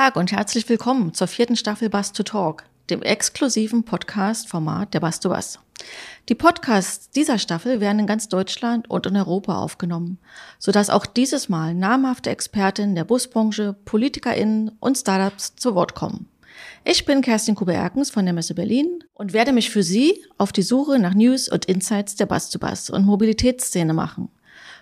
Tag 0.00 0.16
und 0.16 0.32
herzlich 0.32 0.66
willkommen 0.70 1.12
zur 1.12 1.26
vierten 1.26 1.56
Staffel 1.56 1.90
Bass 1.90 2.12
to 2.12 2.22
Talk, 2.22 2.64
dem 2.88 3.02
exklusiven 3.02 3.84
Podcast-Format 3.84 4.94
der 4.94 5.00
Bass 5.00 5.20
to 5.20 5.28
Bass. 5.28 5.58
Die 6.30 6.34
Podcasts 6.34 7.10
dieser 7.10 7.36
Staffel 7.36 7.80
werden 7.80 7.98
in 7.98 8.06
ganz 8.06 8.26
Deutschland 8.26 8.88
und 8.88 9.04
in 9.04 9.14
Europa 9.14 9.58
aufgenommen, 9.58 10.16
sodass 10.58 10.88
auch 10.88 11.04
dieses 11.04 11.50
Mal 11.50 11.74
namhafte 11.74 12.30
Expertinnen 12.30 12.94
der 12.94 13.04
Busbranche, 13.04 13.76
PolitikerInnen 13.84 14.70
und 14.80 14.96
Startups 14.96 15.56
zu 15.56 15.74
Wort 15.74 15.94
kommen. 15.94 16.30
Ich 16.82 17.04
bin 17.04 17.20
Kerstin 17.20 17.54
Kube-Erkens 17.54 18.08
von 18.08 18.24
der 18.24 18.32
Messe 18.32 18.54
Berlin 18.54 19.04
und 19.12 19.34
werde 19.34 19.52
mich 19.52 19.68
für 19.68 19.82
Sie 19.82 20.24
auf 20.38 20.50
die 20.50 20.62
Suche 20.62 20.98
nach 20.98 21.12
News 21.12 21.46
und 21.46 21.66
Insights 21.66 22.16
der 22.16 22.24
Bass 22.24 22.48
to 22.48 22.58
Bass 22.58 22.88
und 22.88 23.04
Mobilitätsszene 23.04 23.92
machen. 23.92 24.30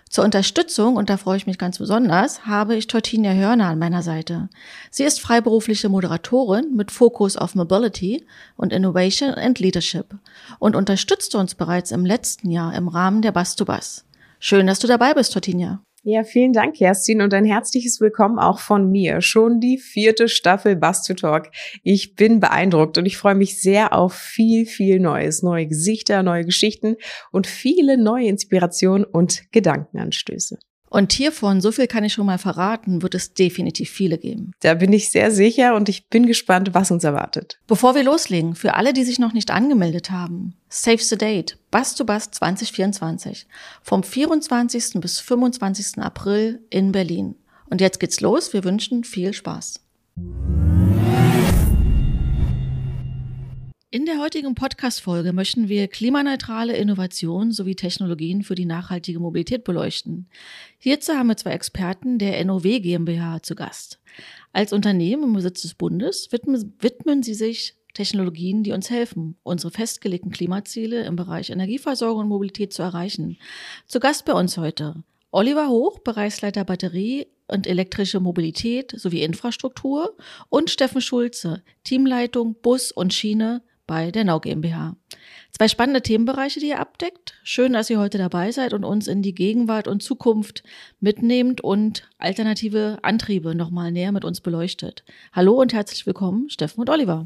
Zur 0.09 0.23
Unterstützung, 0.23 0.95
und 0.95 1.11
da 1.11 1.17
freue 1.17 1.37
ich 1.37 1.45
mich 1.45 1.59
ganz 1.59 1.77
besonders, 1.77 2.47
habe 2.47 2.75
ich 2.75 2.87
Tortinia 2.87 3.31
Hörner 3.33 3.67
an 3.67 3.77
meiner 3.77 4.01
Seite. 4.01 4.49
Sie 4.89 5.03
ist 5.03 5.21
freiberufliche 5.21 5.87
Moderatorin 5.87 6.75
mit 6.75 6.89
Fokus 6.89 7.37
auf 7.37 7.53
Mobility 7.53 8.25
und 8.57 8.73
Innovation 8.73 9.35
and 9.35 9.59
Leadership 9.59 10.15
und 10.57 10.75
unterstützte 10.75 11.37
uns 11.37 11.53
bereits 11.53 11.91
im 11.91 12.05
letzten 12.05 12.49
Jahr 12.49 12.73
im 12.73 12.87
Rahmen 12.87 13.21
der 13.21 13.31
Bass 13.31 13.55
to 13.55 13.65
Bass. 13.65 14.03
Schön, 14.39 14.65
dass 14.65 14.79
du 14.79 14.87
dabei 14.87 15.13
bist, 15.13 15.31
Tortinia. 15.33 15.83
Ja, 16.03 16.23
vielen 16.23 16.53
Dank, 16.53 16.77
Kerstin, 16.77 17.21
und 17.21 17.33
ein 17.33 17.43
herzliches 17.43 17.99
Willkommen 17.99 18.39
auch 18.39 18.59
von 18.59 18.89
mir. 18.89 19.19
Schon 19.21 19.59
die 19.59 19.77
vierte 19.77 20.29
Staffel 20.29 20.77
Bass 20.77 21.03
to 21.03 21.13
Talk. 21.13 21.51
Ich 21.83 22.15
bin 22.15 22.39
beeindruckt 22.39 22.97
und 22.97 23.05
ich 23.05 23.17
freue 23.17 23.35
mich 23.35 23.61
sehr 23.61 23.91
auf 23.91 24.13
viel, 24.13 24.65
viel 24.65 25.01
Neues, 25.01 25.43
neue 25.43 25.67
Gesichter, 25.67 26.23
neue 26.23 26.45
Geschichten 26.45 26.95
und 27.31 27.47
viele 27.47 28.01
neue 28.01 28.27
Inspirationen 28.27 29.03
und 29.03 29.51
Gedankenanstöße. 29.51 30.57
Und 30.89 31.13
hiervon, 31.13 31.61
so 31.61 31.71
viel 31.71 31.87
kann 31.87 32.03
ich 32.03 32.13
schon 32.13 32.25
mal 32.25 32.37
verraten, 32.37 33.01
wird 33.01 33.15
es 33.15 33.33
definitiv 33.33 33.89
viele 33.89 34.17
geben. 34.17 34.51
Da 34.61 34.73
bin 34.73 34.91
ich 34.91 35.09
sehr 35.09 35.31
sicher 35.31 35.75
und 35.75 35.87
ich 35.87 36.07
bin 36.07 36.25
gespannt, 36.25 36.73
was 36.73 36.91
uns 36.91 37.03
erwartet. 37.03 37.59
Bevor 37.67 37.95
wir 37.95 38.03
loslegen, 38.03 38.55
für 38.55 38.73
alle, 38.73 38.93
die 38.93 39.03
sich 39.03 39.19
noch 39.19 39.33
nicht 39.33 39.51
angemeldet 39.51 40.09
haben, 40.09 40.55
Save 40.67 40.99
the 40.99 41.17
Date, 41.17 41.57
Bass 41.71 41.95
to 41.95 42.05
Bass 42.05 42.31
2024, 42.31 43.47
vom 43.83 44.03
24. 44.03 44.99
bis 44.99 45.19
25. 45.19 45.99
April 45.99 46.59
in 46.69 46.91
Berlin. 46.91 47.35
Und 47.69 47.81
jetzt 47.81 47.99
geht's 47.99 48.19
los, 48.19 48.53
wir 48.53 48.63
wünschen 48.63 49.03
viel 49.03 49.33
Spaß. 49.33 49.81
In 53.91 54.05
der 54.05 54.19
heutigen 54.19 54.53
Podcast-Folge 54.53 55.33
möchten 55.33 55.67
wir 55.67 55.87
klimaneutrale 55.87 56.77
Innovationen 56.77 57.51
sowie 57.51 57.73
Technologien 57.73 58.43
für 58.43 58.53
die 58.53 58.67
nachhaltige 58.67 59.19
Mobilität 59.19 59.63
beleuchten. 59.63 60.29
Hierzu 60.77 61.13
haben 61.13 61.25
wir 61.25 61.37
zwei 61.37 61.53
Experten 61.53 62.19
der 62.19 62.45
NOW 62.45 62.61
GmbH 62.61 63.41
zu 63.41 63.55
Gast. 63.55 63.99
Als 64.53 64.73
Unternehmen 64.73 65.23
im 65.23 65.33
Besitz 65.33 65.63
des 65.63 65.73
Bundes 65.73 66.31
widmen, 66.31 66.75
widmen 66.79 67.23
sie 67.23 67.33
sich 67.33 67.77
Technologien, 67.95 68.61
die 68.61 68.73
uns 68.73 68.91
helfen, 68.91 69.37
unsere 69.41 69.71
festgelegten 69.71 70.29
Klimaziele 70.29 71.03
im 71.05 71.15
Bereich 71.15 71.49
Energieversorgung 71.49 72.21
und 72.21 72.29
Mobilität 72.29 72.71
zu 72.71 72.83
erreichen. 72.83 73.39
Zu 73.87 73.99
Gast 73.99 74.23
bei 74.23 74.33
uns 74.33 74.55
heute 74.59 75.03
Oliver 75.31 75.67
Hoch, 75.67 75.97
Bereichsleiter 75.97 76.63
Batterie 76.63 77.25
und 77.47 77.65
elektrische 77.65 78.19
Mobilität 78.19 78.93
sowie 78.95 79.23
Infrastruktur 79.23 80.15
und 80.49 80.69
Steffen 80.69 81.01
Schulze, 81.01 81.63
Teamleitung 81.83 82.55
Bus 82.61 82.91
und 82.91 83.15
Schiene 83.15 83.63
bei 83.89 84.11
der 84.11 84.23
Nau 84.23 84.39
GmbH. 84.39 84.95
Zwei 85.51 85.67
spannende 85.67 86.03
Themenbereiche, 86.03 86.59
die 86.59 86.67
ihr 86.67 86.79
abdeckt. 86.79 87.33
Schön, 87.43 87.73
dass 87.73 87.89
ihr 87.89 87.99
heute 87.99 88.19
dabei 88.19 88.51
seid 88.51 88.73
und 88.73 88.83
uns 88.83 89.07
in 89.07 89.23
die 89.23 89.33
Gegenwart 89.33 89.87
und 89.87 90.03
Zukunft 90.03 90.61
mitnehmt 90.99 91.61
und 91.61 92.07
alternative 92.19 92.99
Antriebe 93.01 93.55
nochmal 93.55 93.91
näher 93.91 94.11
mit 94.11 94.23
uns 94.25 94.41
beleuchtet. 94.41 95.03
Hallo 95.33 95.59
und 95.59 95.73
herzlich 95.73 96.05
willkommen, 96.05 96.51
Steffen 96.51 96.81
und 96.81 96.89
Oliver. 96.91 97.25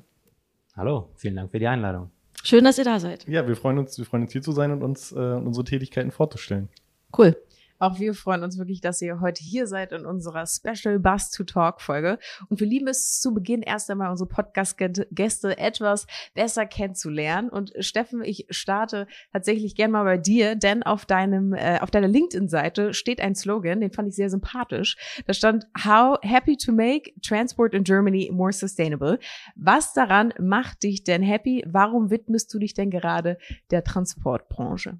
Hallo, 0.77 1.09
vielen 1.17 1.35
Dank 1.35 1.51
für 1.51 1.59
die 1.59 1.67
Einladung. 1.67 2.11
Schön, 2.43 2.63
dass 2.63 2.77
ihr 2.77 2.85
da 2.85 2.97
seid. 3.01 3.27
Ja, 3.27 3.45
wir 3.45 3.57
freuen 3.57 3.77
uns, 3.77 3.97
wir 3.97 4.05
freuen 4.05 4.23
uns 4.23 4.31
hier 4.31 4.41
zu 4.41 4.53
sein 4.53 4.71
und 4.71 4.83
uns 4.83 5.11
äh, 5.11 5.15
unsere 5.15 5.65
Tätigkeiten 5.65 6.11
vorzustellen. 6.11 6.69
Cool. 7.17 7.35
Auch 7.83 7.99
wir 7.99 8.13
freuen 8.13 8.43
uns 8.43 8.57
wirklich, 8.57 8.79
dass 8.79 9.01
ihr 9.01 9.19
heute 9.19 9.43
hier 9.43 9.67
seid 9.67 9.91
in 9.91 10.05
unserer 10.05 10.45
Special 10.47 10.99
Bus 10.99 11.31
to 11.31 11.43
Talk 11.43 11.81
Folge. 11.81 12.17
Und 12.47 12.61
wir 12.61 12.67
lieben 12.67 12.87
es 12.87 13.19
zu 13.19 13.33
Beginn 13.33 13.61
erst 13.61 13.91
einmal 13.91 14.09
unsere 14.09 14.29
Podcast-Gäste 14.29 15.57
etwas 15.57 16.07
besser 16.33 16.65
kennenzulernen. 16.65 17.49
Und 17.49 17.73
Steffen, 17.79 18.23
ich 18.23 18.47
starte 18.51 19.05
tatsächlich 19.33 19.75
gern 19.75 19.91
mal 19.91 20.05
bei 20.05 20.17
dir, 20.17 20.55
denn 20.55 20.83
auf 20.83 21.05
deinem, 21.05 21.51
äh, 21.51 21.79
auf 21.81 21.91
deiner 21.91 22.07
LinkedIn-Seite 22.07 22.93
steht 22.93 23.19
ein 23.19 23.35
Slogan, 23.35 23.81
den 23.81 23.91
fand 23.91 24.07
ich 24.07 24.15
sehr 24.15 24.29
sympathisch. 24.29 24.95
Da 25.27 25.33
stand 25.33 25.67
How 25.83 26.17
happy 26.21 26.55
to 26.55 26.71
make 26.71 27.11
transport 27.21 27.73
in 27.73 27.83
Germany 27.83 28.31
more 28.31 28.53
sustainable. 28.53 29.19
Was 29.57 29.91
daran 29.91 30.33
macht 30.39 30.83
dich 30.83 31.03
denn 31.03 31.21
happy? 31.21 31.65
Warum 31.67 32.09
widmest 32.09 32.53
du 32.53 32.59
dich 32.59 32.75
denn 32.75 32.91
gerade 32.91 33.37
der 33.71 33.83
Transportbranche? 33.83 34.99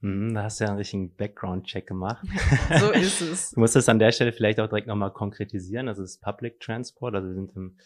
Hm, 0.00 0.32
da 0.34 0.44
hast 0.44 0.60
du 0.60 0.64
ja 0.64 0.70
einen 0.70 0.78
richtigen 0.78 1.14
Background-Check 1.14 1.86
gemacht. 1.86 2.26
So 2.78 2.90
ist 2.92 3.20
es. 3.22 3.50
du 3.50 3.60
musst 3.60 3.76
es 3.76 3.88
an 3.88 3.98
der 3.98 4.12
Stelle 4.12 4.32
vielleicht 4.32 4.60
auch 4.60 4.68
direkt 4.68 4.86
nochmal 4.86 5.12
konkretisieren. 5.12 5.86
Das 5.86 5.98
ist 5.98 6.20
Public 6.20 6.60
Transport. 6.60 7.14
Also 7.14 7.28
wir 7.28 7.34
sind 7.34 7.56
im 7.56 7.76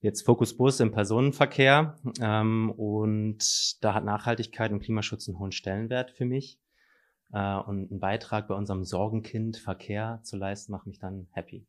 jetzt 0.00 0.22
Fokus 0.22 0.56
Bus 0.56 0.80
im 0.80 0.92
Personenverkehr. 0.92 1.96
Ähm, 2.20 2.70
und 2.70 3.82
da 3.82 3.94
hat 3.94 4.04
Nachhaltigkeit 4.04 4.72
und 4.72 4.80
Klimaschutz 4.80 5.28
einen 5.28 5.38
hohen 5.38 5.52
Stellenwert 5.52 6.10
für 6.10 6.24
mich. 6.24 6.58
Äh, 7.32 7.56
und 7.56 7.90
einen 7.90 8.00
Beitrag 8.00 8.48
bei 8.48 8.54
unserem 8.54 8.84
Sorgenkind 8.84 9.56
Verkehr 9.58 10.20
zu 10.22 10.36
leisten, 10.36 10.72
macht 10.72 10.86
mich 10.86 10.98
dann 10.98 11.28
happy. 11.32 11.66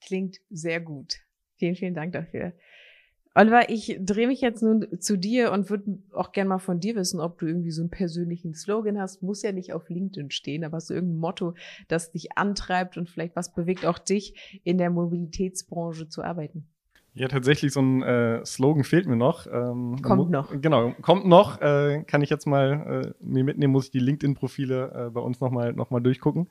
Klingt 0.00 0.38
sehr 0.48 0.80
gut. 0.80 1.16
Vielen, 1.56 1.76
vielen 1.76 1.94
Dank 1.94 2.12
dafür. 2.12 2.54
Oliver, 3.34 3.70
ich 3.70 3.96
drehe 4.00 4.26
mich 4.26 4.40
jetzt 4.40 4.62
nun 4.62 4.86
zu 4.98 5.16
dir 5.16 5.52
und 5.52 5.70
würde 5.70 5.98
auch 6.12 6.32
gerne 6.32 6.48
mal 6.48 6.58
von 6.58 6.80
dir 6.80 6.96
wissen, 6.96 7.20
ob 7.20 7.38
du 7.38 7.46
irgendwie 7.46 7.70
so 7.70 7.82
einen 7.82 7.90
persönlichen 7.90 8.54
Slogan 8.54 8.98
hast. 8.98 9.22
Muss 9.22 9.42
ja 9.42 9.52
nicht 9.52 9.72
auf 9.72 9.88
LinkedIn 9.88 10.32
stehen, 10.32 10.64
aber 10.64 10.76
hast 10.76 10.90
du 10.90 10.94
irgendein 10.94 11.20
Motto, 11.20 11.54
das 11.86 12.10
dich 12.10 12.36
antreibt 12.36 12.96
und 12.96 13.08
vielleicht 13.08 13.36
was 13.36 13.52
bewegt 13.54 13.86
auch 13.86 13.98
dich 13.98 14.60
in 14.64 14.78
der 14.78 14.90
Mobilitätsbranche 14.90 16.08
zu 16.08 16.24
arbeiten? 16.24 16.66
Ja, 17.12 17.28
tatsächlich 17.28 17.72
so 17.72 17.80
ein 17.80 18.02
äh, 18.02 18.44
Slogan 18.44 18.84
fehlt 18.84 19.06
mir 19.06 19.16
noch. 19.16 19.46
Ähm, 19.46 20.00
kommt 20.02 20.30
noch. 20.30 20.52
Genau, 20.60 20.94
kommt 21.00 21.26
noch. 21.26 21.60
Äh, 21.60 22.04
kann 22.06 22.22
ich 22.22 22.30
jetzt 22.30 22.46
mal 22.46 23.14
äh, 23.20 23.24
mir 23.24 23.44
mitnehmen, 23.44 23.72
muss 23.72 23.86
ich 23.86 23.90
die 23.90 23.98
LinkedIn-Profile 24.00 25.06
äh, 25.06 25.10
bei 25.10 25.20
uns 25.20 25.40
nochmal 25.40 25.72
noch 25.72 25.90
mal 25.90 26.00
durchgucken. 26.00 26.48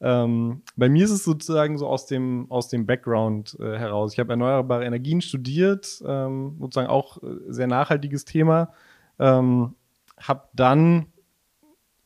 Ähm, 0.00 0.62
bei 0.76 0.88
mir 0.88 1.04
ist 1.04 1.10
es 1.10 1.24
sozusagen 1.24 1.76
so 1.76 1.86
aus 1.88 2.06
dem, 2.06 2.46
aus 2.50 2.68
dem 2.68 2.86
Background 2.86 3.56
äh, 3.60 3.76
heraus. 3.76 4.12
Ich 4.12 4.18
habe 4.20 4.30
erneuerbare 4.30 4.84
Energien 4.84 5.20
studiert, 5.20 6.02
ähm, 6.06 6.56
sozusagen 6.60 6.88
auch 6.88 7.22
äh, 7.22 7.26
sehr 7.48 7.66
nachhaltiges 7.66 8.24
Thema. 8.24 8.72
Ähm, 9.18 9.74
habe 10.20 10.44
dann 10.54 11.06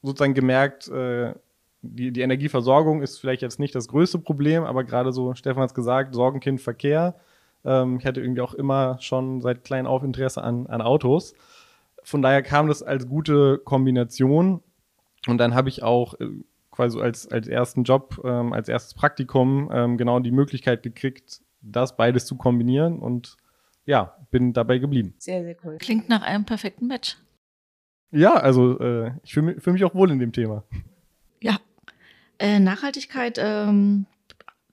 sozusagen 0.02 0.34
gemerkt, 0.34 0.88
äh, 0.88 1.34
die, 1.82 2.12
die 2.12 2.20
Energieversorgung 2.20 3.02
ist 3.02 3.18
vielleicht 3.18 3.42
jetzt 3.42 3.58
nicht 3.58 3.74
das 3.74 3.88
größte 3.88 4.18
Problem, 4.18 4.64
aber 4.64 4.84
gerade 4.84 5.12
so, 5.12 5.34
Stefan 5.34 5.62
hat 5.62 5.70
es 5.70 5.74
gesagt, 5.74 6.14
Sorgenkind 6.14 6.60
Verkehr. 6.60 7.16
Ähm, 7.64 7.98
ich 7.98 8.06
hatte 8.06 8.20
irgendwie 8.20 8.40
auch 8.40 8.54
immer 8.54 8.98
schon 9.00 9.40
seit 9.40 9.64
klein 9.64 9.86
auf 9.86 10.02
Interesse 10.02 10.42
an, 10.42 10.66
an 10.66 10.80
Autos. 10.80 11.34
Von 12.04 12.22
daher 12.22 12.42
kam 12.42 12.68
das 12.68 12.82
als 12.82 13.08
gute 13.08 13.58
Kombination. 13.58 14.62
Und 15.28 15.38
dann 15.38 15.54
habe 15.54 15.68
ich 15.68 15.82
auch 15.82 16.14
äh, 16.14 16.26
quasi 16.72 17.00
als, 17.00 17.30
als 17.30 17.46
ersten 17.46 17.84
Job, 17.84 18.20
ähm, 18.24 18.52
als 18.52 18.68
erstes 18.68 18.94
Praktikum 18.94 19.70
ähm, 19.72 19.96
genau 19.96 20.18
die 20.18 20.32
Möglichkeit 20.32 20.82
gekriegt, 20.82 21.40
das 21.60 21.96
beides 21.96 22.26
zu 22.26 22.36
kombinieren 22.36 22.98
und 22.98 23.36
ja, 23.84 24.16
bin 24.30 24.52
dabei 24.52 24.78
geblieben. 24.78 25.14
Sehr, 25.18 25.44
sehr 25.44 25.56
cool. 25.64 25.76
Klingt 25.78 26.08
nach 26.08 26.22
einem 26.22 26.44
perfekten 26.44 26.86
Match. 26.86 27.16
Ja, 28.10 28.34
also 28.34 28.78
äh, 28.80 29.12
ich 29.22 29.32
fühle 29.32 29.46
mich, 29.46 29.62
fühl 29.62 29.72
mich 29.72 29.84
auch 29.84 29.94
wohl 29.94 30.10
in 30.10 30.18
dem 30.18 30.32
Thema. 30.32 30.64
Ja. 31.40 31.58
Äh, 32.38 32.58
Nachhaltigkeit, 32.58 33.38
ähm, 33.40 34.06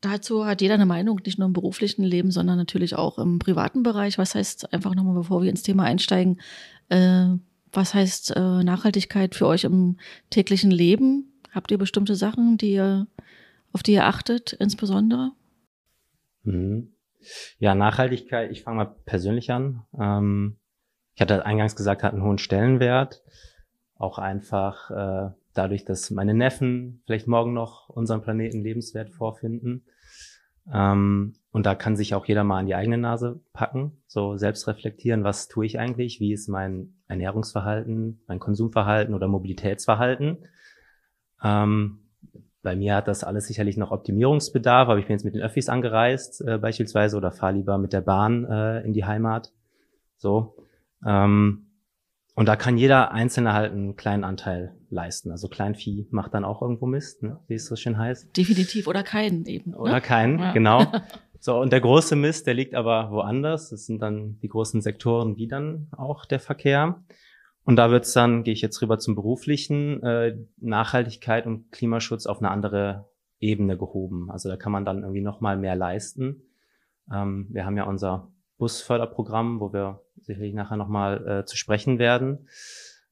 dazu 0.01 0.45
hat 0.45 0.61
jeder 0.61 0.75
eine 0.75 0.85
Meinung, 0.85 1.21
nicht 1.25 1.39
nur 1.39 1.47
im 1.47 1.53
beruflichen 1.53 2.03
Leben, 2.03 2.31
sondern 2.31 2.57
natürlich 2.57 2.95
auch 2.95 3.17
im 3.17 3.39
privaten 3.39 3.83
Bereich. 3.83 4.17
Was 4.17 4.35
heißt, 4.35 4.73
einfach 4.73 4.95
nochmal, 4.95 5.15
bevor 5.15 5.41
wir 5.41 5.49
ins 5.49 5.63
Thema 5.63 5.83
einsteigen, 5.83 6.39
äh, 6.89 7.27
was 7.71 7.93
heißt 7.93 8.35
äh, 8.35 8.63
Nachhaltigkeit 8.63 9.35
für 9.35 9.47
euch 9.47 9.63
im 9.63 9.97
täglichen 10.29 10.71
Leben? 10.71 11.28
Habt 11.51 11.71
ihr 11.71 11.77
bestimmte 11.77 12.15
Sachen, 12.15 12.57
die 12.57 12.73
ihr, 12.73 13.07
auf 13.73 13.83
die 13.83 13.93
ihr 13.93 14.05
achtet, 14.05 14.53
insbesondere? 14.53 15.31
Mhm. 16.43 16.93
Ja, 17.57 17.75
Nachhaltigkeit, 17.75 18.51
ich 18.51 18.63
fange 18.63 18.77
mal 18.77 18.95
persönlich 19.05 19.51
an. 19.51 19.83
Ähm, 19.99 20.57
ich 21.15 21.21
hatte 21.21 21.45
eingangs 21.45 21.75
gesagt, 21.75 22.03
hat 22.03 22.13
einen 22.13 22.23
hohen 22.23 22.37
Stellenwert. 22.37 23.23
Auch 23.95 24.17
einfach 24.17 24.89
äh, 24.91 25.33
dadurch, 25.53 25.83
dass 25.83 26.11
meine 26.11 26.33
Neffen 26.33 27.01
vielleicht 27.05 27.27
morgen 27.27 27.53
noch 27.53 27.89
unseren 27.89 28.21
Planeten 28.21 28.63
lebenswert 28.63 29.09
vorfinden. 29.09 29.83
Ähm, 30.73 31.33
und 31.51 31.65
da 31.65 31.75
kann 31.75 31.95
sich 31.95 32.13
auch 32.13 32.25
jeder 32.25 32.43
mal 32.43 32.59
an 32.59 32.67
die 32.67 32.75
eigene 32.75 32.97
Nase 32.97 33.41
packen, 33.53 34.01
so 34.07 34.37
selbst 34.37 34.67
reflektieren, 34.67 35.23
was 35.23 35.47
tue 35.47 35.65
ich 35.65 35.79
eigentlich, 35.79 36.19
wie 36.19 36.31
ist 36.31 36.47
mein 36.47 36.93
Ernährungsverhalten, 37.07 38.21
mein 38.27 38.39
Konsumverhalten 38.39 39.15
oder 39.15 39.27
Mobilitätsverhalten. 39.27 40.37
Ähm, 41.43 41.99
bei 42.61 42.75
mir 42.75 42.95
hat 42.95 43.07
das 43.07 43.23
alles 43.23 43.47
sicherlich 43.47 43.77
noch 43.77 43.91
Optimierungsbedarf, 43.91 44.89
aber 44.89 44.99
ich 44.99 45.07
bin 45.07 45.15
jetzt 45.15 45.23
mit 45.23 45.35
den 45.35 45.41
Öffis 45.41 45.69
angereist 45.69 46.41
äh, 46.45 46.57
beispielsweise 46.57 47.15
oder 47.15 47.31
fahre 47.31 47.53
lieber 47.53 47.77
mit 47.77 47.93
der 47.93 48.01
Bahn 48.01 48.45
äh, 48.45 48.81
in 48.81 48.93
die 48.93 49.05
Heimat. 49.05 49.51
So. 50.17 50.57
Ähm, 51.05 51.67
und 52.35 52.47
da 52.47 52.55
kann 52.55 52.77
jeder 52.77 53.11
Einzelne 53.11 53.53
halt 53.53 53.71
einen 53.71 53.95
kleinen 53.95 54.23
Anteil 54.23 54.75
leisten. 54.89 55.31
Also 55.31 55.47
Kleinvieh 55.47 56.07
macht 56.11 56.33
dann 56.33 56.45
auch 56.45 56.61
irgendwo 56.61 56.85
Mist, 56.85 57.23
ne? 57.23 57.39
wie 57.47 57.55
es 57.55 57.65
so 57.65 57.75
schön 57.75 57.97
heißt. 57.97 58.35
Definitiv. 58.35 58.87
Oder 58.87 59.03
keinen 59.03 59.45
eben. 59.45 59.71
Ne? 59.71 59.77
Oder 59.77 60.01
keinen, 60.01 60.39
ja. 60.39 60.53
genau. 60.53 60.85
So, 61.41 61.57
und 61.57 61.71
der 61.71 61.79
große 61.79 62.17
Mist, 62.17 62.47
der 62.47 62.53
liegt 62.53 62.75
aber 62.75 63.11
woanders. 63.11 63.69
Das 63.69 63.85
sind 63.85 64.01
dann 64.01 64.37
die 64.41 64.49
großen 64.49 64.81
Sektoren, 64.81 65.37
wie 65.37 65.47
dann 65.47 65.87
auch 65.91 66.25
der 66.25 66.41
Verkehr. 66.41 67.01
Und 67.69 67.75
da 67.75 67.91
wird's 67.91 68.13
dann, 68.13 68.43
gehe 68.43 68.55
ich 68.55 68.63
jetzt 68.63 68.81
rüber 68.81 68.97
zum 68.97 69.13
beruflichen, 69.13 70.01
äh, 70.01 70.35
Nachhaltigkeit 70.57 71.45
und 71.45 71.71
Klimaschutz 71.71 72.25
auf 72.25 72.39
eine 72.39 72.49
andere 72.49 73.07
Ebene 73.39 73.77
gehoben. 73.77 74.31
Also 74.31 74.49
da 74.49 74.57
kann 74.57 74.71
man 74.71 74.85
dann 74.85 75.03
irgendwie 75.03 75.21
noch 75.21 75.39
mal 75.39 75.55
mehr 75.55 75.75
leisten. 75.75 76.41
Ähm, 77.13 77.45
wir 77.51 77.67
haben 77.67 77.77
ja 77.77 77.83
unser 77.83 78.31
Busförderprogramm, 78.57 79.59
wo 79.59 79.71
wir 79.71 80.01
sicherlich 80.19 80.55
nachher 80.55 80.77
noch 80.77 80.87
mal 80.87 81.27
äh, 81.27 81.45
zu 81.45 81.57
sprechen 81.57 81.99
werden. 81.99 82.47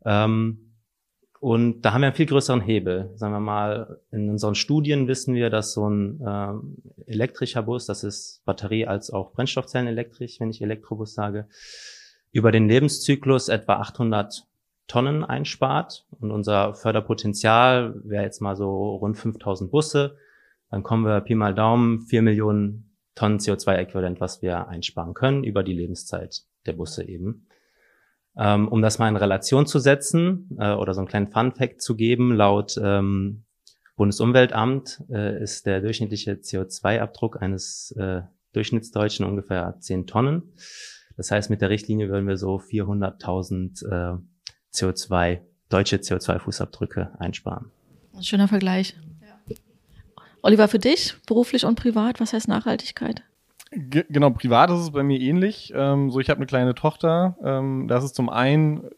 Ähm, 0.04 0.74
und 1.40 1.84
da 1.84 1.94
haben 1.94 2.02
wir 2.02 2.08
einen 2.08 2.16
viel 2.16 2.26
größeren 2.26 2.62
Hebel. 2.62 3.12
Sagen 3.14 3.34
wir 3.34 3.40
mal, 3.40 4.00
in 4.10 4.28
unseren 4.28 4.56
Studien 4.56 5.08
wissen 5.08 5.36
wir, 5.36 5.52
dass 5.52 5.74
so 5.74 5.88
ein 5.88 6.20
äh, 6.20 7.12
elektrischer 7.12 7.62
Bus, 7.62 7.86
das 7.86 8.04
ist 8.04 8.42
Batterie 8.44 8.88
als 8.88 9.12
auch 9.12 9.34
Brennstoffzellen 9.34 9.88
elektrisch, 9.88 10.40
wenn 10.40 10.50
ich 10.50 10.64
Elektrobus 10.64 11.14
sage, 11.14 11.48
über 12.32 12.52
den 12.52 12.68
Lebenszyklus 12.68 13.50
etwa 13.50 13.76
800 13.76 14.47
Tonnen 14.88 15.24
einspart. 15.24 16.06
Und 16.20 16.32
unser 16.32 16.74
Förderpotenzial 16.74 18.00
wäre 18.04 18.24
jetzt 18.24 18.42
mal 18.42 18.56
so 18.56 18.96
rund 18.96 19.18
5000 19.18 19.70
Busse. 19.70 20.18
Dann 20.70 20.84
kommen 20.84 21.06
wir 21.06 21.22
Pi 21.22 21.36
mal 21.36 21.54
Daumen, 21.54 22.02
4 22.02 22.22
Millionen 22.22 22.96
Tonnen 23.16 23.40
CO2-Äquivalent, 23.40 24.20
was 24.20 24.42
wir 24.42 24.68
einsparen 24.68 25.14
können 25.14 25.44
über 25.44 25.64
die 25.64 25.74
Lebenszeit 25.74 26.44
der 26.66 26.74
Busse 26.74 27.08
eben. 27.08 27.48
Ähm, 28.38 28.68
um 28.68 28.82
das 28.82 29.00
mal 29.00 29.10
in 29.10 29.16
Relation 29.16 29.66
zu 29.66 29.80
setzen 29.80 30.50
äh, 30.60 30.74
oder 30.74 30.94
so 30.94 31.00
einen 31.00 31.08
kleinen 31.08 31.28
Fun-Fact 31.28 31.82
zu 31.82 31.96
geben, 31.96 32.36
laut 32.36 32.80
ähm, 32.82 33.46
Bundesumweltamt 33.96 35.04
äh, 35.10 35.42
ist 35.42 35.66
der 35.66 35.82
durchschnittliche 35.82 36.34
CO2-Abdruck 36.34 37.42
eines 37.42 37.92
äh, 37.98 38.22
Durchschnittsdeutschen 38.54 39.26
ungefähr 39.26 39.78
10 39.80 40.06
Tonnen. 40.06 40.54
Das 41.18 41.32
heißt, 41.32 41.50
mit 41.50 41.62
der 41.62 41.72
Richtlinie 41.72 42.10
würden 42.10 42.28
wir 42.28 42.38
so 42.38 42.58
400.000 42.58 44.18
äh, 44.18 44.20
CO2, 44.78 45.40
deutsche 45.70 45.98
CO2-Fußabdrücke 45.98 47.20
einsparen. 47.20 47.72
Ein 48.16 48.24
schöner 48.24 48.48
Vergleich. 48.48 48.96
Ja. 49.22 49.56
Oliver, 50.42 50.68
für 50.68 50.80
dich, 50.80 51.16
beruflich 51.26 51.66
und 51.66 51.76
privat, 51.76 52.20
was 52.20 52.34
heißt 52.34 52.48
Nachhaltigkeit? 52.48 53.24
G 53.72 54.06
genau, 54.10 54.30
privat 54.30 54.70
ist 54.70 54.80
es 54.80 54.92
bei 54.92 55.04
mir 55.04 55.20
ähnlich. 55.20 55.74
Ähm, 55.76 56.10
so, 56.10 56.20
ich 56.20 56.30
habe 56.30 56.38
eine 56.38 56.46
kleine 56.46 56.74
Tochter. 56.74 57.38
Ähm, 57.44 57.88
das 57.88 58.04
ist 58.04 58.16
zum 58.16 58.30
einen, 58.30 58.90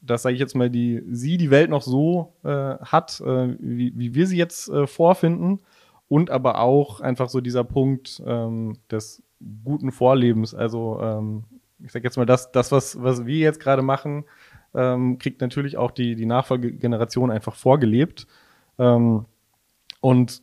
dass, 0.00 0.22
sage 0.22 0.34
ich 0.34 0.40
jetzt 0.40 0.54
mal, 0.54 0.70
die 0.70 1.02
sie 1.10 1.36
die 1.36 1.50
Welt 1.50 1.68
noch 1.70 1.82
so 1.82 2.34
äh, 2.44 2.48
hat, 2.78 3.20
äh, 3.20 3.56
wie, 3.58 3.92
wie 3.96 4.14
wir 4.14 4.26
sie 4.26 4.36
jetzt 4.36 4.68
äh, 4.68 4.86
vorfinden. 4.86 5.60
Und 6.06 6.30
aber 6.30 6.60
auch 6.60 7.00
einfach 7.00 7.28
so 7.28 7.40
dieser 7.40 7.64
Punkt 7.64 8.22
ähm, 8.24 8.78
des 8.90 9.22
guten 9.64 9.90
Vorlebens. 9.90 10.54
Also 10.54 11.00
ähm, 11.02 11.44
ich 11.84 11.92
sage 11.92 12.04
jetzt 12.04 12.16
mal, 12.16 12.26
das, 12.26 12.52
das 12.52 12.70
was, 12.72 13.02
was 13.02 13.26
wir 13.26 13.38
jetzt 13.38 13.60
gerade 13.60 13.82
machen, 13.82 14.24
ähm, 14.74 15.18
kriegt 15.18 15.40
natürlich 15.40 15.76
auch 15.76 15.90
die, 15.90 16.14
die 16.14 16.26
Nachfolgegeneration 16.26 17.30
einfach 17.30 17.54
vorgelebt. 17.54 18.26
Ähm, 18.78 19.26
und 20.00 20.42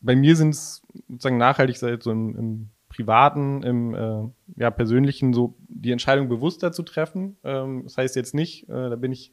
bei 0.00 0.16
mir 0.16 0.36
sind 0.36 0.50
es 0.50 0.82
sozusagen 1.08 1.38
nachhaltig 1.38 1.76
seit 1.76 2.02
so 2.02 2.10
im, 2.10 2.36
im 2.36 2.70
privaten, 2.88 3.62
im 3.62 3.94
äh, 3.94 4.28
ja, 4.56 4.70
persönlichen 4.70 5.32
so 5.32 5.54
die 5.68 5.92
Entscheidung 5.92 6.28
bewusster 6.28 6.72
zu 6.72 6.82
treffen. 6.82 7.36
Ähm, 7.44 7.82
das 7.84 7.96
heißt 7.96 8.16
jetzt 8.16 8.34
nicht, 8.34 8.68
äh, 8.68 8.90
da 8.90 8.96
bin 8.96 9.12
ich 9.12 9.32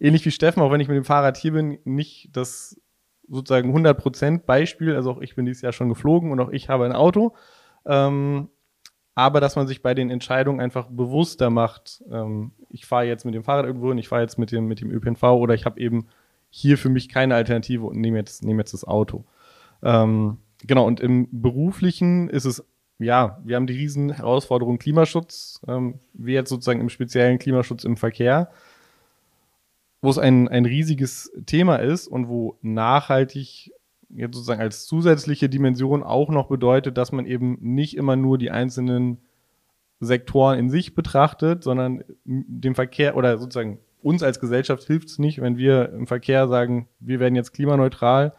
ähnlich 0.00 0.24
wie 0.24 0.30
Steffen, 0.30 0.62
auch 0.62 0.72
wenn 0.72 0.80
ich 0.80 0.88
mit 0.88 0.96
dem 0.96 1.04
Fahrrad 1.04 1.36
hier 1.36 1.52
bin, 1.52 1.78
nicht 1.84 2.30
das 2.32 2.80
sozusagen 3.28 3.76
100% 3.76 4.44
Beispiel. 4.44 4.94
Also 4.94 5.12
auch 5.12 5.20
ich 5.20 5.34
bin 5.34 5.46
dieses 5.46 5.62
Jahr 5.62 5.72
schon 5.72 5.88
geflogen 5.88 6.32
und 6.32 6.40
auch 6.40 6.50
ich 6.50 6.68
habe 6.68 6.84
ein 6.84 6.92
Auto. 6.92 7.34
Ähm, 7.86 8.48
aber 9.14 9.40
dass 9.40 9.56
man 9.56 9.66
sich 9.66 9.82
bei 9.82 9.94
den 9.94 10.10
Entscheidungen 10.10 10.60
einfach 10.60 10.88
bewusster 10.88 11.50
macht. 11.50 12.02
Ähm, 12.10 12.52
ich 12.74 12.86
fahre 12.86 13.06
jetzt 13.06 13.24
mit 13.24 13.34
dem 13.34 13.44
Fahrrad 13.44 13.66
irgendwo 13.66 13.88
hin, 13.88 13.98
ich 13.98 14.08
fahre 14.08 14.22
jetzt 14.22 14.36
mit 14.36 14.50
dem, 14.50 14.66
mit 14.66 14.80
dem 14.80 14.90
ÖPNV 14.90 15.22
oder 15.22 15.54
ich 15.54 15.64
habe 15.64 15.80
eben 15.80 16.08
hier 16.50 16.76
für 16.76 16.88
mich 16.88 17.08
keine 17.08 17.36
Alternative 17.36 17.86
und 17.86 17.98
nehme 18.00 18.18
jetzt, 18.18 18.44
nehme 18.44 18.60
jetzt 18.60 18.74
das 18.74 18.84
Auto. 18.84 19.24
Ähm, 19.82 20.38
genau, 20.66 20.84
und 20.86 21.00
im 21.00 21.28
Beruflichen 21.30 22.28
ist 22.28 22.44
es, 22.44 22.64
ja, 22.98 23.38
wir 23.44 23.56
haben 23.56 23.68
die 23.68 23.74
riesen 23.74 24.10
Herausforderung 24.10 24.78
Klimaschutz, 24.78 25.60
ähm, 25.68 26.00
wir 26.12 26.34
jetzt 26.34 26.50
sozusagen 26.50 26.80
im 26.80 26.88
speziellen 26.88 27.38
Klimaschutz 27.38 27.84
im 27.84 27.96
Verkehr, 27.96 28.50
wo 30.02 30.10
es 30.10 30.18
ein, 30.18 30.48
ein 30.48 30.66
riesiges 30.66 31.32
Thema 31.46 31.76
ist 31.76 32.08
und 32.08 32.28
wo 32.28 32.58
nachhaltig 32.60 33.72
jetzt 34.10 34.34
sozusagen 34.34 34.60
als 34.60 34.86
zusätzliche 34.86 35.48
Dimension 35.48 36.02
auch 36.02 36.28
noch 36.28 36.48
bedeutet, 36.48 36.98
dass 36.98 37.12
man 37.12 37.26
eben 37.26 37.56
nicht 37.60 37.96
immer 37.96 38.16
nur 38.16 38.36
die 38.36 38.50
einzelnen 38.50 39.18
Sektoren 40.04 40.58
in 40.58 40.70
sich 40.70 40.94
betrachtet, 40.94 41.64
sondern 41.64 42.04
dem 42.24 42.74
Verkehr 42.74 43.16
oder 43.16 43.38
sozusagen 43.38 43.78
uns 44.02 44.22
als 44.22 44.38
Gesellschaft 44.38 44.84
hilft 44.84 45.08
es 45.08 45.18
nicht, 45.18 45.40
wenn 45.40 45.56
wir 45.56 45.90
im 45.92 46.06
Verkehr 46.06 46.46
sagen, 46.46 46.88
wir 47.00 47.20
werden 47.20 47.36
jetzt 47.36 47.52
klimaneutral 47.52 48.34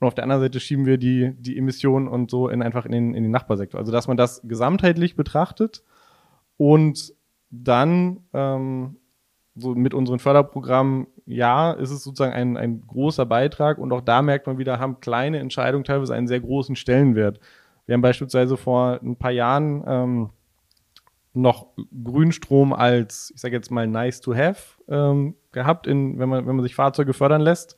und 0.00 0.06
auf 0.06 0.14
der 0.14 0.24
anderen 0.24 0.42
Seite 0.42 0.60
schieben 0.60 0.86
wir 0.86 0.98
die, 0.98 1.34
die 1.38 1.56
Emissionen 1.56 2.08
und 2.08 2.30
so 2.30 2.48
in 2.48 2.62
einfach 2.62 2.86
in 2.86 2.92
den, 2.92 3.14
in 3.14 3.22
den 3.22 3.32
Nachbarsektor. 3.32 3.78
Also 3.78 3.92
dass 3.92 4.08
man 4.08 4.16
das 4.16 4.40
gesamtheitlich 4.44 5.16
betrachtet 5.16 5.82
und 6.56 7.14
dann 7.50 8.20
ähm, 8.32 8.96
so 9.54 9.74
mit 9.74 9.94
unseren 9.94 10.18
Förderprogrammen, 10.18 11.06
ja, 11.24 11.72
ist 11.72 11.90
es 11.90 12.04
sozusagen 12.04 12.34
ein, 12.34 12.56
ein 12.56 12.86
großer 12.86 13.26
Beitrag 13.26 13.78
und 13.78 13.92
auch 13.92 14.02
da 14.02 14.22
merkt 14.22 14.46
man 14.46 14.58
wieder, 14.58 14.78
haben 14.78 15.00
kleine 15.00 15.38
Entscheidungen 15.38 15.84
teilweise 15.84 16.14
einen 16.14 16.28
sehr 16.28 16.40
großen 16.40 16.76
Stellenwert. 16.76 17.40
Wir 17.86 17.94
haben 17.94 18.02
beispielsweise 18.02 18.56
vor 18.56 19.00
ein 19.02 19.16
paar 19.16 19.30
Jahren 19.30 19.82
ähm, 19.86 20.30
noch 21.36 21.68
Grünstrom 22.04 22.72
als, 22.72 23.32
ich 23.34 23.40
sage 23.40 23.54
jetzt 23.54 23.70
mal, 23.70 23.86
nice 23.86 24.20
to 24.20 24.34
have 24.34 24.80
ähm, 24.88 25.34
gehabt, 25.52 25.86
in, 25.86 26.18
wenn, 26.18 26.28
man, 26.28 26.46
wenn 26.46 26.56
man 26.56 26.62
sich 26.62 26.74
Fahrzeuge 26.74 27.12
fördern 27.12 27.40
lässt 27.40 27.76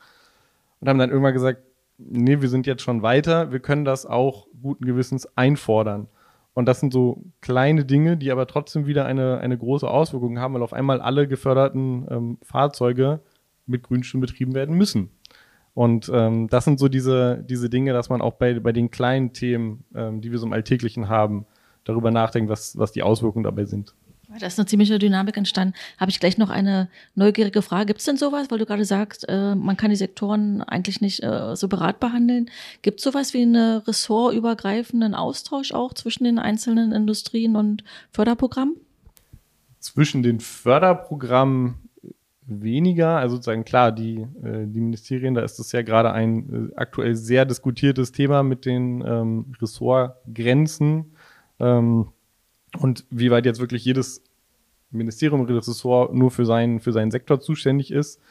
und 0.79 0.89
haben 0.89 0.99
dann 0.99 1.09
irgendwann 1.09 1.33
gesagt, 1.33 1.61
nee, 1.97 2.41
wir 2.41 2.49
sind 2.49 2.65
jetzt 2.65 2.81
schon 2.81 3.01
weiter, 3.01 3.51
wir 3.51 3.59
können 3.59 3.85
das 3.85 4.05
auch 4.05 4.47
guten 4.61 4.85
Gewissens 4.85 5.27
einfordern. 5.37 6.07
Und 6.53 6.65
das 6.65 6.79
sind 6.79 6.91
so 6.91 7.23
kleine 7.41 7.85
Dinge, 7.85 8.17
die 8.17 8.31
aber 8.31 8.47
trotzdem 8.47 8.85
wieder 8.85 9.05
eine, 9.05 9.39
eine 9.39 9.57
große 9.57 9.87
Auswirkung 9.87 10.39
haben, 10.39 10.53
weil 10.53 10.63
auf 10.63 10.73
einmal 10.73 10.99
alle 10.99 11.27
geförderten 11.27 12.07
ähm, 12.09 12.37
Fahrzeuge 12.41 13.21
mit 13.65 13.83
Grünstrom 13.83 14.19
betrieben 14.19 14.55
werden 14.55 14.75
müssen. 14.75 15.11
Und 15.73 16.11
ähm, 16.13 16.47
das 16.49 16.65
sind 16.65 16.79
so 16.79 16.89
diese, 16.89 17.45
diese 17.47 17.69
Dinge, 17.69 17.93
dass 17.93 18.09
man 18.09 18.21
auch 18.21 18.33
bei, 18.33 18.59
bei 18.59 18.73
den 18.73 18.91
kleinen 18.91 19.31
Themen, 19.31 19.85
ähm, 19.95 20.19
die 20.19 20.31
wir 20.31 20.39
so 20.39 20.47
im 20.47 20.53
Alltäglichen 20.53 21.07
haben, 21.07 21.45
darüber 21.83 22.11
nachdenkt, 22.11 22.49
was, 22.49 22.77
was 22.77 22.91
die 22.91 23.03
Auswirkungen 23.03 23.43
dabei 23.43 23.65
sind. 23.65 23.93
Da 24.37 24.45
ist 24.45 24.59
eine 24.59 24.67
ziemliche 24.67 24.99
Dynamik 24.99 25.37
entstanden. 25.37 25.73
Habe 25.97 26.11
ich 26.11 26.19
gleich 26.19 26.37
noch 26.37 26.51
eine 26.51 26.87
neugierige 27.15 27.63
Frage. 27.63 27.87
Gibt 27.87 27.99
es 27.99 28.05
denn 28.05 28.17
sowas, 28.17 28.51
weil 28.51 28.59
du 28.59 28.65
gerade 28.67 28.85
sagst, 28.85 29.27
äh, 29.27 29.55
man 29.55 29.75
kann 29.75 29.89
die 29.89 29.95
Sektoren 29.95 30.61
eigentlich 30.61 31.01
nicht 31.01 31.23
äh, 31.23 31.55
separat 31.55 31.99
behandeln? 31.99 32.51
Gibt 32.83 32.99
es 32.99 33.03
sowas 33.05 33.33
wie 33.33 33.41
einen 33.41 33.79
ressortübergreifenden 33.79 35.15
Austausch 35.15 35.71
auch 35.71 35.93
zwischen 35.93 36.25
den 36.25 36.37
einzelnen 36.37 36.91
Industrien 36.91 37.55
und 37.55 37.83
Förderprogrammen? 38.11 38.75
Zwischen 39.79 40.21
den 40.21 40.39
Förderprogrammen 40.39 41.89
weniger. 42.49 43.17
Also 43.17 43.37
sozusagen 43.37 43.65
klar, 43.65 43.91
die, 43.91 44.27
äh, 44.43 44.67
die 44.67 44.79
Ministerien, 44.79 45.33
da 45.33 45.41
ist 45.41 45.57
das 45.57 45.71
ja 45.71 45.81
gerade 45.81 46.11
ein 46.11 46.69
äh, 46.71 46.75
aktuell 46.75 47.15
sehr 47.15 47.45
diskutiertes 47.45 48.11
Thema 48.11 48.43
mit 48.43 48.65
den 48.65 49.03
ähm, 49.05 49.53
Ressortgrenzen. 49.59 51.13
Ähm, 51.59 52.09
und 52.79 53.05
wie 53.09 53.31
weit 53.31 53.45
jetzt 53.45 53.59
wirklich 53.59 53.83
jedes 53.85 54.23
Ministerium 54.91 55.41
Ressort 55.41 56.13
nur 56.13 56.31
für 56.31 56.45
seinen, 56.45 56.79
für 56.79 56.91
seinen 56.91 57.11
Sektor 57.11 57.39
zuständig 57.39 57.91
ist. 57.91 58.21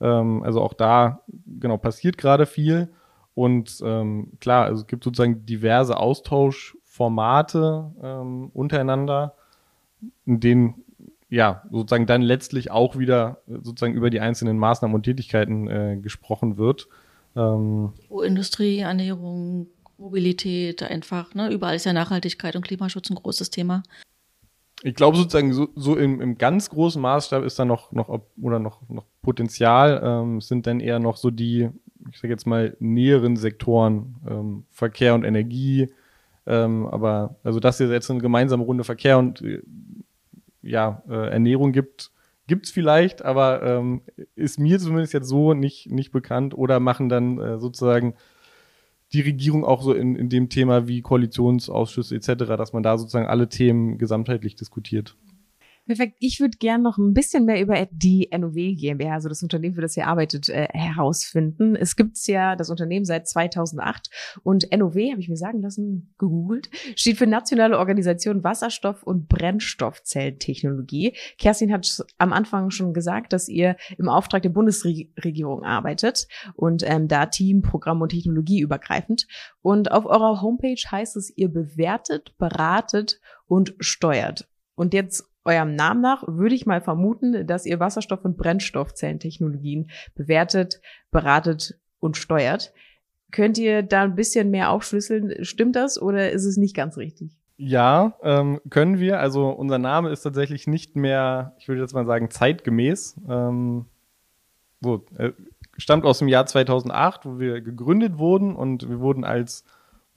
Ähm, 0.00 0.42
also 0.42 0.60
auch 0.62 0.74
da, 0.74 1.22
genau, 1.46 1.76
passiert 1.76 2.18
gerade 2.18 2.46
viel. 2.46 2.88
Und 3.34 3.80
ähm, 3.84 4.32
klar, 4.40 4.64
also 4.64 4.82
es 4.82 4.86
gibt 4.88 5.04
sozusagen 5.04 5.46
diverse 5.46 5.96
Austauschformate 5.96 7.92
ähm, 8.02 8.50
untereinander, 8.52 9.34
in 10.26 10.40
denen 10.40 10.82
ja 11.28 11.62
sozusagen 11.70 12.06
dann 12.06 12.22
letztlich 12.22 12.70
auch 12.70 12.98
wieder 12.98 13.42
sozusagen 13.46 13.94
über 13.94 14.10
die 14.10 14.20
einzelnen 14.20 14.58
Maßnahmen 14.58 14.94
und 14.94 15.02
Tätigkeiten 15.02 15.68
äh, 15.68 15.98
gesprochen 16.00 16.56
wird. 16.56 16.88
Ähm, 17.36 17.92
Wo 18.08 18.22
Industrie, 18.22 18.78
Ernährung, 18.78 19.68
Mobilität 19.98 20.82
einfach, 20.82 21.34
ne? 21.34 21.50
Überall 21.50 21.76
ist 21.76 21.84
ja 21.84 21.92
Nachhaltigkeit 21.92 22.56
und 22.56 22.62
Klimaschutz 22.62 23.10
ein 23.10 23.16
großes 23.16 23.50
Thema. 23.50 23.82
Ich 24.82 24.94
glaube 24.94 25.16
sozusagen, 25.16 25.52
so, 25.52 25.68
so 25.74 25.96
im, 25.96 26.20
im 26.20 26.38
ganz 26.38 26.70
großen 26.70 27.02
Maßstab 27.02 27.42
ist 27.42 27.58
da 27.58 27.64
noch, 27.64 27.90
noch 27.90 28.20
oder 28.40 28.60
noch, 28.60 28.88
noch 28.88 29.04
Potenzial, 29.22 30.00
ähm, 30.04 30.40
sind 30.40 30.66
dann 30.68 30.78
eher 30.78 31.00
noch 31.00 31.16
so 31.16 31.30
die 31.30 31.68
ich 32.10 32.18
sage 32.18 32.32
jetzt 32.32 32.46
mal, 32.46 32.76
näheren 32.80 33.36
Sektoren, 33.36 34.16
ähm, 34.28 34.64
Verkehr 34.70 35.14
und 35.14 35.24
Energie. 35.24 35.88
Ähm, 36.46 36.86
aber 36.86 37.36
also, 37.44 37.60
dass 37.60 37.80
es 37.80 37.90
jetzt 37.90 38.10
eine 38.10 38.20
gemeinsame 38.20 38.64
Runde 38.64 38.84
Verkehr 38.84 39.18
und 39.18 39.42
äh, 39.42 39.62
ja, 40.62 41.02
äh, 41.08 41.30
Ernährung 41.30 41.72
gibt, 41.72 42.10
gibt's 42.46 42.70
vielleicht, 42.70 43.22
aber 43.22 43.62
ähm, 43.62 44.00
ist 44.34 44.58
mir 44.58 44.78
zumindest 44.78 45.12
jetzt 45.12 45.28
so 45.28 45.54
nicht, 45.54 45.90
nicht 45.90 46.12
bekannt 46.12 46.56
oder 46.56 46.80
machen 46.80 47.08
dann 47.08 47.38
äh, 47.38 47.58
sozusagen 47.58 48.14
die 49.12 49.20
Regierung 49.22 49.64
auch 49.64 49.82
so 49.82 49.92
in, 49.92 50.16
in 50.16 50.28
dem 50.28 50.48
Thema 50.48 50.86
wie 50.86 51.00
Koalitionsausschüsse 51.00 52.14
etc., 52.14 52.44
dass 52.56 52.72
man 52.72 52.82
da 52.82 52.98
sozusagen 52.98 53.26
alle 53.26 53.48
Themen 53.48 53.98
gesamtheitlich 53.98 54.54
diskutiert. 54.54 55.16
Perfekt. 55.88 56.18
Ich 56.20 56.38
würde 56.38 56.58
gern 56.58 56.82
noch 56.82 56.98
ein 56.98 57.14
bisschen 57.14 57.46
mehr 57.46 57.62
über 57.62 57.88
die 57.90 58.28
NOW 58.30 58.52
GmbH, 58.52 59.14
also 59.14 59.30
das 59.30 59.42
Unternehmen, 59.42 59.74
für 59.74 59.80
das 59.80 59.96
ihr 59.96 60.06
arbeitet, 60.06 60.50
äh, 60.50 60.68
herausfinden. 60.70 61.76
Es 61.76 61.96
gibt's 61.96 62.26
ja 62.26 62.56
das 62.56 62.68
Unternehmen 62.68 63.06
seit 63.06 63.26
2008 63.26 64.10
und 64.42 64.70
NOW, 64.70 64.94
habe 65.10 65.22
ich 65.22 65.30
mir 65.30 65.38
sagen 65.38 65.62
lassen, 65.62 66.12
gegoogelt, 66.18 66.68
steht 66.94 67.16
für 67.16 67.26
Nationale 67.26 67.78
Organisation 67.78 68.44
Wasserstoff- 68.44 69.02
und 69.02 69.30
Brennstoffzelltechnologie. 69.30 71.16
Kerstin 71.38 71.72
hat 71.72 72.04
am 72.18 72.34
Anfang 72.34 72.68
schon 72.68 72.92
gesagt, 72.92 73.32
dass 73.32 73.48
ihr 73.48 73.74
im 73.96 74.10
Auftrag 74.10 74.42
der 74.42 74.50
Bundesregierung 74.50 75.62
arbeitet 75.64 76.28
und 76.54 76.82
ähm, 76.84 77.08
da 77.08 77.24
Team, 77.24 77.62
Programm 77.62 78.02
und 78.02 78.10
Technologie 78.10 78.60
übergreifend. 78.60 79.26
Und 79.62 79.90
auf 79.90 80.04
eurer 80.04 80.42
Homepage 80.42 80.82
heißt 80.90 81.16
es, 81.16 81.32
ihr 81.34 81.48
bewertet, 81.48 82.36
beratet 82.36 83.22
und 83.46 83.74
steuert. 83.80 84.46
Und 84.74 84.94
jetzt 84.94 85.27
eurem 85.44 85.74
Namen 85.74 86.00
nach 86.00 86.24
würde 86.26 86.54
ich 86.54 86.66
mal 86.66 86.80
vermuten, 86.80 87.46
dass 87.46 87.66
ihr 87.66 87.80
Wasserstoff- 87.80 88.24
und 88.24 88.36
Brennstoffzellentechnologien 88.36 89.90
bewertet, 90.14 90.80
beratet 91.10 91.78
und 92.00 92.16
steuert. 92.16 92.72
Könnt 93.30 93.58
ihr 93.58 93.82
da 93.82 94.02
ein 94.02 94.14
bisschen 94.14 94.50
mehr 94.50 94.70
aufschlüsseln? 94.70 95.44
Stimmt 95.44 95.76
das 95.76 96.00
oder 96.00 96.30
ist 96.30 96.44
es 96.44 96.56
nicht 96.56 96.74
ganz 96.74 96.96
richtig? 96.96 97.36
Ja, 97.56 98.14
ähm, 98.22 98.60
können 98.70 99.00
wir. 99.00 99.20
Also 99.20 99.48
unser 99.48 99.78
Name 99.78 100.10
ist 100.10 100.22
tatsächlich 100.22 100.66
nicht 100.66 100.96
mehr, 100.96 101.54
ich 101.58 101.68
würde 101.68 101.80
jetzt 101.80 101.92
mal 101.92 102.06
sagen, 102.06 102.30
zeitgemäß. 102.30 103.16
Ähm, 103.28 103.86
so, 104.80 105.04
äh, 105.16 105.32
stammt 105.76 106.04
aus 106.04 106.20
dem 106.20 106.28
Jahr 106.28 106.46
2008, 106.46 107.26
wo 107.26 107.38
wir 107.38 107.60
gegründet 107.60 108.16
wurden 108.16 108.54
und 108.54 108.88
wir 108.88 109.00
wurden 109.00 109.24
als 109.24 109.64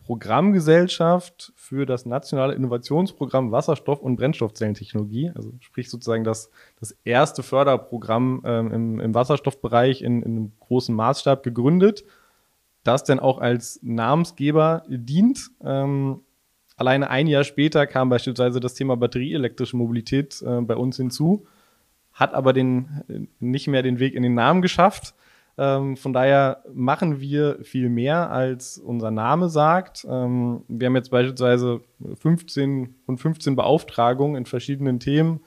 Programmgesellschaft 0.06 1.54
für 1.56 1.86
das 1.86 2.06
nationale 2.06 2.54
Innovationsprogramm 2.54 3.52
Wasserstoff- 3.52 4.02
und 4.02 4.16
Brennstoffzellentechnologie, 4.16 5.32
also 5.36 5.54
sprich 5.60 5.90
sozusagen 5.90 6.24
das, 6.24 6.50
das 6.80 6.98
erste 7.04 7.44
Förderprogramm 7.44 8.42
ähm, 8.44 8.72
im, 8.72 9.00
im 9.00 9.14
Wasserstoffbereich 9.14 10.02
in, 10.02 10.24
in 10.24 10.32
einem 10.32 10.52
großen 10.60 10.96
Maßstab 10.96 11.44
gegründet, 11.44 12.04
das 12.84 13.04
dann 13.04 13.20
auch 13.20 13.38
als 13.40 13.80
Namensgeber 13.84 14.84
dient. 14.88 15.52
Ähm, 15.64 16.22
alleine 16.76 17.10
ein 17.10 17.28
Jahr 17.28 17.44
später 17.44 17.86
kam 17.86 18.10
beispielsweise 18.10 18.60
das 18.60 18.74
Thema 18.74 18.98
batterieelektrische 18.98 19.78
Mobilität 19.78 20.42
äh, 20.42 20.62
bei 20.62 20.76
uns 20.76 20.98
hinzu, 20.98 21.46
hat 22.12 22.34
aber 22.34 22.54
den, 22.54 23.30
nicht 23.40 23.68
mehr 23.68 23.84
den 23.84 24.00
Weg 24.00 24.16
in 24.16 24.24
den 24.24 24.34
Namen 24.34 24.62
geschafft. 24.62 25.14
Ähm, 25.58 25.98
von 25.98 26.14
daher 26.14 26.64
machen 26.74 27.20
wir 27.20 27.60
viel 27.64 27.90
mehr, 27.90 28.32
als 28.32 28.78
unser 28.78 29.12
Name 29.12 29.50
sagt. 29.50 30.06
Ähm, 30.10 30.64
wir 30.68 30.88
haben 30.88 30.96
jetzt 30.96 31.12
beispielsweise 31.12 31.82
15 32.16 32.96
von 33.06 33.18
15 33.18 33.56
Beauftragungen 33.56 34.36
in 34.36 34.46
verschiedenen 34.46 35.00
Themen. 35.00 35.42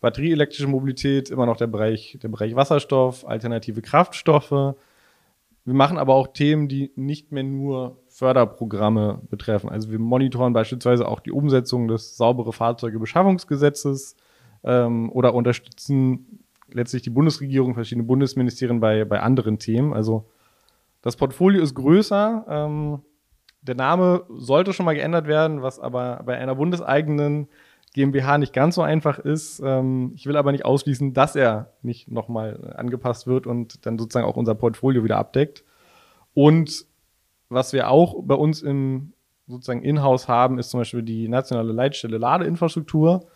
Batterieelektrische 0.00 0.66
Mobilität, 0.66 1.28
immer 1.30 1.44
noch 1.44 1.58
der 1.58 1.66
Bereich, 1.66 2.18
der 2.22 2.28
Bereich 2.28 2.56
Wasserstoff, 2.56 3.26
alternative 3.28 3.82
Kraftstoffe. 3.82 4.74
Wir 5.70 5.74
machen 5.74 5.98
aber 5.98 6.14
auch 6.14 6.28
Themen, 6.28 6.68
die 6.68 6.90
nicht 6.96 7.32
mehr 7.32 7.42
nur 7.42 7.98
Förderprogramme 8.08 9.20
betreffen. 9.28 9.68
Also 9.68 9.90
wir 9.90 9.98
monitoren 9.98 10.54
beispielsweise 10.54 11.06
auch 11.06 11.20
die 11.20 11.32
Umsetzung 11.32 11.86
des 11.86 12.16
saubere 12.16 12.54
Fahrzeugebeschaffungsgesetzes 12.54 14.16
ähm, 14.64 15.12
oder 15.12 15.34
unterstützen 15.34 16.40
letztlich 16.72 17.02
die 17.02 17.10
Bundesregierung, 17.10 17.74
verschiedene 17.74 18.06
Bundesministerien 18.06 18.80
bei, 18.80 19.04
bei 19.04 19.20
anderen 19.20 19.58
Themen. 19.58 19.92
Also 19.92 20.28
das 21.02 21.16
Portfolio 21.16 21.62
ist 21.62 21.74
größer. 21.74 22.44
Ähm, 22.48 23.02
der 23.62 23.74
Name 23.74 24.24
sollte 24.28 24.72
schon 24.72 24.86
mal 24.86 24.94
geändert 24.94 25.26
werden, 25.26 25.62
was 25.62 25.78
aber 25.78 26.22
bei 26.24 26.38
einer 26.38 26.54
bundeseigenen 26.54 27.48
GmbH 27.94 28.38
nicht 28.38 28.52
ganz 28.52 28.76
so 28.76 28.82
einfach 28.82 29.18
ist. 29.18 29.60
Ähm, 29.64 30.12
ich 30.14 30.26
will 30.26 30.36
aber 30.36 30.52
nicht 30.52 30.64
ausschließen, 30.64 31.12
dass 31.12 31.36
er 31.36 31.72
nicht 31.82 32.10
nochmal 32.10 32.74
angepasst 32.76 33.26
wird 33.26 33.46
und 33.46 33.84
dann 33.84 33.98
sozusagen 33.98 34.26
auch 34.26 34.36
unser 34.36 34.54
Portfolio 34.54 35.04
wieder 35.04 35.18
abdeckt. 35.18 35.64
Und 36.32 36.86
was 37.48 37.72
wir 37.72 37.90
auch 37.90 38.22
bei 38.22 38.34
uns 38.34 38.62
im 38.62 39.12
sozusagen 39.48 39.82
in-house 39.82 40.28
haben, 40.28 40.58
ist 40.58 40.70
zum 40.70 40.80
Beispiel 40.80 41.02
die 41.02 41.28
nationale 41.28 41.72
Leitstelle 41.72 42.18
Ladeinfrastruktur 42.18 43.26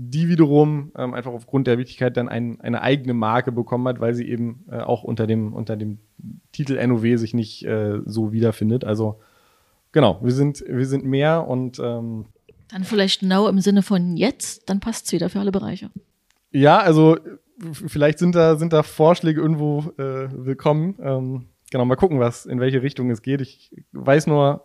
die 0.00 0.28
wiederum 0.28 0.92
ähm, 0.96 1.12
einfach 1.12 1.32
aufgrund 1.32 1.66
der 1.66 1.76
Wichtigkeit 1.76 2.16
dann 2.16 2.28
ein, 2.28 2.60
eine 2.60 2.82
eigene 2.82 3.14
Marke 3.14 3.50
bekommen 3.50 3.88
hat, 3.88 3.98
weil 3.98 4.14
sie 4.14 4.28
eben 4.28 4.64
äh, 4.70 4.78
auch 4.78 5.02
unter 5.02 5.26
dem, 5.26 5.52
unter 5.52 5.76
dem 5.76 5.98
Titel 6.52 6.78
NOW 6.86 7.18
sich 7.18 7.34
nicht 7.34 7.64
äh, 7.64 7.98
so 8.06 8.30
wiederfindet. 8.30 8.84
Also 8.84 9.18
genau, 9.90 10.20
wir 10.22 10.30
sind, 10.30 10.64
wir 10.68 10.86
sind 10.86 11.04
mehr 11.04 11.48
und 11.48 11.80
ähm, 11.80 12.26
dann 12.68 12.84
vielleicht 12.84 13.20
genau 13.20 13.48
im 13.48 13.60
Sinne 13.60 13.82
von 13.82 14.16
jetzt, 14.16 14.70
dann 14.70 14.78
passt 14.78 15.06
es 15.06 15.12
wieder 15.12 15.30
für 15.30 15.40
alle 15.40 15.50
Bereiche. 15.50 15.90
Ja, 16.52 16.78
also 16.78 17.16
vielleicht 17.72 18.20
sind 18.20 18.36
da, 18.36 18.56
sind 18.56 18.72
da 18.72 18.84
Vorschläge 18.84 19.40
irgendwo 19.40 19.80
äh, 19.96 20.28
willkommen. 20.32 20.94
Ähm, 21.02 21.46
genau, 21.72 21.84
mal 21.86 21.96
gucken, 21.96 22.20
was, 22.20 22.46
in 22.46 22.60
welche 22.60 22.82
Richtung 22.82 23.10
es 23.10 23.22
geht. 23.22 23.40
Ich 23.40 23.74
weiß 23.92 24.28
nur, 24.28 24.62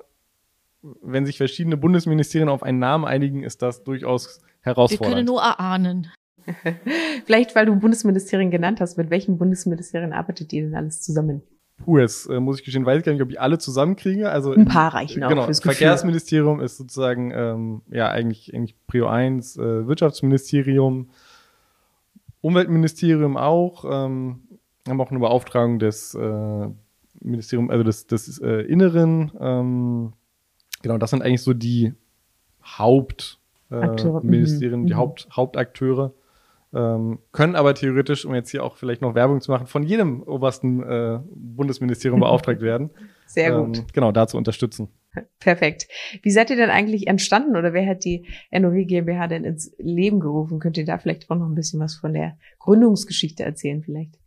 wenn 1.02 1.26
sich 1.26 1.38
verschiedene 1.38 1.78
Bundesministerien 1.78 2.50
auf 2.50 2.62
einen 2.62 2.80
Namen 2.80 3.06
einigen, 3.06 3.42
ist 3.42 3.64
das 3.64 3.84
durchaus 3.84 4.42
herausfordernd. 4.64 5.12
Wir 5.12 5.16
können 5.16 5.26
nur 5.26 5.42
erahnen. 5.42 6.12
Vielleicht, 7.26 7.56
weil 7.56 7.66
du 7.66 7.76
Bundesministerien 7.76 8.52
genannt 8.52 8.82
hast, 8.82 8.98
mit 8.98 9.10
welchen 9.10 9.38
Bundesministerien 9.38 10.14
arbeitet 10.14 10.52
ihr 10.52 10.64
denn 10.64 10.76
alles 10.76 11.02
zusammen? 11.02 11.42
Puh, 11.78 12.00
jetzt 12.00 12.30
äh, 12.30 12.40
muss 12.40 12.60
ich 12.60 12.66
gestehen, 12.66 12.86
weiß 12.86 13.00
ich 13.00 13.06
gar 13.06 13.14
nicht, 13.14 13.22
ob 13.22 13.30
ich 13.30 13.42
alle 13.42 13.58
zusammenkriege. 13.58 14.30
Also 14.30 14.54
ein 14.54 14.66
paar 14.66 14.94
reichen 14.94 15.24
auch 15.24 15.30
genau, 15.30 15.46
fürs 15.46 15.60
Verkehrsministerium 15.60 16.60
ist 16.62 16.78
sozusagen 16.78 17.32
ähm, 17.32 17.82
ja 17.90 18.10
eigentlich 18.10 18.54
eigentlich 18.54 18.76
Prio 18.88 19.08
1, 19.08 19.58
äh, 19.58 19.88
Wirtschaftsministerium, 19.88 21.10
Umweltministerium 22.42 23.38
auch, 23.38 23.86
ähm, 23.86 24.42
haben 24.88 25.02
auch 25.02 25.12
eine 25.12 25.20
Beauftragung 25.20 25.80
des 25.80 26.14
äh, 26.14 26.68
Ministerium, 27.20 27.70
also 27.70 27.84
des, 27.84 28.08
des 28.08 28.40
äh, 28.40 28.62
Inneren. 28.62 29.32
Ähm, 29.40 30.14
genau, 30.82 30.98
das 30.98 31.10
sind 31.10 31.22
eigentlich 31.22 31.42
so 31.42 31.54
die 31.54 31.94
Haupt 32.64 33.40
Ministerien, 34.24 34.82
mhm. 34.82 34.88
die 34.88 34.94
mhm. 34.94 34.98
Haupt, 34.98 35.28
Hauptakteure. 35.36 36.14
Ähm, 36.76 37.20
können 37.32 37.56
aber 37.56 37.76
theoretisch, 37.76 38.26
um 38.26 38.34
jetzt 38.34 38.50
hier 38.50 38.64
auch 38.64 38.78
vielleicht 38.78 39.02
noch 39.02 39.14
Werbung 39.14 39.42
zu 39.42 39.52
machen, 39.52 39.68
von 39.68 39.84
jedem 39.84 40.24
obersten 40.24 40.82
äh, 40.82 41.20
Bundesministerium 41.36 42.20
beauftragt 42.22 42.62
werden. 42.62 42.90
Sehr 43.28 43.60
gut. 43.60 43.78
Ähm, 43.78 43.86
genau, 43.94 44.12
da 44.12 44.28
zu 44.28 44.38
unterstützen. 44.38 44.90
Perfekt. 45.40 45.88
Wie 46.24 46.32
seid 46.32 46.50
ihr 46.50 46.56
denn 46.56 46.72
eigentlich 46.72 47.06
entstanden 47.06 47.56
oder 47.56 47.74
wer 47.74 47.86
hat 47.88 48.04
die 48.04 48.26
NOW 48.52 48.88
GmbH 48.88 49.28
denn 49.28 49.44
ins 49.44 49.72
Leben 49.78 50.20
gerufen? 50.20 50.60
Könnt 50.60 50.78
ihr 50.78 50.86
da 50.86 50.98
vielleicht 50.98 51.30
auch 51.30 51.36
noch 51.36 51.48
ein 51.48 51.54
bisschen 51.54 51.80
was 51.80 51.96
von 51.96 52.14
der 52.14 52.38
Gründungsgeschichte 52.58 53.44
erzählen 53.44 53.84
vielleicht? 53.84 54.18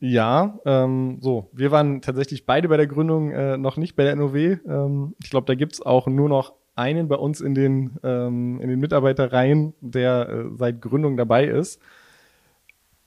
Ja, 0.00 0.58
ähm, 0.66 1.18
so, 1.20 1.48
wir 1.52 1.70
waren 1.70 2.02
tatsächlich 2.02 2.44
beide 2.44 2.68
bei 2.68 2.76
der 2.76 2.88
Gründung 2.88 3.30
äh, 3.30 3.56
noch 3.56 3.76
nicht 3.76 3.94
bei 3.94 4.02
der 4.02 4.16
NOW. 4.16 4.34
Ähm, 4.34 5.14
ich 5.22 5.30
glaube, 5.30 5.46
da 5.46 5.54
gibt's 5.54 5.80
auch 5.80 6.08
nur 6.08 6.28
noch 6.28 6.54
einen 6.74 7.08
bei 7.08 7.16
uns 7.16 7.40
in 7.40 7.54
den, 7.54 7.98
ähm, 8.02 8.60
in 8.60 8.68
den 8.68 8.80
Mitarbeiterreihen, 8.80 9.74
der 9.80 10.28
äh, 10.28 10.44
seit 10.56 10.80
Gründung 10.80 11.16
dabei 11.16 11.46
ist. 11.46 11.80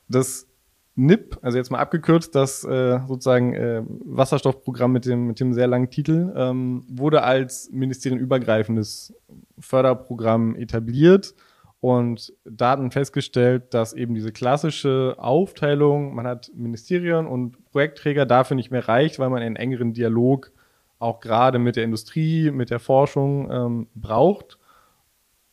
Das 0.07 0.47
NIP, 0.95 1.37
also 1.41 1.57
jetzt 1.57 1.71
mal 1.71 1.79
abgekürzt, 1.79 2.35
das 2.35 2.63
äh, 2.63 2.99
sozusagen 3.07 3.53
äh, 3.53 3.81
Wasserstoffprogramm 4.05 4.93
mit 4.93 5.05
dem, 5.05 5.27
mit 5.27 5.39
dem 5.39 5.53
sehr 5.53 5.67
langen 5.67 5.89
Titel, 5.89 6.33
ähm, 6.35 6.85
wurde 6.87 7.23
als 7.23 7.69
ministerienübergreifendes 7.71 9.13
Förderprogramm 9.59 10.55
etabliert 10.55 11.35
und 11.81 12.33
Daten 12.45 12.91
festgestellt, 12.91 13.73
dass 13.73 13.93
eben 13.93 14.15
diese 14.15 14.31
klassische 14.31 15.15
Aufteilung, 15.17 16.15
man 16.15 16.25
hat 16.25 16.49
Ministerien 16.55 17.27
und 17.27 17.63
Projektträger, 17.71 18.25
dafür 18.25 18.55
nicht 18.55 18.71
mehr 18.71 18.87
reicht, 18.87 19.19
weil 19.19 19.29
man 19.29 19.41
einen 19.41 19.57
engeren 19.57 19.93
Dialog 19.93 20.51
auch 20.99 21.19
gerade 21.19 21.59
mit 21.59 21.75
der 21.75 21.83
Industrie, 21.83 22.51
mit 22.51 22.69
der 22.69 22.79
Forschung 22.79 23.51
ähm, 23.51 23.87
braucht 23.95 24.57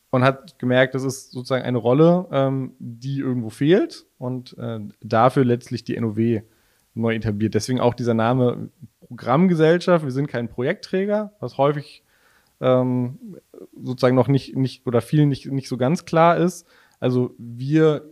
und 0.09 0.23
hat 0.23 0.59
gemerkt, 0.59 0.95
das 0.95 1.03
ist 1.03 1.31
sozusagen 1.31 1.65
eine 1.65 1.77
Rolle, 1.77 2.27
ähm, 2.31 2.73
die 2.79 3.19
irgendwo 3.19 3.49
fehlt 3.49 4.05
und 4.17 4.57
äh, 4.57 4.79
dafür 5.01 5.43
letztlich 5.43 5.83
die 5.83 5.99
NOW 5.99 6.43
neu 6.93 7.15
etabliert. 7.15 7.55
Deswegen 7.55 7.79
auch 7.79 7.93
dieser 7.93 8.13
Name 8.13 8.69
Programmgesellschaft. 9.07 10.05
Wir 10.05 10.11
sind 10.11 10.27
kein 10.27 10.49
Projektträger, 10.49 11.33
was 11.39 11.57
häufig 11.57 12.03
ähm, 12.61 13.37
sozusagen 13.79 14.15
noch 14.15 14.27
nicht, 14.27 14.55
nicht 14.55 14.85
oder 14.87 15.01
vielen 15.01 15.29
nicht, 15.29 15.51
nicht 15.51 15.67
so 15.67 15.77
ganz 15.77 16.05
klar 16.05 16.37
ist. 16.37 16.67
Also 16.99 17.35
wir 17.37 18.09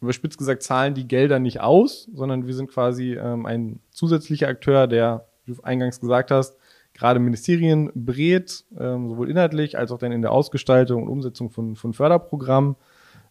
überspitzt 0.00 0.38
gesagt, 0.38 0.62
zahlen 0.62 0.94
die 0.94 1.08
Gelder 1.08 1.38
nicht 1.38 1.60
aus, 1.60 2.08
sondern 2.12 2.46
wir 2.46 2.54
sind 2.54 2.70
quasi 2.70 3.14
ähm, 3.14 3.46
ein 3.46 3.80
zusätzlicher 3.90 4.48
Akteur, 4.48 4.86
der, 4.86 5.26
du 5.44 5.54
eingangs 5.62 6.00
gesagt 6.00 6.30
hast, 6.30 6.56
gerade 6.94 7.20
Ministerien 7.20 7.90
berät, 7.94 8.64
ähm, 8.78 9.08
sowohl 9.08 9.30
inhaltlich 9.30 9.76
als 9.76 9.90
auch 9.90 9.98
dann 9.98 10.12
in 10.12 10.22
der 10.22 10.32
Ausgestaltung 10.32 11.02
und 11.02 11.08
Umsetzung 11.08 11.50
von, 11.50 11.76
von 11.76 11.92
Förderprogrammen. 11.92 12.76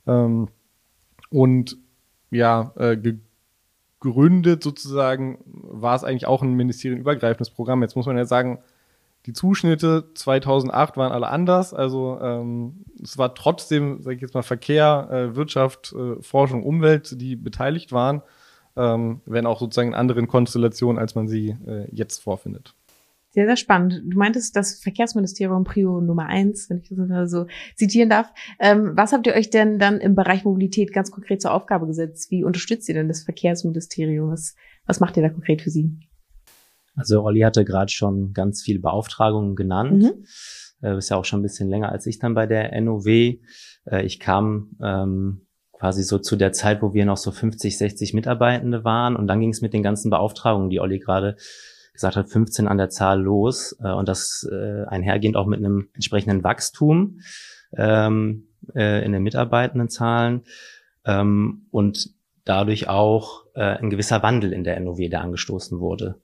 Ähm, 0.05 0.49
und 1.29 1.77
ja, 2.29 2.73
äh, 2.75 2.97
gegründet 3.99 4.63
sozusagen 4.63 5.39
war 5.45 5.95
es 5.95 6.03
eigentlich 6.03 6.27
auch 6.27 6.41
ein 6.41 6.53
ministerienübergreifendes 6.53 7.51
Programm. 7.51 7.81
Jetzt 7.81 7.95
muss 7.95 8.05
man 8.05 8.17
ja 8.17 8.25
sagen, 8.25 8.59
die 9.25 9.33
Zuschnitte 9.33 10.09
2008 10.13 10.97
waren 10.97 11.13
alle 11.13 11.29
anders. 11.29 11.73
Also 11.73 12.19
ähm, 12.21 12.83
es 13.01 13.17
war 13.17 13.33
trotzdem, 13.33 14.01
sage 14.01 14.17
ich 14.17 14.21
jetzt 14.21 14.33
mal, 14.33 14.43
Verkehr, 14.43 15.07
äh, 15.09 15.35
Wirtschaft, 15.35 15.93
äh, 15.93 16.21
Forschung, 16.21 16.63
Umwelt, 16.63 17.21
die 17.21 17.37
beteiligt 17.37 17.93
waren, 17.93 18.21
ähm, 18.75 19.21
wenn 19.25 19.45
auch 19.45 19.59
sozusagen 19.59 19.89
in 19.89 19.95
anderen 19.95 20.27
Konstellationen, 20.27 20.99
als 20.99 21.15
man 21.15 21.27
sie 21.27 21.55
äh, 21.65 21.87
jetzt 21.91 22.19
vorfindet. 22.23 22.75
Sehr, 23.33 23.47
sehr 23.47 23.57
spannend. 23.57 24.03
Du 24.05 24.15
meintest 24.15 24.55
das 24.55 24.79
Verkehrsministerium 24.79 25.63
Prio 25.63 26.01
Nummer 26.01 26.27
eins, 26.27 26.69
wenn 26.69 26.77
ich 26.77 26.89
das 26.89 26.97
mal 26.99 27.27
so 27.27 27.47
zitieren 27.75 28.09
darf. 28.09 28.31
Ähm, 28.59 28.91
was 28.95 29.11
habt 29.11 29.25
ihr 29.25 29.33
euch 29.33 29.49
denn 29.49 29.79
dann 29.79 29.99
im 29.99 30.13
Bereich 30.13 30.45
Mobilität 30.45 30.93
ganz 30.93 31.09
konkret 31.09 31.41
zur 31.41 31.51
Aufgabe 31.51 31.87
gesetzt? 31.87 32.29
Wie 32.29 32.43
unterstützt 32.43 32.87
ihr 32.89 32.93
denn 32.93 33.07
das 33.07 33.23
Verkehrsministerium? 33.23 34.29
Was, 34.29 34.55
was 34.85 34.99
macht 34.99 35.17
ihr 35.17 35.23
da 35.23 35.29
konkret 35.29 35.63
für 35.63 35.71
sie? 35.71 35.97
Also 36.95 37.23
Olli 37.23 37.39
hatte 37.39 37.65
gerade 37.65 37.91
schon 37.91 38.33
ganz 38.33 38.61
viele 38.61 38.79
Beauftragungen 38.79 39.55
genannt. 39.55 40.03
Mhm. 40.03 40.25
Äh, 40.83 40.97
ist 40.97 41.09
ja 41.09 41.17
auch 41.17 41.25
schon 41.25 41.39
ein 41.39 41.43
bisschen 41.43 41.69
länger 41.69 41.91
als 41.91 42.05
ich 42.05 42.19
dann 42.19 42.35
bei 42.35 42.45
der 42.45 42.79
NOW. 42.81 43.07
Äh, 43.07 43.39
ich 44.03 44.19
kam 44.19 44.77
ähm, 44.79 45.42
quasi 45.83 46.03
so 46.03 46.17
zu 46.17 46.37
der 46.37 46.53
Zeit, 46.53 46.81
wo 46.81 46.93
wir 46.93 47.03
noch 47.03 47.17
so 47.17 47.29
50, 47.29 47.77
60 47.77 48.13
Mitarbeitende 48.13 48.85
waren. 48.85 49.17
Und 49.17 49.27
dann 49.27 49.41
ging 49.41 49.49
es 49.49 49.59
mit 49.59 49.73
den 49.73 49.83
ganzen 49.83 50.09
Beauftragungen, 50.09 50.69
die 50.69 50.79
Olli 50.79 50.97
gerade 50.97 51.35
gesagt 51.91 52.15
hat, 52.15 52.29
15 52.29 52.69
an 52.69 52.77
der 52.77 52.87
Zahl 52.89 53.21
los 53.21 53.75
äh, 53.83 53.91
und 53.91 54.07
das 54.07 54.47
äh, 54.49 54.85
einhergehend 54.85 55.35
auch 55.35 55.45
mit 55.45 55.59
einem 55.59 55.89
entsprechenden 55.93 56.41
Wachstum 56.41 57.19
ähm, 57.75 58.47
äh, 58.73 59.03
in 59.03 59.11
den 59.11 59.23
mitarbeitenden 59.23 59.89
Zahlen 59.89 60.43
ähm, 61.03 61.65
und 61.69 62.11
dadurch 62.45 62.87
auch 62.87 63.43
äh, 63.53 63.63
ein 63.63 63.89
gewisser 63.89 64.23
Wandel 64.23 64.53
in 64.53 64.63
der 64.63 64.79
NOW, 64.79 65.09
der 65.09 65.19
angestoßen 65.19 65.81
wurde. 65.81 66.15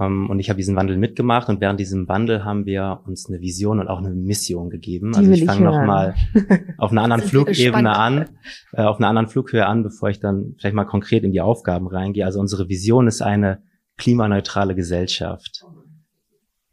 Ähm, 0.00 0.30
und 0.30 0.38
ich 0.38 0.48
habe 0.48 0.56
diesen 0.56 0.76
Wandel 0.76 0.96
mitgemacht 0.96 1.48
und 1.48 1.60
während 1.60 1.78
diesem 1.78 2.08
Wandel 2.08 2.44
haben 2.44 2.64
wir 2.64 3.00
uns 3.06 3.28
eine 3.28 3.40
Vision 3.40 3.80
und 3.80 3.88
auch 3.88 3.98
eine 3.98 4.10
Mission 4.10 4.70
gegeben. 4.70 5.12
Die 5.12 5.18
also 5.18 5.30
ich 5.30 5.44
fange 5.44 5.64
nochmal 5.64 6.14
auf 6.78 6.90
einer 6.90 7.02
anderen 7.02 7.22
Flugebene 7.22 7.94
an, 7.94 8.30
äh, 8.72 8.82
auf 8.82 8.98
einer 8.98 9.08
anderen 9.08 9.28
Flughöhe 9.28 9.66
an, 9.66 9.82
bevor 9.82 10.08
ich 10.08 10.20
dann 10.20 10.54
vielleicht 10.58 10.74
mal 10.74 10.84
konkret 10.84 11.22
in 11.22 11.32
die 11.32 11.40
Aufgaben 11.40 11.86
reingehe. 11.86 12.24
Also 12.24 12.40
unsere 12.40 12.68
Vision 12.68 13.06
ist 13.06 13.20
eine 13.20 13.62
klimaneutrale 13.98 14.74
Gesellschaft. 14.74 15.64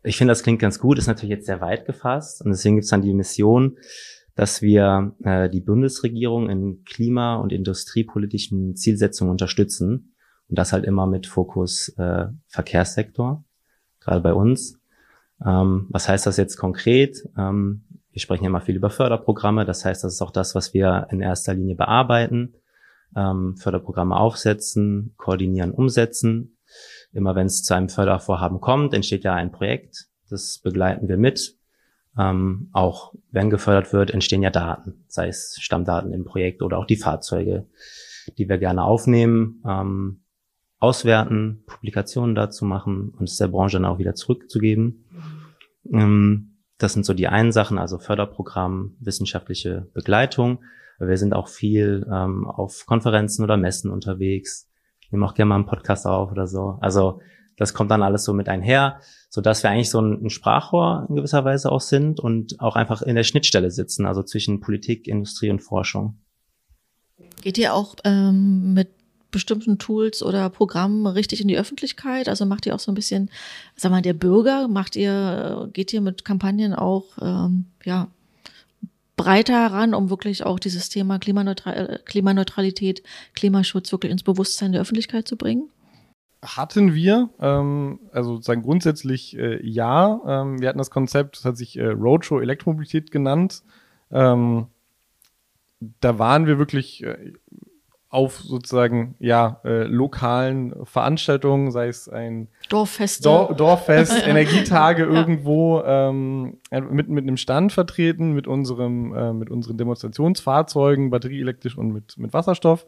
Ich 0.04 0.18
finde, 0.18 0.32
das 0.32 0.42
klingt 0.42 0.60
ganz 0.60 0.80
gut, 0.80 0.98
ist 0.98 1.08
natürlich 1.08 1.36
jetzt 1.36 1.46
sehr 1.46 1.62
weit 1.62 1.86
gefasst 1.86 2.44
und 2.44 2.50
deswegen 2.50 2.78
gibt 2.78 2.86
es 2.86 2.90
dann 2.90 3.04
die 3.04 3.14
Mission, 3.14 3.78
dass 4.36 4.62
wir 4.62 5.14
äh, 5.24 5.50
die 5.50 5.62
Bundesregierung 5.62 6.50
in 6.50 6.84
klima- 6.86 7.36
und 7.36 7.52
industriepolitischen 7.52 8.76
Zielsetzungen 8.76 9.30
unterstützen 9.30 10.11
und 10.52 10.60
das 10.60 10.72
halt 10.72 10.86
immer 10.86 11.08
mit 11.08 11.26
Fokus 11.26 11.90
äh, 11.98 12.28
Verkehrssektor, 12.48 13.44
gerade 14.00 14.22
bei 14.22 14.34
uns. 14.34 14.80
Ähm, 15.44 15.88
was 15.90 16.08
heißt 16.08 16.28
das 16.28 16.38
jetzt 16.38 16.58
konkret? 16.58 17.28
Ähm, 17.36 17.86
wir 18.12 18.22
sprechen 18.22 18.44
ja 18.44 18.50
immer 18.50 18.62
viel 18.62 18.76
über 18.76 18.92
Förderprogramme, 18.92 19.66
das 19.66 19.84
heißt, 19.84 20.04
das 20.04 20.14
ist 20.14 20.22
auch 20.22 20.32
das, 20.32 20.54
was 20.54 20.76
wir 20.76 21.08
in 21.10 21.22
erster 21.22 21.56
Linie 21.56 21.76
bearbeiten. 21.76 22.54
Ähm, 23.16 23.58
Förderprogramme 23.58 24.16
aufsetzen, 24.16 25.16
koordinieren, 25.18 25.72
umsetzen 25.72 26.58
Immer 27.14 27.36
wenn 27.36 27.48
es 27.48 27.64
zu 27.64 27.74
einem 27.74 27.90
Fördervorhaben 27.90 28.62
kommt, 28.62 28.94
entsteht 28.94 29.24
ja 29.24 29.34
ein 29.34 29.52
Projekt. 29.52 30.08
Das 30.30 30.60
begleiten 30.60 31.08
wir 31.08 31.18
mit. 31.18 31.58
Ähm, 32.18 32.70
auch 32.74 33.14
wenn 33.32 33.50
gefördert 33.50 33.94
wird, 33.94 34.12
entstehen 34.12 34.44
ja 34.44 34.50
Daten, 34.50 35.06
sei 35.08 35.30
es 35.30 35.58
Stammdaten 35.60 36.12
im 36.14 36.26
Projekt 36.26 36.62
oder 36.62 36.78
auch 36.78 36.86
die 36.86 36.98
Fahrzeuge, 36.98 37.68
die 38.38 38.50
wir 38.50 38.58
gerne 38.58 38.84
aufnehmen, 38.84 39.64
ähm, 39.66 40.21
auswerten, 40.82 41.64
Publikationen 41.68 42.36
dazu 42.36 42.66
machen 42.66 43.14
und 43.18 43.30
es 43.30 43.38
der 43.38 43.48
Branche 43.48 43.78
dann 43.78 43.86
auch 43.86 44.00
wieder 44.00 44.16
zurückzugeben. 44.16 45.06
Ähm, 45.92 46.58
das 46.78 46.94
sind 46.94 47.06
so 47.06 47.14
die 47.14 47.28
einen 47.28 47.52
Sachen, 47.52 47.78
also 47.78 48.00
Förderprogramm, 48.00 48.96
wissenschaftliche 49.00 49.88
Begleitung. 49.94 50.64
Wir 51.00 51.18
sind 51.18 51.34
auch 51.34 51.48
viel 51.48 52.06
ähm, 52.12 52.48
auf 52.48 52.86
Konferenzen 52.88 53.44
oder 53.44 53.58
Messen 53.58 53.92
unterwegs, 53.92 54.68
nehme 55.12 55.26
auch 55.26 55.36
gerne 55.36 55.50
mal 55.50 55.56
einen 55.56 55.66
Podcast 55.68 56.08
auf 56.08 56.32
oder 56.32 56.48
so. 56.48 56.78
Also 56.82 57.22
das 57.58 57.76
kommt 57.76 57.92
dann 57.92 58.02
alles 58.02 58.24
so 58.24 58.34
mit 58.34 58.50
einher, 58.50 59.00
so 59.30 59.40
dass 59.42 59.62
wir 59.62 59.70
eigentlich 59.70 59.92
so 59.92 60.02
ein, 60.02 60.26
ein 60.26 60.30
Sprachrohr 60.32 61.06
in 61.10 61.16
gewisser 61.16 61.46
Weise 61.46 61.72
auch 61.72 61.82
sind 61.82 62.20
und 62.20 62.60
auch 62.60 62.76
einfach 62.76 63.04
in 63.04 63.16
der 63.16 63.24
Schnittstelle 63.24 63.70
sitzen, 63.70 64.08
also 64.08 64.24
zwischen 64.24 64.62
Politik, 64.62 65.08
Industrie 65.08 65.52
und 65.52 65.60
Forschung. 65.60 66.18
Geht 67.44 67.60
ihr 67.60 67.76
auch 67.76 67.96
ähm, 68.04 68.74
mit 68.74 68.90
bestimmten 69.32 69.78
Tools 69.78 70.22
oder 70.22 70.50
Programmen 70.50 71.08
richtig 71.08 71.42
in 71.42 71.48
die 71.48 71.58
Öffentlichkeit? 71.58 72.30
Also 72.30 72.46
macht 72.46 72.66
ihr 72.66 72.76
auch 72.76 72.80
so 72.80 72.92
ein 72.92 72.96
bisschen, 72.96 73.30
sag 73.76 73.92
mal, 73.92 74.02
der 74.02 74.14
Bürger, 74.14 74.68
macht 74.68 74.96
ihr, 74.96 75.70
geht 75.74 75.94
ihr 75.94 76.02
mit 76.02 76.26
Kampagnen 76.26 76.74
auch, 76.74 77.06
ähm, 77.22 77.66
ja, 77.84 78.08
breiter 79.16 79.54
heran, 79.54 79.94
um 79.94 80.10
wirklich 80.10 80.46
auch 80.46 80.60
dieses 80.60 80.90
Thema 80.90 81.20
Klimaneutral 81.20 82.00
Klimaneutralität, 82.06 83.04
Klimaschutz 83.36 83.92
wirklich 83.92 84.12
ins 84.12 84.24
Bewusstsein 84.24 84.72
der 84.72 84.82
Öffentlichkeit 84.82 85.28
zu 85.28 85.38
bringen? 85.38 85.70
Hatten 86.44 86.96
wir, 86.96 87.30
ähm, 87.40 88.00
also 88.12 88.34
sozusagen 88.36 88.64
grundsätzlich 88.64 89.38
äh, 89.38 89.64
ja. 89.64 90.20
Ähm, 90.26 90.60
wir 90.60 90.70
hatten 90.70 90.80
das 90.80 90.90
Konzept, 90.90 91.38
das 91.38 91.46
hat 91.46 91.56
sich 91.56 91.78
äh, 91.78 91.86
Roadshow 91.86 92.40
Elektromobilität 92.40 93.12
genannt. 93.12 93.62
Ähm, 94.12 94.66
da 96.00 96.18
waren 96.18 96.48
wir 96.48 96.58
wirklich 96.58 97.04
äh, 97.04 97.34
auf 98.12 98.40
sozusagen 98.40 99.16
ja 99.20 99.62
äh, 99.64 99.84
lokalen 99.84 100.86
Veranstaltungen, 100.86 101.72
sei 101.72 101.88
es 101.88 102.10
ein 102.10 102.50
Dorffest, 102.68 103.26
Dor 103.26 103.56
Dorffest, 103.56 104.28
Energietage 104.28 105.04
ja. 105.04 105.10
irgendwo 105.10 105.82
ähm, 105.86 106.58
mit 106.70 107.08
mit 107.08 107.24
einem 107.24 107.38
Stand 107.38 107.72
vertreten, 107.72 108.34
mit 108.34 108.48
unserem 108.48 109.16
äh, 109.16 109.32
mit 109.32 109.50
unseren 109.50 109.78
Demonstrationsfahrzeugen, 109.78 111.10
batterieelektrisch 111.10 111.78
und 111.78 111.94
mit 111.94 112.18
mit 112.18 112.34
Wasserstoff, 112.34 112.86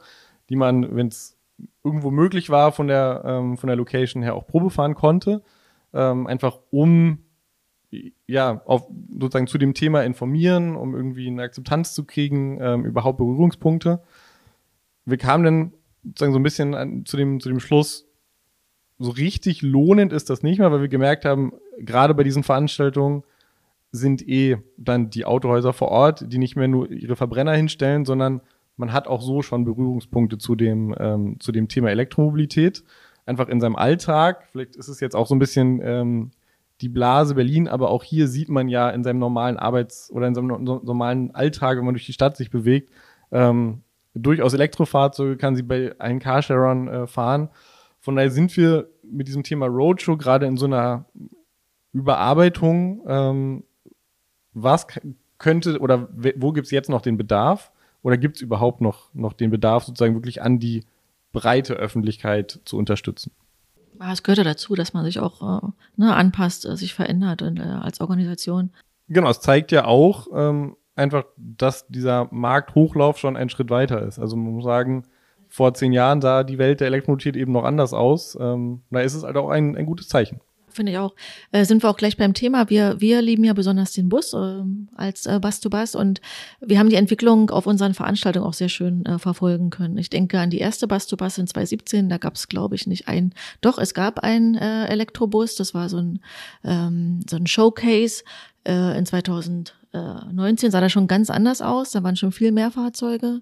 die 0.49 0.57
man, 0.57 0.93
wenn 0.93 1.07
es 1.07 1.37
irgendwo 1.85 2.11
möglich 2.11 2.49
war 2.49 2.73
von 2.73 2.87
der 2.87 3.23
ähm, 3.25 3.57
von 3.57 3.67
der 3.67 3.77
Location 3.77 4.23
her 4.23 4.35
auch 4.35 4.45
Probe 4.45 4.71
fahren 4.71 4.93
konnte, 4.93 5.41
ähm, 5.93 6.27
einfach 6.27 6.59
um 6.69 7.19
ja, 8.27 8.61
auf, 8.65 8.89
sozusagen 9.19 9.47
zu 9.47 9.57
dem 9.57 9.73
Thema 9.73 10.03
informieren, 10.03 10.75
um 10.75 10.95
irgendwie 10.95 11.27
eine 11.27 11.43
Akzeptanz 11.43 11.93
zu 11.93 12.05
kriegen, 12.05 12.57
ähm, 12.59 12.83
überhaupt 12.85 13.19
Berührungspunkte 13.19 14.01
wir 15.05 15.17
kamen 15.17 15.43
dann 15.43 15.73
sozusagen 16.03 16.33
so 16.33 16.39
ein 16.39 16.43
bisschen 16.43 16.75
an, 16.75 17.05
zu, 17.05 17.17
dem, 17.17 17.39
zu 17.39 17.49
dem 17.49 17.59
Schluss, 17.59 18.07
so 18.99 19.11
richtig 19.11 19.61
lohnend 19.61 20.13
ist 20.13 20.29
das 20.29 20.43
nicht 20.43 20.59
mehr, 20.59 20.71
weil 20.71 20.81
wir 20.81 20.87
gemerkt 20.87 21.25
haben, 21.25 21.53
gerade 21.79 22.13
bei 22.13 22.23
diesen 22.23 22.43
Veranstaltungen 22.43 23.23
sind 23.91 24.27
eh 24.27 24.57
dann 24.77 25.09
die 25.09 25.25
Autohäuser 25.25 25.73
vor 25.73 25.89
Ort, 25.89 26.31
die 26.31 26.37
nicht 26.37 26.55
mehr 26.55 26.67
nur 26.67 26.89
ihre 26.89 27.15
Verbrenner 27.15 27.53
hinstellen, 27.53 28.05
sondern 28.05 28.41
man 28.75 28.91
hat 28.91 29.07
auch 29.07 29.21
so 29.21 29.41
schon 29.41 29.65
Berührungspunkte 29.65 30.37
zu 30.37 30.55
dem, 30.55 30.95
ähm, 30.99 31.39
zu 31.39 31.51
dem 31.51 31.67
Thema 31.67 31.91
Elektromobilität. 31.91 32.83
Einfach 33.25 33.47
in 33.49 33.61
seinem 33.61 33.75
Alltag. 33.75 34.47
Vielleicht 34.51 34.75
ist 34.75 34.87
es 34.87 34.99
jetzt 34.99 35.15
auch 35.15 35.27
so 35.27 35.35
ein 35.35 35.39
bisschen 35.39 35.79
ähm, 35.83 36.31
die 36.81 36.89
Blase 36.89 37.35
Berlin, 37.35 37.67
aber 37.67 37.89
auch 37.91 38.03
hier 38.03 38.27
sieht 38.27 38.49
man 38.49 38.67
ja 38.67 38.89
in 38.89 39.03
seinem 39.03 39.19
normalen 39.19 39.57
Arbeits- 39.57 40.11
oder 40.11 40.27
in 40.27 40.35
seinem 40.35 40.63
normalen 40.63 41.33
Alltag, 41.35 41.77
wenn 41.77 41.85
man 41.85 41.93
durch 41.93 42.05
die 42.05 42.13
Stadt 42.13 42.35
sich 42.35 42.49
bewegt, 42.49 42.91
ähm, 43.31 43.83
durchaus 44.13 44.53
Elektrofahrzeuge, 44.53 45.37
kann 45.37 45.55
sie 45.55 45.63
bei 45.63 45.97
allen 45.99 46.19
Carsharern 46.19 46.87
äh, 46.87 47.07
fahren. 47.07 47.49
Von 47.99 48.15
daher 48.15 48.31
sind 48.31 48.55
wir 48.57 48.89
mit 49.03 49.27
diesem 49.27 49.43
Thema 49.43 49.65
Roadshow 49.67 50.17
gerade 50.17 50.45
in 50.45 50.57
so 50.57 50.65
einer 50.65 51.05
Überarbeitung. 51.93 53.01
Ähm, 53.07 53.63
was 54.53 54.87
könnte 55.37 55.79
oder 55.79 56.09
wo 56.35 56.51
gibt 56.51 56.65
es 56.65 56.71
jetzt 56.71 56.89
noch 56.89 57.01
den 57.01 57.17
Bedarf? 57.17 57.71
Oder 58.01 58.17
gibt 58.17 58.35
es 58.35 58.41
überhaupt 58.41 58.81
noch, 58.81 59.13
noch 59.13 59.33
den 59.33 59.49
Bedarf, 59.49 59.85
sozusagen 59.85 60.13
wirklich 60.13 60.41
an 60.41 60.59
die 60.59 60.83
breite 61.31 61.73
Öffentlichkeit 61.73 62.59
zu 62.65 62.77
unterstützen? 62.77 63.31
Ah, 63.99 64.11
es 64.11 64.23
gehört 64.23 64.39
ja 64.39 64.43
dazu, 64.43 64.75
dass 64.75 64.93
man 64.93 65.05
sich 65.05 65.19
auch 65.19 65.63
äh, 65.63 65.67
ne, 65.95 66.13
anpasst, 66.13 66.65
äh, 66.65 66.75
sich 66.75 66.93
verändert 66.93 67.41
und, 67.41 67.59
äh, 67.59 67.63
als 67.63 68.01
Organisation. 68.01 68.71
Genau, 69.07 69.29
es 69.29 69.39
zeigt 69.39 69.71
ja 69.71 69.85
auch, 69.85 70.27
ähm, 70.33 70.75
einfach, 70.95 71.25
dass 71.37 71.87
dieser 71.87 72.27
Markthochlauf 72.31 73.17
schon 73.17 73.37
ein 73.37 73.49
Schritt 73.49 73.69
weiter 73.69 74.01
ist. 74.01 74.19
Also 74.19 74.35
man 74.35 74.53
muss 74.53 74.63
sagen, 74.63 75.03
vor 75.49 75.73
zehn 75.73 75.93
Jahren 75.93 76.21
sah 76.21 76.43
die 76.43 76.57
Welt 76.57 76.79
der 76.79 76.87
Elektromobilität 76.87 77.35
eben 77.39 77.51
noch 77.51 77.63
anders 77.63 77.93
aus. 77.93 78.37
Ähm, 78.39 78.81
da 78.89 79.01
ist 79.01 79.13
es 79.13 79.23
halt 79.23 79.37
auch 79.37 79.49
ein, 79.49 79.77
ein 79.77 79.85
gutes 79.85 80.07
Zeichen. 80.07 80.41
Finde 80.73 80.91
ich 80.91 80.97
auch. 80.97 81.13
Äh, 81.51 81.65
sind 81.65 81.83
wir 81.83 81.89
auch 81.89 81.97
gleich 81.97 82.17
beim 82.17 82.33
Thema. 82.33 82.69
Wir, 82.69 82.99
wir 82.99 83.21
lieben 83.21 83.43
ja 83.43 83.53
besonders 83.53 83.93
den 83.93 84.09
Bus 84.09 84.33
äh, 84.33 84.63
als 84.95 85.27
äh, 85.27 85.39
Bus 85.39 85.59
to 85.59 85.69
Bus 85.69 85.93
und 85.93 86.19
wir 86.59 86.79
haben 86.79 86.89
die 86.89 86.95
Entwicklung 86.95 87.51
auf 87.51 87.67
unseren 87.67 87.93
Veranstaltungen 87.93 88.45
auch 88.45 88.53
sehr 88.53 88.69
schön 88.69 89.05
äh, 89.05 89.19
verfolgen 89.19 89.69
können. 89.69 89.97
Ich 89.97 90.09
denke 90.09 90.39
an 90.39 90.49
die 90.49 90.57
erste 90.57 90.87
Bus 90.87 91.05
to 91.05 91.15
Bus 91.15 91.37
in 91.37 91.45
2017, 91.45 92.09
da 92.09 92.17
gab 92.17 92.33
es, 92.35 92.47
glaube 92.47 92.73
ich, 92.73 92.87
nicht 92.87 93.07
ein, 93.07 93.33
doch, 93.61 93.77
es 93.77 93.93
gab 93.93 94.19
einen 94.19 94.55
äh, 94.55 94.87
Elektrobus, 94.87 95.55
das 95.55 95.75
war 95.75 95.89
so 95.89 95.97
ein, 95.97 96.19
ähm, 96.63 97.19
so 97.29 97.35
ein 97.35 97.45
Showcase 97.45 98.23
äh, 98.67 98.97
in 98.97 99.05
2019 99.93 100.71
sah 100.71 100.81
das 100.81 100.91
schon 100.91 101.07
ganz 101.07 101.29
anders 101.29 101.61
aus, 101.61 101.91
da 101.91 102.03
waren 102.03 102.15
schon 102.15 102.31
viel 102.31 102.51
mehr 102.51 102.71
Fahrzeuge. 102.71 103.41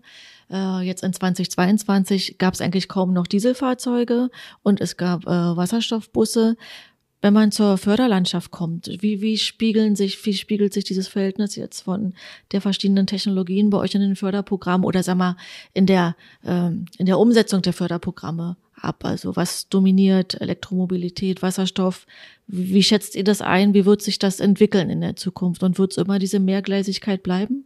Äh, 0.51 0.81
jetzt 0.81 1.03
in 1.03 1.13
2022 1.13 2.37
gab 2.37 2.53
es 2.53 2.61
eigentlich 2.61 2.89
kaum 2.89 3.13
noch 3.13 3.25
Dieselfahrzeuge 3.25 4.29
und 4.61 4.81
es 4.81 4.97
gab 4.97 5.25
äh, 5.25 5.29
Wasserstoffbusse. 5.29 6.57
Wenn 7.23 7.33
man 7.33 7.51
zur 7.51 7.77
Förderlandschaft 7.77 8.49
kommt, 8.49 8.87
wie, 8.87 9.21
wie 9.21 9.37
spiegeln 9.37 9.95
sich, 9.95 10.25
wie 10.25 10.33
spiegelt 10.33 10.73
sich 10.73 10.83
dieses 10.83 11.07
Verhältnis 11.07 11.55
jetzt 11.55 11.81
von 11.81 12.15
der 12.51 12.61
verschiedenen 12.61 13.05
Technologien 13.05 13.69
bei 13.69 13.77
euch 13.77 13.93
in 13.93 14.01
den 14.01 14.15
Förderprogrammen 14.15 14.85
oder 14.85 15.03
sag 15.03 15.17
mal 15.17 15.37
in 15.73 15.85
der 15.85 16.15
ähm, 16.43 16.85
in 16.97 17.05
der 17.05 17.19
Umsetzung 17.19 17.61
der 17.61 17.73
Förderprogramme 17.73 18.57
ab? 18.83 19.05
Also 19.05 19.35
was 19.35 19.67
dominiert 19.69 20.39
Elektromobilität, 20.39 21.41
Wasserstoff? 21.41 22.05
Wie, 22.47 22.83
schätzt 22.83 23.15
ihr 23.15 23.23
das 23.23 23.41
ein? 23.41 23.73
Wie 23.73 23.85
wird 23.85 24.01
sich 24.01 24.19
das 24.19 24.39
entwickeln 24.39 24.89
in 24.89 25.01
der 25.01 25.15
Zukunft? 25.15 25.63
Und 25.63 25.77
wird 25.77 25.91
es 25.91 25.97
immer 25.97 26.19
diese 26.19 26.39
Mehrgleisigkeit 26.39 27.23
bleiben? 27.23 27.65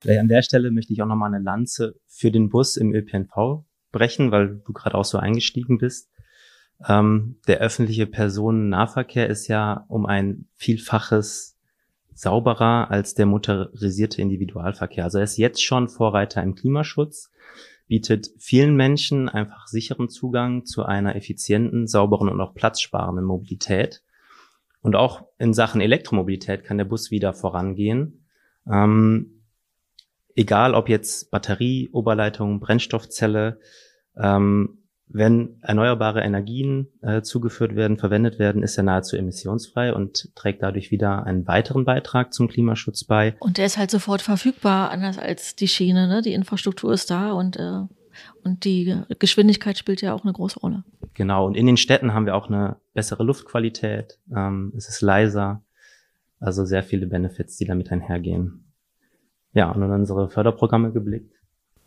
Vielleicht 0.00 0.20
an 0.20 0.28
der 0.28 0.42
Stelle 0.42 0.70
möchte 0.70 0.92
ich 0.92 1.02
auch 1.02 1.06
nochmal 1.06 1.32
eine 1.32 1.44
Lanze 1.44 2.00
für 2.06 2.30
den 2.30 2.48
Bus 2.48 2.76
im 2.76 2.94
ÖPNV 2.94 3.64
brechen, 3.92 4.30
weil 4.30 4.62
du 4.64 4.72
gerade 4.72 4.96
auch 4.96 5.04
so 5.04 5.18
eingestiegen 5.18 5.78
bist. 5.78 6.10
Ähm, 6.88 7.36
der 7.46 7.58
öffentliche 7.58 8.06
Personennahverkehr 8.06 9.28
ist 9.28 9.48
ja 9.48 9.84
um 9.88 10.06
ein 10.06 10.46
Vielfaches 10.56 11.58
sauberer 12.14 12.90
als 12.90 13.14
der 13.14 13.26
motorisierte 13.26 14.20
Individualverkehr. 14.22 15.04
Also 15.04 15.18
er 15.18 15.24
ist 15.24 15.36
jetzt 15.36 15.62
schon 15.62 15.88
Vorreiter 15.88 16.42
im 16.42 16.54
Klimaschutz, 16.54 17.30
bietet 17.90 18.30
vielen 18.38 18.76
Menschen 18.76 19.28
einfach 19.28 19.66
sicheren 19.66 20.08
Zugang 20.08 20.64
zu 20.64 20.84
einer 20.84 21.16
effizienten, 21.16 21.88
sauberen 21.88 22.28
und 22.28 22.40
auch 22.40 22.54
platzsparenden 22.54 23.24
Mobilität. 23.24 24.04
Und 24.80 24.94
auch 24.94 25.26
in 25.38 25.52
Sachen 25.52 25.80
Elektromobilität 25.80 26.62
kann 26.62 26.78
der 26.78 26.84
Bus 26.84 27.10
wieder 27.10 27.32
vorangehen. 27.34 28.28
Ähm, 28.70 29.42
egal 30.36 30.74
ob 30.74 30.88
jetzt 30.88 31.32
Batterie, 31.32 31.90
Oberleitung, 31.90 32.60
Brennstoffzelle, 32.60 33.58
ähm, 34.16 34.79
wenn 35.12 35.60
erneuerbare 35.62 36.22
Energien 36.22 36.88
äh, 37.02 37.22
zugeführt 37.22 37.74
werden, 37.74 37.98
verwendet 37.98 38.38
werden, 38.38 38.62
ist 38.62 38.76
er 38.76 38.84
nahezu 38.84 39.16
emissionsfrei 39.16 39.92
und 39.92 40.34
trägt 40.36 40.62
dadurch 40.62 40.90
wieder 40.90 41.24
einen 41.26 41.46
weiteren 41.46 41.84
Beitrag 41.84 42.32
zum 42.32 42.48
Klimaschutz 42.48 43.04
bei. 43.04 43.34
Und 43.40 43.58
der 43.58 43.66
ist 43.66 43.76
halt 43.76 43.90
sofort 43.90 44.22
verfügbar, 44.22 44.90
anders 44.90 45.18
als 45.18 45.56
die 45.56 45.68
Schiene. 45.68 46.06
Ne? 46.06 46.22
Die 46.22 46.32
Infrastruktur 46.32 46.92
ist 46.92 47.10
da 47.10 47.32
und, 47.32 47.56
äh, 47.56 47.82
und 48.44 48.64
die 48.64 48.96
Geschwindigkeit 49.18 49.76
spielt 49.78 50.00
ja 50.00 50.14
auch 50.14 50.22
eine 50.22 50.32
große 50.32 50.60
Rolle. 50.60 50.84
Genau, 51.14 51.46
und 51.46 51.56
in 51.56 51.66
den 51.66 51.76
Städten 51.76 52.14
haben 52.14 52.26
wir 52.26 52.36
auch 52.36 52.48
eine 52.48 52.76
bessere 52.94 53.24
Luftqualität, 53.24 54.18
ähm, 54.34 54.72
es 54.76 54.88
ist 54.88 55.00
leiser, 55.00 55.62
also 56.38 56.64
sehr 56.64 56.82
viele 56.82 57.06
Benefits, 57.06 57.56
die 57.56 57.66
damit 57.66 57.90
einhergehen 57.90 58.64
ja, 59.52 59.70
und 59.70 59.82
in 59.82 59.90
unsere 59.90 60.30
Förderprogramme 60.30 60.92
geblickt. 60.92 61.34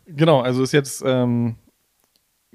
Genau, 0.06 0.40
also 0.40 0.62
ist 0.62 0.72
jetzt 0.72 1.02
ähm, 1.06 1.56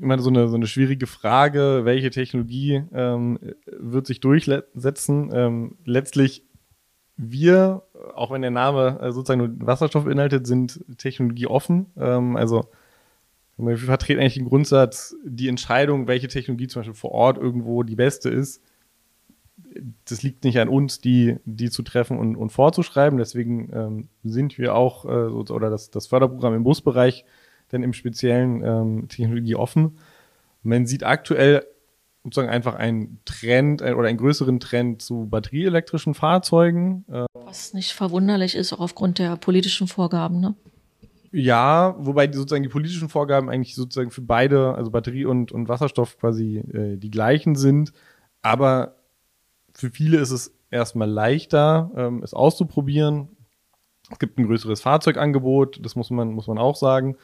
immer 0.01 0.19
so 0.19 0.29
eine, 0.29 0.47
so 0.47 0.55
eine 0.55 0.67
schwierige 0.67 1.07
Frage, 1.07 1.81
welche 1.83 2.09
Technologie 2.09 2.83
ähm, 2.93 3.39
wird 3.65 4.07
sich 4.07 4.19
durchsetzen. 4.19 5.29
Ähm, 5.33 5.77
letztlich 5.85 6.43
wir, 7.17 7.83
auch 8.15 8.31
wenn 8.31 8.41
der 8.41 8.51
Name 8.51 8.99
äh, 9.01 9.11
sozusagen 9.11 9.39
nur 9.39 9.67
Wasserstoff 9.67 10.05
beinhaltet, 10.05 10.47
sind 10.47 10.83
technologieoffen. 10.97 11.87
Ähm, 11.97 12.35
also 12.35 12.69
wir 13.57 13.77
vertreten 13.77 14.21
eigentlich 14.21 14.35
den 14.35 14.47
Grundsatz, 14.47 15.15
die 15.25 15.49
Entscheidung, 15.49 16.07
welche 16.07 16.29
Technologie 16.29 16.67
zum 16.67 16.79
Beispiel 16.79 16.95
vor 16.95 17.11
Ort 17.11 17.37
irgendwo 17.37 17.83
die 17.83 17.95
beste 17.95 18.29
ist, 18.29 18.63
das 20.05 20.23
liegt 20.23 20.43
nicht 20.43 20.59
an 20.59 20.69
uns, 20.69 21.01
die, 21.01 21.37
die 21.45 21.69
zu 21.69 21.83
treffen 21.83 22.17
und, 22.17 22.35
und 22.35 22.51
vorzuschreiben. 22.51 23.19
Deswegen 23.19 23.69
ähm, 23.73 24.09
sind 24.23 24.57
wir 24.57 24.75
auch, 24.75 25.05
äh, 25.05 25.07
oder 25.07 25.69
das, 25.69 25.91
das 25.91 26.07
Förderprogramm 26.07 26.55
im 26.55 26.63
Busbereich, 26.63 27.25
denn 27.71 27.83
im 27.83 27.93
speziellen 27.93 28.63
ähm, 28.63 29.07
Technologie 29.07 29.55
offen. 29.55 29.97
Man 30.63 30.85
sieht 30.85 31.03
aktuell 31.03 31.65
sozusagen 32.23 32.49
einfach 32.49 32.75
einen 32.75 33.19
Trend 33.25 33.81
äh, 33.81 33.93
oder 33.93 34.07
einen 34.07 34.17
größeren 34.17 34.59
Trend 34.59 35.01
zu 35.01 35.27
batterieelektrischen 35.27 36.13
Fahrzeugen. 36.13 37.05
Äh, 37.09 37.25
Was 37.33 37.73
nicht 37.73 37.93
verwunderlich 37.93 38.55
ist, 38.55 38.73
auch 38.73 38.79
aufgrund 38.79 39.19
der 39.19 39.37
politischen 39.37 39.87
Vorgaben, 39.87 40.39
ne? 40.39 40.55
Ja, 41.31 41.95
wobei 41.99 42.25
die, 42.25 42.37
sozusagen 42.37 42.63
die 42.63 42.69
politischen 42.69 43.07
Vorgaben 43.07 43.49
eigentlich 43.49 43.75
sozusagen 43.75 44.09
für 44.09 44.21
beide, 44.21 44.73
also 44.73 44.89
Batterie 44.89 45.25
und, 45.25 45.51
und 45.51 45.69
Wasserstoff 45.69 46.17
quasi 46.17 46.57
äh, 46.57 46.97
die 46.97 47.11
gleichen 47.11 47.55
sind. 47.55 47.93
Aber 48.41 48.95
für 49.73 49.91
viele 49.91 50.17
ist 50.17 50.31
es 50.31 50.51
erstmal 50.71 51.09
leichter, 51.09 51.91
ähm, 51.95 52.23
es 52.23 52.33
auszuprobieren. 52.33 53.29
Es 54.11 54.17
gibt 54.17 54.39
ein 54.39 54.47
größeres 54.47 54.81
Fahrzeugangebot, 54.81 55.79
das 55.85 55.95
muss 55.95 56.09
man, 56.09 56.31
muss 56.31 56.47
man 56.47 56.57
auch 56.57 56.75
sagen. 56.75 57.15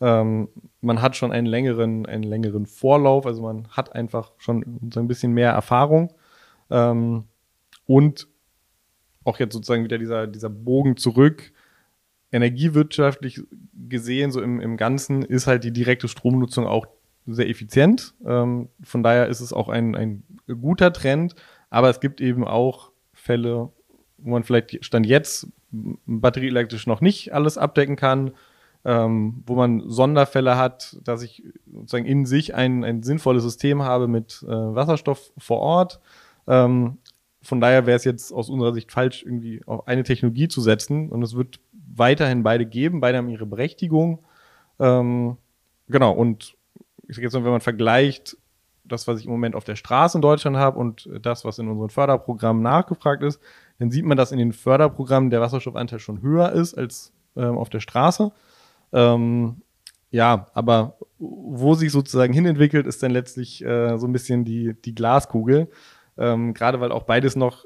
Ähm, 0.00 0.48
man 0.80 1.00
hat 1.00 1.16
schon 1.16 1.32
einen 1.32 1.46
längeren, 1.46 2.06
einen 2.06 2.24
längeren 2.24 2.66
Vorlauf, 2.66 3.26
also 3.26 3.42
man 3.42 3.68
hat 3.68 3.94
einfach 3.94 4.32
schon 4.38 4.90
so 4.92 5.00
ein 5.00 5.08
bisschen 5.08 5.32
mehr 5.32 5.52
Erfahrung. 5.52 6.12
Ähm, 6.70 7.24
und 7.86 8.28
auch 9.24 9.38
jetzt 9.38 9.54
sozusagen 9.54 9.84
wieder 9.84 9.98
dieser, 9.98 10.26
dieser 10.26 10.50
Bogen 10.50 10.96
zurück. 10.96 11.52
Energiewirtschaftlich 12.32 13.42
gesehen, 13.88 14.32
so 14.32 14.42
im, 14.42 14.60
im 14.60 14.76
Ganzen, 14.76 15.22
ist 15.22 15.46
halt 15.46 15.64
die 15.64 15.72
direkte 15.72 16.08
Stromnutzung 16.08 16.66
auch 16.66 16.86
sehr 17.26 17.48
effizient. 17.48 18.14
Ähm, 18.26 18.68
von 18.82 19.02
daher 19.02 19.28
ist 19.28 19.40
es 19.40 19.52
auch 19.52 19.68
ein, 19.68 19.94
ein 19.94 20.24
guter 20.60 20.92
Trend. 20.92 21.34
Aber 21.70 21.90
es 21.90 22.00
gibt 22.00 22.20
eben 22.20 22.44
auch 22.44 22.90
Fälle, 23.12 23.70
wo 24.18 24.30
man 24.30 24.44
vielleicht 24.44 24.84
Stand 24.84 25.06
jetzt 25.06 25.48
batterieelektrisch 25.70 26.86
noch 26.86 27.00
nicht 27.00 27.32
alles 27.32 27.58
abdecken 27.58 27.96
kann, 27.96 28.32
ähm, 28.84 29.42
wo 29.46 29.54
man 29.54 29.88
Sonderfälle 29.88 30.56
hat, 30.56 30.96
dass 31.02 31.22
ich 31.22 31.42
sozusagen 31.72 32.04
in 32.04 32.26
sich 32.26 32.54
ein, 32.54 32.84
ein 32.84 33.02
sinnvolles 33.02 33.42
System 33.42 33.82
habe 33.82 34.08
mit 34.08 34.44
äh, 34.46 34.50
Wasserstoff 34.50 35.32
vor 35.38 35.60
Ort. 35.60 36.00
Ähm, 36.46 36.98
von 37.42 37.60
daher 37.60 37.86
wäre 37.86 37.96
es 37.96 38.04
jetzt 38.04 38.32
aus 38.32 38.50
unserer 38.50 38.74
Sicht 38.74 38.92
falsch, 38.92 39.22
irgendwie 39.22 39.62
auf 39.66 39.86
eine 39.86 40.02
Technologie 40.02 40.48
zu 40.48 40.60
setzen. 40.60 41.10
Und 41.10 41.22
es 41.22 41.34
wird 41.34 41.60
weiterhin 41.94 42.42
beide 42.42 42.66
geben, 42.66 43.00
beide 43.00 43.18
haben 43.18 43.28
ihre 43.28 43.46
Berechtigung. 43.46 44.24
Ähm, 44.78 45.36
genau, 45.88 46.12
und 46.12 46.56
ich 47.06 47.16
sage 47.16 47.26
jetzt 47.26 47.34
mal, 47.34 47.44
wenn 47.44 47.52
man 47.52 47.60
vergleicht, 47.60 48.36
das, 48.84 49.08
was 49.08 49.18
ich 49.18 49.24
im 49.24 49.32
Moment 49.32 49.54
auf 49.54 49.64
der 49.64 49.76
Straße 49.76 50.18
in 50.18 50.22
Deutschland 50.22 50.58
habe 50.58 50.78
und 50.78 51.08
das, 51.22 51.44
was 51.46 51.58
in 51.58 51.68
unseren 51.68 51.88
Förderprogrammen 51.88 52.62
nachgefragt 52.62 53.22
ist, 53.22 53.40
dann 53.78 53.90
sieht 53.90 54.04
man, 54.04 54.18
dass 54.18 54.30
in 54.30 54.38
den 54.38 54.52
Förderprogrammen 54.52 55.30
der 55.30 55.40
Wasserstoffanteil 55.40 55.98
schon 55.98 56.20
höher 56.20 56.52
ist 56.52 56.74
als 56.74 57.12
ähm, 57.34 57.56
auf 57.56 57.70
der 57.70 57.80
Straße. 57.80 58.30
Ähm, 58.92 59.62
ja, 60.10 60.46
aber 60.54 60.96
wo 61.18 61.74
sich 61.74 61.90
sozusagen 61.90 62.32
hinentwickelt, 62.32 62.86
ist 62.86 63.02
dann 63.02 63.10
letztlich 63.10 63.64
äh, 63.64 63.98
so 63.98 64.06
ein 64.06 64.12
bisschen 64.12 64.44
die, 64.44 64.74
die 64.84 64.94
Glaskugel. 64.94 65.68
Ähm, 66.16 66.54
Gerade 66.54 66.80
weil 66.80 66.92
auch 66.92 67.02
beides 67.04 67.34
noch 67.34 67.64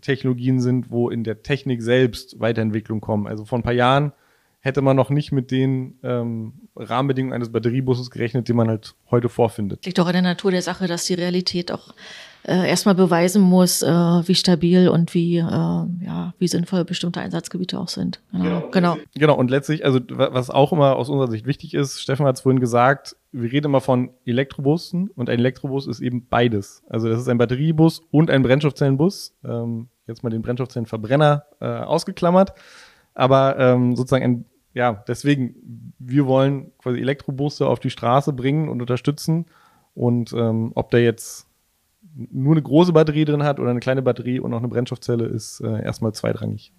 Technologien 0.00 0.60
sind, 0.60 0.90
wo 0.90 1.10
in 1.10 1.24
der 1.24 1.42
Technik 1.42 1.82
selbst 1.82 2.40
Weiterentwicklung 2.40 3.00
kommen. 3.00 3.26
Also 3.26 3.44
vor 3.44 3.58
ein 3.58 3.62
paar 3.62 3.72
Jahren 3.72 4.12
hätte 4.60 4.82
man 4.82 4.96
noch 4.96 5.10
nicht 5.10 5.32
mit 5.32 5.50
den 5.50 5.98
ähm, 6.02 6.52
Rahmenbedingungen 6.76 7.34
eines 7.34 7.50
Batteriebusses 7.50 8.10
gerechnet, 8.10 8.46
die 8.48 8.52
man 8.52 8.68
halt 8.68 8.94
heute 9.10 9.28
vorfindet. 9.28 9.84
Liegt 9.86 9.98
doch 9.98 10.06
in 10.06 10.12
der 10.12 10.22
Natur 10.22 10.50
der 10.50 10.62
Sache, 10.62 10.86
dass 10.86 11.06
die 11.06 11.14
Realität 11.14 11.72
auch 11.72 11.94
äh, 12.42 12.68
erstmal 12.68 12.94
beweisen 12.94 13.42
muss, 13.42 13.82
äh, 13.82 13.88
wie 13.88 14.34
stabil 14.34 14.88
und 14.88 15.14
wie, 15.14 15.38
äh, 15.38 15.42
ja, 15.42 16.34
wie 16.38 16.48
sinnvoll 16.48 16.84
bestimmte 16.84 17.20
Einsatzgebiete 17.20 17.78
auch 17.78 17.88
sind. 17.88 18.20
Genau. 18.32 18.44
genau. 18.44 18.70
genau. 18.70 18.96
Genau, 19.14 19.34
und 19.36 19.50
letztlich, 19.50 19.84
also 19.84 19.98
was 20.08 20.50
auch 20.50 20.72
immer 20.72 20.96
aus 20.96 21.08
unserer 21.08 21.30
Sicht 21.30 21.46
wichtig 21.46 21.74
ist, 21.74 22.00
Steffen 22.00 22.26
hat 22.26 22.36
es 22.36 22.42
vorhin 22.42 22.60
gesagt, 22.60 23.16
wir 23.32 23.50
reden 23.50 23.66
immer 23.66 23.80
von 23.80 24.10
Elektrobussen 24.26 25.10
und 25.14 25.30
ein 25.30 25.38
Elektrobus 25.38 25.86
ist 25.86 26.00
eben 26.00 26.26
beides. 26.28 26.82
Also 26.88 27.08
das 27.08 27.20
ist 27.20 27.28
ein 27.28 27.38
Batteriebus 27.38 28.02
und 28.10 28.30
ein 28.30 28.42
Brennstoffzellenbus. 28.42 29.34
Ähm, 29.44 29.88
jetzt 30.06 30.22
mal 30.22 30.30
den 30.30 30.42
Brennstoffzellenverbrenner 30.42 31.44
äh, 31.60 31.66
ausgeklammert. 31.66 32.52
Aber 33.14 33.58
ähm, 33.58 33.96
sozusagen 33.96 34.24
ein 34.24 34.44
ja, 34.72 35.02
deswegen, 35.08 35.94
wir 35.98 36.26
wollen 36.26 36.70
quasi 36.78 37.00
Elektrobusse 37.00 37.66
auf 37.66 37.80
die 37.80 37.90
Straße 37.90 38.32
bringen 38.32 38.68
und 38.68 38.80
unterstützen. 38.80 39.46
Und 39.94 40.32
ähm, 40.32 40.72
ob 40.76 40.90
der 40.90 41.02
jetzt 41.02 41.48
nur 42.14 42.52
eine 42.52 42.62
große 42.62 42.92
Batterie 42.92 43.24
drin 43.24 43.42
hat 43.42 43.58
oder 43.58 43.70
eine 43.70 43.80
kleine 43.80 44.02
Batterie 44.02 44.38
und 44.38 44.52
noch 44.52 44.58
eine 44.58 44.68
Brennstoffzelle, 44.68 45.24
ist 45.24 45.60
äh, 45.60 45.82
erstmal 45.82 46.12
zweitrangig. 46.12 46.72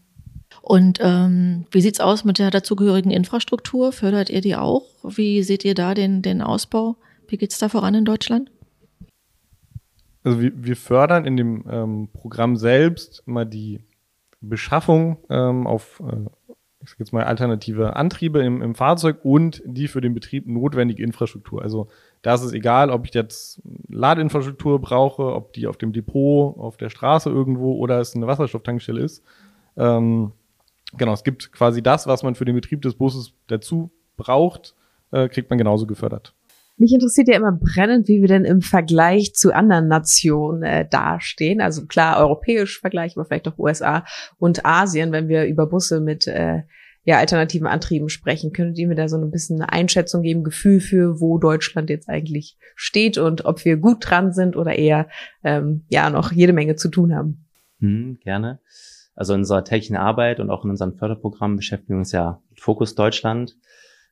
Und 0.62 1.00
ähm, 1.02 1.66
wie 1.72 1.82
sieht's 1.82 2.00
aus 2.00 2.24
mit 2.24 2.40
der 2.40 2.50
dazugehörigen 2.50 3.12
Infrastruktur? 3.12 3.92
Fördert 3.92 4.30
ihr 4.30 4.42
die 4.42 4.56
auch? 4.56 4.84
Wie 5.04 5.44
seht 5.44 5.66
ihr 5.66 5.76
da 5.76 5.94
den, 5.94 6.22
den 6.22 6.42
Ausbau? 6.42 6.96
Wie 7.28 7.38
geht's 7.38 7.60
da 7.60 7.70
voran 7.70 7.96
in 7.96 8.06
Deutschland? 8.06 8.52
also 10.24 10.42
wir, 10.42 10.52
wir 10.56 10.76
fördern 10.76 11.26
in 11.26 11.38
dem 11.38 11.64
ähm, 11.70 12.10
Programm 12.14 12.56
selbst 12.56 13.24
immer 13.26 13.46
die 13.46 13.80
Beschaffung 14.42 15.18
ähm, 15.30 15.68
auf, 15.68 16.02
äh, 16.06 16.54
ich 16.84 16.90
sag 16.90 17.00
jetzt 17.00 17.14
mal, 17.14 17.24
alternative 17.24 17.96
Antriebe 17.96 18.44
im, 18.44 18.62
im 18.62 18.76
Fahrzeug 18.76 19.20
und 19.24 19.62
die 19.66 19.88
für 19.88 20.02
den 20.02 20.14
Betrieb 20.14 20.48
notwendige 20.48 21.04
Infrastruktur. 21.04 21.62
Also 21.62 21.88
da 22.24 22.34
ist 22.34 22.42
es 22.42 22.54
egal, 22.54 22.90
ob 22.90 23.06
ich 23.06 23.14
jetzt 23.14 23.62
Ladeinfrastruktur 23.88 24.80
brauche, 24.80 25.34
ob 25.34 25.54
die 25.54 25.68
auf 25.68 25.78
dem 25.78 25.94
Depot, 25.94 26.58
auf 26.58 26.78
der 26.78 26.90
Straße 26.90 27.30
irgendwo 27.30 27.76
oder 27.76 28.00
es 28.00 28.16
eine 28.16 28.28
Wasserstofftankstelle 28.28 29.02
ist. 29.02 29.24
Ähm, 29.78 30.32
genau, 30.98 31.14
es 31.14 31.24
gibt 31.24 31.52
quasi 31.52 31.84
das, 31.84 32.08
was 32.08 32.24
man 32.24 32.36
für 32.36 32.46
den 32.46 32.56
Betrieb 32.56 32.82
des 32.82 32.96
Busses 32.96 33.34
dazu 33.48 33.92
braucht, 34.18 34.76
äh, 35.12 35.30
kriegt 35.30 35.50
man 35.50 35.58
genauso 35.58 35.86
gefördert. 35.86 36.34
Mich 36.78 36.94
interessiert 36.94 37.28
ja 37.28 37.36
immer 37.36 37.52
brennend, 37.52 38.08
wie 38.08 38.22
wir 38.22 38.28
denn 38.28 38.46
im 38.46 38.62
Vergleich 38.62 39.34
zu 39.36 39.54
anderen 39.54 39.88
Nationen 39.88 40.64
äh, 40.64 40.88
dastehen. 40.90 41.62
Also 41.62 41.86
klar, 41.86 42.20
europäisch 42.20 42.80
Vergleich, 42.80 43.16
aber 43.16 43.26
vielleicht 43.26 43.48
auch 43.48 43.60
USA 43.60 44.04
und 44.38 44.66
Asien, 44.66 45.12
wenn 45.12 45.28
wir 45.28 45.46
über 45.46 45.68
Busse 45.68 46.02
mit 46.02 46.28
äh, 46.28 46.64
ja, 47.04 47.18
alternativen 47.18 47.68
Antrieben 47.68 48.10
sprechen. 48.10 48.54
Könntet 48.54 48.78
ihr 48.78 48.88
mir 48.88 48.96
da 48.96 49.08
so 49.08 49.18
ein 49.18 49.32
bisschen 49.32 49.62
eine 49.62 49.72
Einschätzung 49.72 50.22
geben, 50.22 50.44
Gefühl 50.44 50.80
für, 50.80 51.20
wo 51.20 51.38
Deutschland 51.38 51.90
jetzt 51.90 52.10
eigentlich 52.10 52.58
steht 52.76 53.18
und 53.18 53.46
ob 53.46 53.66
wir 53.66 53.78
gut 53.78 53.98
dran 54.02 54.32
sind 54.34 54.56
oder 54.56 54.78
eher 54.78 55.08
ähm, 55.44 55.86
ja 55.90 56.10
noch 56.10 56.32
jede 56.32 56.54
Menge 56.54 56.76
zu 56.76 56.90
tun 56.90 57.16
haben? 57.16 57.46
Hm, 57.80 58.20
gerne. 58.24 58.60
Also 59.16 59.34
in 59.34 59.42
unserer 59.42 59.64
täglichen 59.64 59.98
Arbeit 59.98 60.40
und 60.40 60.50
auch 60.50 60.64
in 60.64 60.70
unserem 60.70 60.96
Förderprogramm 60.96 61.56
beschäftigen 61.56 61.96
wir 61.96 62.00
uns 62.00 62.12
ja 62.12 62.42
mit 62.50 62.62
Fokus 62.62 62.96
Deutschland. 62.96 63.58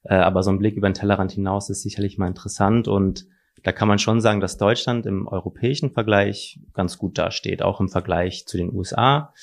Äh, 0.04 0.16
aber 0.16 0.44
so 0.44 0.52
ein 0.52 0.60
Blick 0.60 0.76
über 0.76 0.90
den 0.90 0.94
Tellerrand 0.94 1.32
hinaus 1.32 1.70
ist 1.70 1.82
sicherlich 1.82 2.18
mal 2.18 2.28
interessant 2.28 2.88
und 2.88 3.26
da 3.64 3.72
kann 3.72 3.88
man 3.88 4.00
schon 4.00 4.22
sagen, 4.22 4.40
dass 4.40 4.58
Deutschland 4.58 5.06
im 5.06 5.28
europäischen 5.28 5.92
Vergleich 5.92 6.60
ganz 6.74 6.98
gut 6.98 7.18
dasteht, 7.18 7.62
auch 7.62 7.80
im 7.80 7.90
Vergleich 7.90 8.46
zu 8.46 8.58
den 8.58 8.74
USA, 8.74 9.34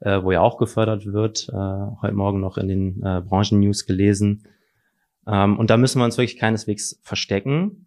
äh, 0.00 0.22
wo 0.22 0.32
ja 0.32 0.40
auch 0.40 0.58
gefördert 0.58 1.06
wird. 1.06 1.48
Äh, 1.48 1.56
heute 2.02 2.14
Morgen 2.14 2.40
noch 2.40 2.56
in 2.56 2.68
den 2.68 3.02
äh, 3.02 3.20
Branchen-News 3.20 3.86
gelesen. 3.86 4.44
Ähm, 5.26 5.58
und 5.58 5.70
da 5.70 5.76
müssen 5.76 5.98
wir 5.98 6.04
uns 6.04 6.18
wirklich 6.18 6.38
keineswegs 6.38 7.00
verstecken. 7.02 7.86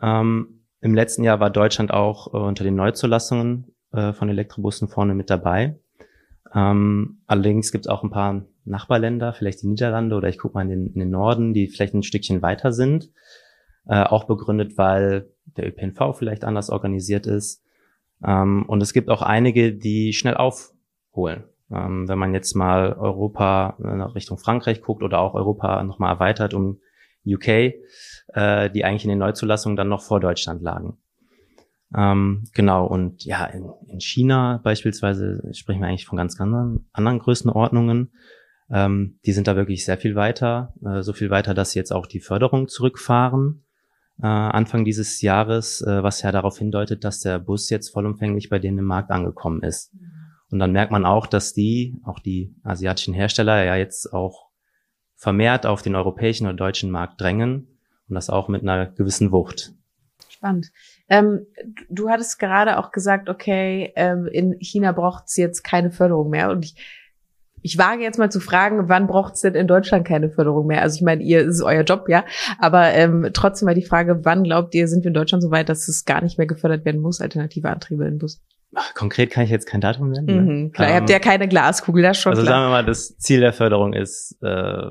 Ähm, 0.00 0.60
Im 0.80 0.94
letzten 0.94 1.24
Jahr 1.24 1.40
war 1.40 1.50
Deutschland 1.50 1.92
auch 1.92 2.32
äh, 2.32 2.36
unter 2.36 2.64
den 2.64 2.76
Neuzulassungen 2.76 3.72
äh, 3.92 4.12
von 4.12 4.28
Elektrobussen 4.28 4.88
vorne 4.88 5.14
mit 5.14 5.30
dabei. 5.30 5.78
Ähm, 6.54 7.22
allerdings 7.26 7.72
gibt 7.72 7.86
es 7.86 7.90
auch 7.90 8.04
ein 8.04 8.10
paar 8.10 8.44
Nachbarländer, 8.64 9.32
vielleicht 9.32 9.62
die 9.62 9.66
Niederlande 9.66 10.16
oder 10.16 10.28
ich 10.28 10.38
gucke 10.38 10.54
mal 10.54 10.62
in 10.62 10.68
den, 10.68 10.86
in 10.86 11.00
den, 11.00 11.10
Norden, 11.10 11.54
die 11.54 11.68
vielleicht 11.68 11.94
ein 11.94 12.02
Stückchen 12.02 12.42
weiter 12.42 12.72
sind. 12.72 13.10
Äh, 13.86 14.02
auch 14.02 14.24
begründet, 14.24 14.78
weil 14.78 15.28
der 15.56 15.68
ÖPNV 15.68 16.16
vielleicht 16.16 16.44
anders 16.44 16.70
organisiert 16.70 17.26
ist. 17.26 17.62
Ähm, 18.24 18.64
und 18.66 18.82
es 18.82 18.92
gibt 18.92 19.10
auch 19.10 19.22
einige, 19.22 19.74
die 19.74 20.12
schnell 20.12 20.36
aufholen. 20.36 21.44
Ähm, 21.70 22.08
wenn 22.08 22.18
man 22.18 22.32
jetzt 22.34 22.54
mal 22.54 22.94
Europa 22.94 23.76
nach 23.78 24.14
Richtung 24.14 24.38
Frankreich 24.38 24.80
guckt 24.80 25.02
oder 25.02 25.18
auch 25.18 25.34
Europa 25.34 25.82
nochmal 25.82 26.14
erweitert 26.14 26.54
um 26.54 26.80
UK, 27.26 27.48
äh, 27.48 28.70
die 28.70 28.84
eigentlich 28.84 29.04
in 29.04 29.10
den 29.10 29.18
Neuzulassungen 29.18 29.76
dann 29.76 29.88
noch 29.88 30.02
vor 30.02 30.20
Deutschland 30.20 30.62
lagen. 30.62 30.98
Ähm, 31.96 32.44
genau, 32.54 32.86
und 32.86 33.24
ja, 33.24 33.44
in, 33.46 33.70
in, 33.88 34.00
China 34.00 34.60
beispielsweise 34.62 35.42
sprechen 35.52 35.80
wir 35.80 35.88
eigentlich 35.88 36.06
von 36.06 36.18
ganz 36.18 36.40
anderen, 36.40 36.88
anderen 36.92 37.20
Größenordnungen. 37.20 38.10
Ähm, 38.70 39.18
die 39.26 39.32
sind 39.32 39.46
da 39.46 39.56
wirklich 39.56 39.84
sehr 39.84 39.98
viel 39.98 40.14
weiter, 40.14 40.74
äh, 40.84 41.02
so 41.02 41.12
viel 41.12 41.30
weiter, 41.30 41.54
dass 41.54 41.72
sie 41.72 41.78
jetzt 41.78 41.92
auch 41.92 42.06
die 42.06 42.20
Förderung 42.20 42.68
zurückfahren. 42.68 43.64
Äh, 44.22 44.26
Anfang 44.26 44.84
dieses 44.84 45.20
Jahres, 45.20 45.82
äh, 45.82 46.02
was 46.02 46.22
ja 46.22 46.32
darauf 46.32 46.58
hindeutet, 46.58 47.04
dass 47.04 47.20
der 47.20 47.38
Bus 47.38 47.68
jetzt 47.70 47.90
vollumfänglich 47.90 48.48
bei 48.48 48.58
denen 48.58 48.78
im 48.78 48.84
Markt 48.84 49.10
angekommen 49.10 49.62
ist. 49.62 49.92
Und 50.50 50.60
dann 50.60 50.72
merkt 50.72 50.92
man 50.92 51.04
auch, 51.04 51.26
dass 51.26 51.52
die, 51.52 52.00
auch 52.04 52.20
die 52.20 52.54
asiatischen 52.62 53.12
Hersteller 53.12 53.64
ja 53.64 53.76
jetzt 53.76 54.12
auch 54.12 54.50
vermehrt 55.16 55.66
auf 55.66 55.82
den 55.82 55.96
europäischen 55.96 56.46
oder 56.46 56.54
deutschen 56.54 56.90
Markt 56.90 57.20
drängen 57.20 57.78
und 58.08 58.14
das 58.14 58.30
auch 58.30 58.48
mit 58.48 58.62
einer 58.62 58.86
gewissen 58.86 59.32
Wucht. 59.32 59.72
Spannend. 60.28 60.70
Ähm, 61.08 61.46
du 61.88 62.08
hattest 62.08 62.38
gerade 62.38 62.78
auch 62.78 62.92
gesagt, 62.92 63.28
okay, 63.28 63.92
ähm, 63.96 64.26
in 64.26 64.56
China 64.60 64.92
braucht 64.92 65.24
es 65.26 65.36
jetzt 65.36 65.62
keine 65.62 65.90
Förderung 65.90 66.30
mehr. 66.30 66.50
Und 66.50 66.64
ich, 66.64 66.76
ich 67.64 67.78
wage 67.78 68.02
jetzt 68.02 68.18
mal 68.18 68.30
zu 68.30 68.40
fragen, 68.40 68.90
wann 68.90 69.06
braucht 69.06 69.34
es 69.34 69.40
denn 69.40 69.54
in 69.54 69.66
Deutschland 69.66 70.06
keine 70.06 70.28
Förderung 70.28 70.66
mehr? 70.66 70.82
Also 70.82 70.96
ich 70.96 71.02
meine, 71.02 71.22
ihr 71.22 71.40
ist 71.40 71.62
euer 71.62 71.82
Job, 71.82 72.10
ja. 72.10 72.26
Aber 72.58 72.92
ähm, 72.92 73.30
trotzdem 73.32 73.64
mal 73.64 73.74
die 73.74 73.86
Frage, 73.86 74.20
wann 74.22 74.44
glaubt 74.44 74.74
ihr, 74.74 74.86
sind 74.86 75.02
wir 75.02 75.08
in 75.08 75.14
Deutschland 75.14 75.42
so 75.42 75.50
weit, 75.50 75.70
dass 75.70 75.88
es 75.88 76.04
gar 76.04 76.22
nicht 76.22 76.36
mehr 76.36 76.46
gefördert 76.46 76.84
werden 76.84 77.00
muss, 77.00 77.22
alternative 77.22 77.70
Antriebe 77.70 78.04
in 78.04 78.18
Bus? 78.18 78.42
Konkret 78.94 79.30
kann 79.30 79.44
ich 79.44 79.50
jetzt 79.50 79.64
kein 79.66 79.80
Datum 79.80 80.10
nennen. 80.10 80.26
Ne? 80.26 80.42
Mhm, 80.42 80.72
klar, 80.72 80.90
ihr 80.90 80.94
habt 80.96 81.08
ja 81.08 81.16
ähm, 81.16 81.22
keine 81.22 81.48
Glaskugel, 81.48 82.02
das 82.02 82.20
schon. 82.20 82.32
Also 82.32 82.42
klar. 82.42 82.54
sagen 82.54 82.66
wir 82.66 82.70
mal, 82.70 82.84
das 82.84 83.16
Ziel 83.16 83.40
der 83.40 83.54
Förderung 83.54 83.94
ist, 83.94 84.36
äh, 84.42 84.90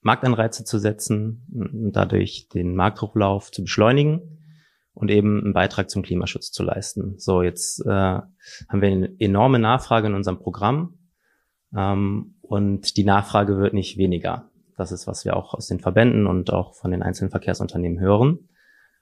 Marktanreize 0.00 0.64
zu 0.64 0.78
setzen 0.78 1.46
und 1.54 1.92
dadurch 1.92 2.48
den 2.48 2.74
Markthochlauf 2.76 3.50
zu 3.50 3.60
beschleunigen 3.60 4.40
und 4.94 5.10
eben 5.10 5.42
einen 5.42 5.52
Beitrag 5.52 5.90
zum 5.90 6.02
Klimaschutz 6.02 6.50
zu 6.50 6.62
leisten. 6.62 7.18
So, 7.18 7.42
jetzt 7.42 7.84
äh, 7.84 7.90
haben 7.90 8.32
wir 8.72 8.88
eine 8.88 9.14
enorme 9.18 9.58
Nachfrage 9.58 10.06
in 10.06 10.14
unserem 10.14 10.38
Programm 10.38 10.94
ähm, 11.76 12.34
und 12.40 12.96
die 12.96 13.04
Nachfrage 13.04 13.58
wird 13.58 13.74
nicht 13.74 13.98
weniger. 13.98 14.50
Das 14.76 14.92
ist, 14.92 15.06
was 15.06 15.24
wir 15.24 15.36
auch 15.36 15.54
aus 15.54 15.66
den 15.66 15.80
Verbänden 15.80 16.26
und 16.26 16.52
auch 16.52 16.74
von 16.74 16.90
den 16.90 17.02
einzelnen 17.02 17.30
Verkehrsunternehmen 17.30 18.00
hören. 18.00 18.48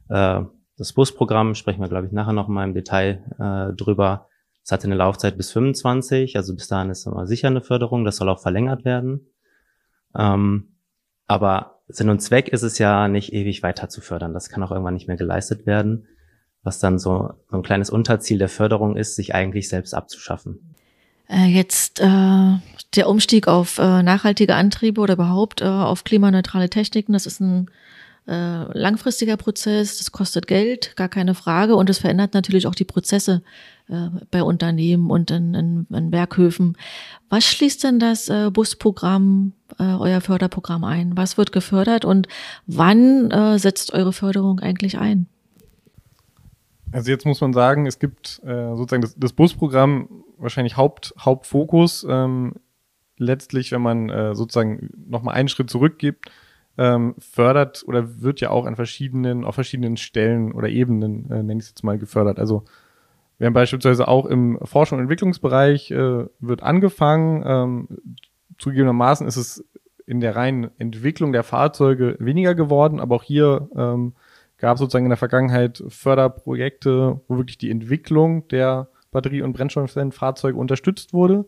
Äh, 0.08 0.42
das 0.76 0.92
Busprogramm 0.92 1.54
sprechen 1.54 1.80
wir, 1.80 1.88
glaube 1.88 2.06
ich, 2.06 2.12
nachher 2.12 2.32
noch 2.32 2.48
mal 2.48 2.64
im 2.64 2.74
Detail 2.74 3.24
äh, 3.38 3.74
drüber. 3.74 4.28
Es 4.64 4.72
hatte 4.72 4.87
eine 4.87 4.96
Laufzeit 4.96 5.37
bis 5.37 5.52
25, 5.52 6.37
also 6.37 6.54
bis 6.54 6.68
dahin 6.68 6.90
ist 6.90 7.06
immer 7.06 7.26
sicher 7.26 7.48
eine 7.48 7.60
Förderung. 7.60 8.04
Das 8.04 8.16
soll 8.16 8.28
auch 8.28 8.40
verlängert 8.40 8.84
werden. 8.84 9.28
Ähm, 10.16 10.76
aber 11.26 11.80
Sinn 11.88 12.08
und 12.08 12.20
Zweck 12.20 12.48
ist 12.48 12.62
es 12.62 12.78
ja 12.78 13.08
nicht 13.08 13.32
ewig 13.32 13.62
weiter 13.62 13.88
zu 13.88 14.00
fördern. 14.00 14.32
Das 14.32 14.48
kann 14.48 14.62
auch 14.62 14.70
irgendwann 14.70 14.94
nicht 14.94 15.06
mehr 15.06 15.16
geleistet 15.16 15.66
werden, 15.66 16.06
was 16.62 16.78
dann 16.78 16.98
so, 16.98 17.34
so 17.50 17.56
ein 17.56 17.62
kleines 17.62 17.90
Unterziel 17.90 18.38
der 18.38 18.48
Förderung 18.48 18.96
ist, 18.96 19.16
sich 19.16 19.34
eigentlich 19.34 19.68
selbst 19.68 19.94
abzuschaffen. 19.94 20.73
Äh, 21.28 21.46
jetzt 21.46 22.00
äh, 22.00 22.58
der 22.96 23.08
Umstieg 23.08 23.48
auf 23.48 23.78
äh, 23.78 24.02
nachhaltige 24.02 24.54
Antriebe 24.54 25.00
oder 25.00 25.14
überhaupt 25.14 25.60
äh, 25.62 25.64
auf 25.64 26.04
klimaneutrale 26.04 26.70
Techniken, 26.70 27.12
das 27.12 27.26
ist 27.26 27.40
ein 27.40 27.70
äh, 28.26 28.78
langfristiger 28.78 29.37
Prozess, 29.37 29.98
das 29.98 30.12
kostet 30.12 30.46
Geld, 30.46 30.96
gar 30.96 31.08
keine 31.08 31.34
Frage 31.34 31.76
und 31.76 31.90
es 31.90 31.98
verändert 31.98 32.32
natürlich 32.34 32.66
auch 32.66 32.74
die 32.74 32.84
Prozesse 32.84 33.42
äh, 33.88 34.08
bei 34.30 34.42
Unternehmen 34.42 35.10
und 35.10 35.30
in, 35.30 35.54
in, 35.54 35.87
in 35.90 36.12
Werkhöfen. 36.12 36.76
Was 37.28 37.44
schließt 37.44 37.84
denn 37.84 37.98
das 37.98 38.28
äh, 38.28 38.50
Busprogramm, 38.50 39.52
äh, 39.78 39.82
euer 39.82 40.20
Förderprogramm 40.20 40.84
ein? 40.84 41.16
Was 41.16 41.37
wird 41.37 41.52
gefördert 41.52 42.04
und 42.04 42.28
wann 42.66 43.30
äh, 43.30 43.58
setzt 43.58 43.92
eure 43.92 44.12
Förderung 44.12 44.60
eigentlich 44.60 44.98
ein? 44.98 45.26
Also 46.92 47.10
jetzt 47.10 47.26
muss 47.26 47.40
man 47.40 47.52
sagen, 47.52 47.87
es 47.87 47.98
gibt 47.98 48.40
äh, 48.44 48.76
sozusagen 48.76 49.02
das, 49.02 49.16
das 49.18 49.32
Busprogramm 49.32 50.23
wahrscheinlich 50.38 50.77
Haupt, 50.77 51.14
Hauptfokus. 51.18 52.07
Ähm, 52.09 52.55
letztlich, 53.18 53.73
wenn 53.73 53.83
man 53.83 54.09
äh, 54.11 54.35
sozusagen 54.35 54.90
nochmal 55.09 55.35
einen 55.35 55.49
Schritt 55.49 55.70
zurückgibt, 55.70 56.31
ähm, 56.77 57.14
fördert 57.18 57.85
oder 57.87 58.20
wird 58.20 58.40
ja 58.40 58.51
auch 58.51 58.66
an 58.66 58.77
verschiedenen, 58.77 59.44
auf 59.44 59.55
verschiedenen 59.55 59.97
Stellen 59.97 60.53
oder 60.53 60.68
Ebenen, 60.68 61.31
äh, 61.31 61.42
nenne 61.42 61.55
ich 61.55 61.64
es 61.64 61.68
jetzt 61.70 61.85
mal, 61.85 61.99
gefördert. 61.99 62.38
Also 62.38 62.64
wir 63.38 63.47
haben 63.47 63.55
beispielsweise 63.55 64.09
auch 64.09 64.27
im 64.27 64.59
Forschung- 64.62 64.99
und 64.99 65.05
Entwicklungsbereich 65.05 65.90
äh, 65.90 66.27
wird 66.40 66.62
angefangen. 66.62 67.42
Ähm, 67.47 67.88
zugegebenermaßen 68.59 69.27
ist 69.27 69.37
es 69.37 69.64
in 70.07 70.20
der 70.20 70.37
reinen 70.37 70.70
Entwicklung 70.79 71.33
der 71.33 71.42
Fahrzeuge 71.42 72.16
weniger 72.18 72.55
geworden, 72.55 73.01
aber 73.01 73.16
auch 73.16 73.23
hier 73.23 73.68
ähm, 73.77 74.14
gab 74.59 74.75
es 74.75 74.81
sozusagen 74.81 75.07
in 75.07 75.11
der 75.11 75.16
Vergangenheit 75.16 75.83
Förderprojekte, 75.88 77.20
wo 77.27 77.37
wirklich 77.37 77.59
die 77.59 77.70
Entwicklung 77.70 78.47
der 78.49 78.88
Batterie- 79.14 79.40
und 79.40 79.55
Brennstoffzellenfahrzeuge 79.55 80.59
unterstützt 80.59 81.14
wurde. 81.14 81.46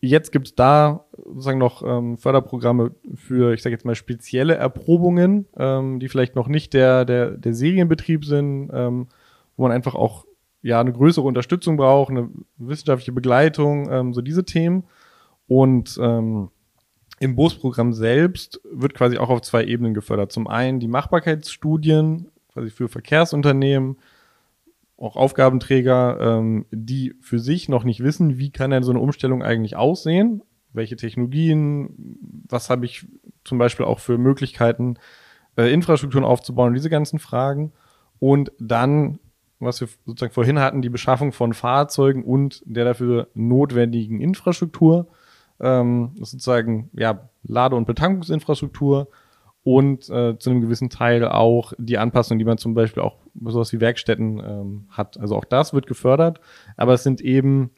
Jetzt 0.00 0.30
gibt 0.30 0.48
es 0.48 0.54
da 0.54 1.06
sozusagen 1.24 1.58
noch 1.58 1.82
ähm, 1.82 2.18
Förderprogramme 2.18 2.94
für, 3.14 3.54
ich 3.54 3.62
sage 3.62 3.74
jetzt 3.74 3.86
mal, 3.86 3.94
spezielle 3.94 4.54
Erprobungen, 4.54 5.46
ähm, 5.56 5.98
die 5.98 6.08
vielleicht 6.08 6.36
noch 6.36 6.48
nicht 6.48 6.74
der, 6.74 7.06
der, 7.06 7.30
der 7.30 7.54
Serienbetrieb 7.54 8.26
sind, 8.26 8.70
ähm, 8.74 9.08
wo 9.56 9.62
man 9.62 9.72
einfach 9.72 9.94
auch 9.94 10.26
ja 10.60 10.80
eine 10.80 10.92
größere 10.92 11.24
Unterstützung 11.24 11.78
braucht, 11.78 12.10
eine 12.10 12.28
wissenschaftliche 12.58 13.12
Begleitung, 13.12 13.90
ähm, 13.90 14.12
so 14.12 14.20
diese 14.20 14.44
Themen. 14.44 14.84
Und 15.48 15.98
ähm, 16.00 16.50
im 17.18 17.34
BOS-Programm 17.34 17.94
selbst 17.94 18.60
wird 18.70 18.92
quasi 18.92 19.16
auch 19.16 19.30
auf 19.30 19.40
zwei 19.40 19.64
Ebenen 19.64 19.94
gefördert. 19.94 20.32
Zum 20.32 20.46
einen 20.46 20.80
die 20.80 20.88
Machbarkeitsstudien, 20.88 22.28
quasi 22.52 22.70
für 22.70 22.88
Verkehrsunternehmen, 22.88 23.96
auch 24.98 25.16
Aufgabenträger, 25.16 26.18
ähm, 26.20 26.66
die 26.70 27.14
für 27.20 27.38
sich 27.38 27.68
noch 27.68 27.84
nicht 27.84 28.02
wissen, 28.02 28.38
wie 28.38 28.50
kann 28.50 28.70
denn 28.70 28.82
so 28.82 28.92
eine 28.92 29.00
Umstellung 29.00 29.42
eigentlich 29.42 29.76
aussehen, 29.76 30.42
welche 30.72 30.96
Technologien, 30.96 32.18
was 32.48 32.70
habe 32.70 32.86
ich 32.86 33.06
zum 33.44 33.58
Beispiel 33.58 33.86
auch 33.86 33.98
für 33.98 34.18
Möglichkeiten, 34.18 34.98
äh, 35.56 35.72
Infrastrukturen 35.72 36.24
aufzubauen, 36.24 36.74
diese 36.74 36.90
ganzen 36.90 37.18
Fragen. 37.18 37.72
Und 38.18 38.52
dann 38.58 39.18
was 39.58 39.80
wir 39.80 39.88
sozusagen 40.04 40.34
vorhin 40.34 40.58
hatten, 40.58 40.82
die 40.82 40.88
Beschaffung 40.88 41.32
von 41.32 41.54
Fahrzeugen 41.54 42.24
und 42.24 42.62
der 42.66 42.84
dafür 42.84 43.28
notwendigen 43.34 44.20
Infrastruktur, 44.20 45.08
ähm, 45.60 46.12
sozusagen 46.16 46.90
ja 46.92 47.28
Lade- 47.42 47.76
und 47.76 47.86
Betankungsinfrastruktur 47.86 49.08
und 49.66 50.08
äh, 50.10 50.38
zu 50.38 50.50
einem 50.50 50.60
gewissen 50.60 50.90
Teil 50.90 51.26
auch 51.26 51.72
die 51.76 51.98
Anpassung, 51.98 52.38
die 52.38 52.44
man 52.44 52.56
zum 52.56 52.74
Beispiel 52.74 53.02
auch 53.02 53.16
sowas 53.46 53.72
wie 53.72 53.80
Werkstätten 53.80 54.38
ähm, 54.38 54.84
hat. 54.90 55.18
Also 55.18 55.34
auch 55.34 55.44
das 55.44 55.74
wird 55.74 55.88
gefördert, 55.88 56.40
aber 56.76 56.94
es 56.94 57.02
sind 57.02 57.20
eben 57.20 57.70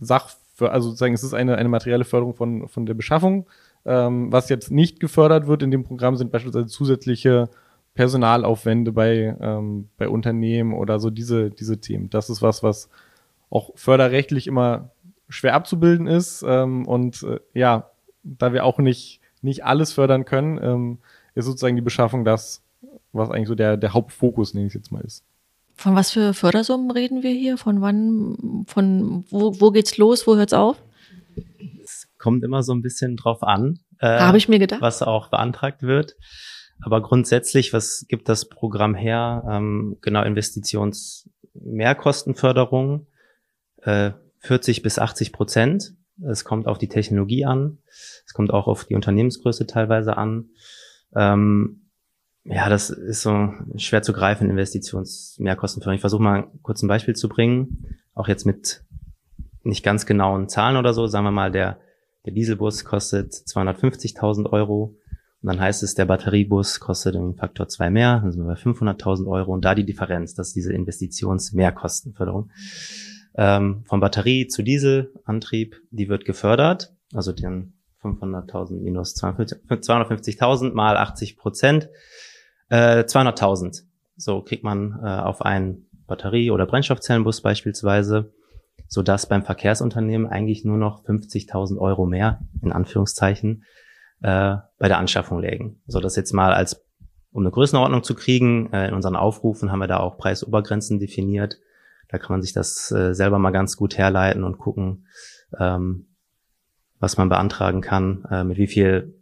Sach 0.00 0.30
also 0.58 0.88
sozusagen 0.88 1.14
es 1.14 1.22
ist 1.22 1.34
eine, 1.34 1.56
eine 1.56 1.68
materielle 1.68 2.04
Förderung 2.04 2.34
von, 2.34 2.66
von 2.66 2.84
der 2.84 2.94
Beschaffung. 2.94 3.46
Ähm, 3.84 4.32
was 4.32 4.48
jetzt 4.48 4.72
nicht 4.72 4.98
gefördert 4.98 5.46
wird 5.46 5.62
in 5.62 5.70
dem 5.70 5.84
Programm 5.84 6.16
sind 6.16 6.32
beispielsweise 6.32 6.66
zusätzliche 6.66 7.48
Personalaufwände 7.94 8.90
bei, 8.90 9.36
ähm, 9.40 9.88
bei 9.98 10.08
Unternehmen 10.08 10.74
oder 10.74 10.98
so 10.98 11.10
diese, 11.10 11.50
diese 11.50 11.80
Themen. 11.80 12.10
Das 12.10 12.28
ist 12.28 12.42
was, 12.42 12.64
was 12.64 12.90
auch 13.50 13.70
förderrechtlich 13.76 14.48
immer 14.48 14.90
schwer 15.28 15.54
abzubilden 15.54 16.08
ist. 16.08 16.44
Ähm, 16.44 16.88
und 16.88 17.22
äh, 17.22 17.38
ja, 17.54 17.92
da 18.24 18.52
wir 18.52 18.64
auch 18.64 18.78
nicht 18.78 19.17
nicht 19.42 19.64
alles 19.64 19.92
fördern 19.92 20.24
können, 20.24 20.58
ähm, 20.62 20.98
ist 21.34 21.46
sozusagen 21.46 21.76
die 21.76 21.82
Beschaffung 21.82 22.24
das, 22.24 22.62
was 23.12 23.30
eigentlich 23.30 23.48
so 23.48 23.54
der, 23.54 23.76
der 23.76 23.94
Hauptfokus, 23.94 24.54
nenne 24.54 24.66
ich 24.66 24.74
jetzt 24.74 24.92
mal, 24.92 25.02
ist. 25.02 25.24
Von 25.74 25.94
was 25.94 26.10
für 26.10 26.34
Fördersummen 26.34 26.90
reden 26.90 27.22
wir 27.22 27.30
hier? 27.30 27.56
Von 27.56 27.80
wann, 27.80 28.64
von 28.66 29.24
wo, 29.30 29.60
wo 29.60 29.70
geht's 29.70 29.96
los, 29.96 30.26
wo 30.26 30.36
hört's 30.36 30.52
auf? 30.52 30.82
Es 31.82 32.08
kommt 32.18 32.42
immer 32.42 32.64
so 32.64 32.74
ein 32.74 32.82
bisschen 32.82 33.16
drauf 33.16 33.44
an. 33.44 33.78
Äh, 34.00 34.18
Habe 34.18 34.38
ich 34.38 34.48
mir 34.48 34.58
gedacht. 34.58 34.80
Was 34.80 35.02
auch 35.02 35.28
beantragt 35.28 35.82
wird. 35.82 36.16
Aber 36.80 37.00
grundsätzlich, 37.02 37.72
was 37.72 38.06
gibt 38.08 38.28
das 38.28 38.48
Programm 38.48 38.96
her? 38.96 39.44
Ähm, 39.48 39.98
genau, 40.00 40.22
Investitionsmehrkostenförderung, 40.22 43.06
äh, 43.82 44.10
40 44.40 44.82
bis 44.82 44.98
80 44.98 45.32
Prozent. 45.32 45.94
Es 46.26 46.44
kommt 46.44 46.66
auf 46.66 46.78
die 46.78 46.88
Technologie 46.88 47.44
an. 47.44 47.78
Es 48.26 48.32
kommt 48.32 48.52
auch 48.52 48.66
auf 48.66 48.84
die 48.84 48.94
Unternehmensgröße 48.94 49.66
teilweise 49.66 50.16
an. 50.16 50.50
Ähm, 51.14 51.90
ja, 52.44 52.68
das 52.68 52.90
ist 52.90 53.22
so 53.22 53.52
schwer 53.76 54.02
zu 54.02 54.12
greifen, 54.12 54.50
Investitionsmehrkostenförderung. 54.50 55.96
Ich 55.96 56.00
versuche 56.00 56.22
mal 56.22 56.48
kurz 56.62 56.82
ein 56.82 56.88
Beispiel 56.88 57.14
zu 57.14 57.28
bringen, 57.28 57.86
auch 58.14 58.28
jetzt 58.28 58.46
mit 58.46 58.84
nicht 59.62 59.84
ganz 59.84 60.06
genauen 60.06 60.48
Zahlen 60.48 60.76
oder 60.76 60.94
so. 60.94 61.06
Sagen 61.06 61.24
wir 61.24 61.30
mal, 61.30 61.50
der, 61.50 61.78
der 62.24 62.32
Dieselbus 62.32 62.84
kostet 62.84 63.32
250.000 63.32 64.50
Euro 64.50 64.96
und 65.40 65.46
dann 65.46 65.60
heißt 65.60 65.82
es, 65.82 65.94
der 65.94 66.06
Batteriebus 66.06 66.80
kostet 66.80 67.14
einen 67.14 67.36
Faktor 67.36 67.68
zwei 67.68 67.90
mehr, 67.90 68.20
dann 68.20 68.32
sind 68.32 68.42
wir 68.42 68.54
bei 68.54 68.60
500.000 68.60 69.28
Euro 69.28 69.52
und 69.52 69.64
da 69.64 69.74
die 69.74 69.84
Differenz, 69.84 70.34
das 70.34 70.48
ist 70.48 70.56
diese 70.56 70.72
Investitionsmehrkostenförderung 70.72 72.50
ähm, 73.38 73.84
von 73.86 74.00
Batterie 74.00 74.48
zu 74.48 74.62
Dieselantrieb, 74.62 75.80
die 75.90 76.08
wird 76.08 76.24
gefördert, 76.24 76.92
also 77.14 77.32
den 77.32 77.74
500.000 78.02 78.80
minus 78.80 79.14
250.000 79.14 80.74
mal 80.74 80.96
80 80.96 81.36
Prozent, 81.36 81.88
äh, 82.68 83.04
200.000. 83.04 83.84
So 84.16 84.42
kriegt 84.42 84.64
man 84.64 84.98
äh, 85.04 85.06
auf 85.06 85.42
einen 85.42 85.86
Batterie- 86.08 86.50
oder 86.50 86.66
Brennstoffzellenbus 86.66 87.40
beispielsweise, 87.40 88.32
so 88.88 89.02
dass 89.02 89.28
beim 89.28 89.44
Verkehrsunternehmen 89.44 90.26
eigentlich 90.26 90.64
nur 90.64 90.76
noch 90.76 91.04
50.000 91.04 91.78
Euro 91.78 92.06
mehr, 92.06 92.40
in 92.60 92.72
Anführungszeichen, 92.72 93.62
äh, 94.20 94.56
bei 94.78 94.88
der 94.88 94.98
Anschaffung 94.98 95.38
lägen. 95.40 95.80
So 95.86 96.00
dass 96.00 96.16
jetzt 96.16 96.32
mal 96.32 96.52
als, 96.52 96.84
um 97.30 97.42
eine 97.42 97.52
Größenordnung 97.52 98.02
zu 98.02 98.16
kriegen, 98.16 98.72
äh, 98.72 98.88
in 98.88 98.94
unseren 98.94 99.14
Aufrufen 99.14 99.70
haben 99.70 99.78
wir 99.78 99.86
da 99.86 100.00
auch 100.00 100.18
Preisobergrenzen 100.18 100.98
definiert, 100.98 101.58
da 102.08 102.18
kann 102.18 102.32
man 102.34 102.42
sich 102.42 102.52
das 102.52 102.90
äh, 102.90 103.14
selber 103.14 103.38
mal 103.38 103.50
ganz 103.50 103.76
gut 103.76 103.98
herleiten 103.98 104.44
und 104.44 104.58
gucken, 104.58 105.06
ähm, 105.58 106.06
was 106.98 107.16
man 107.16 107.28
beantragen 107.28 107.80
kann, 107.80 108.24
äh, 108.30 108.44
mit 108.44 108.58
wie 108.58 108.66
viel 108.66 109.14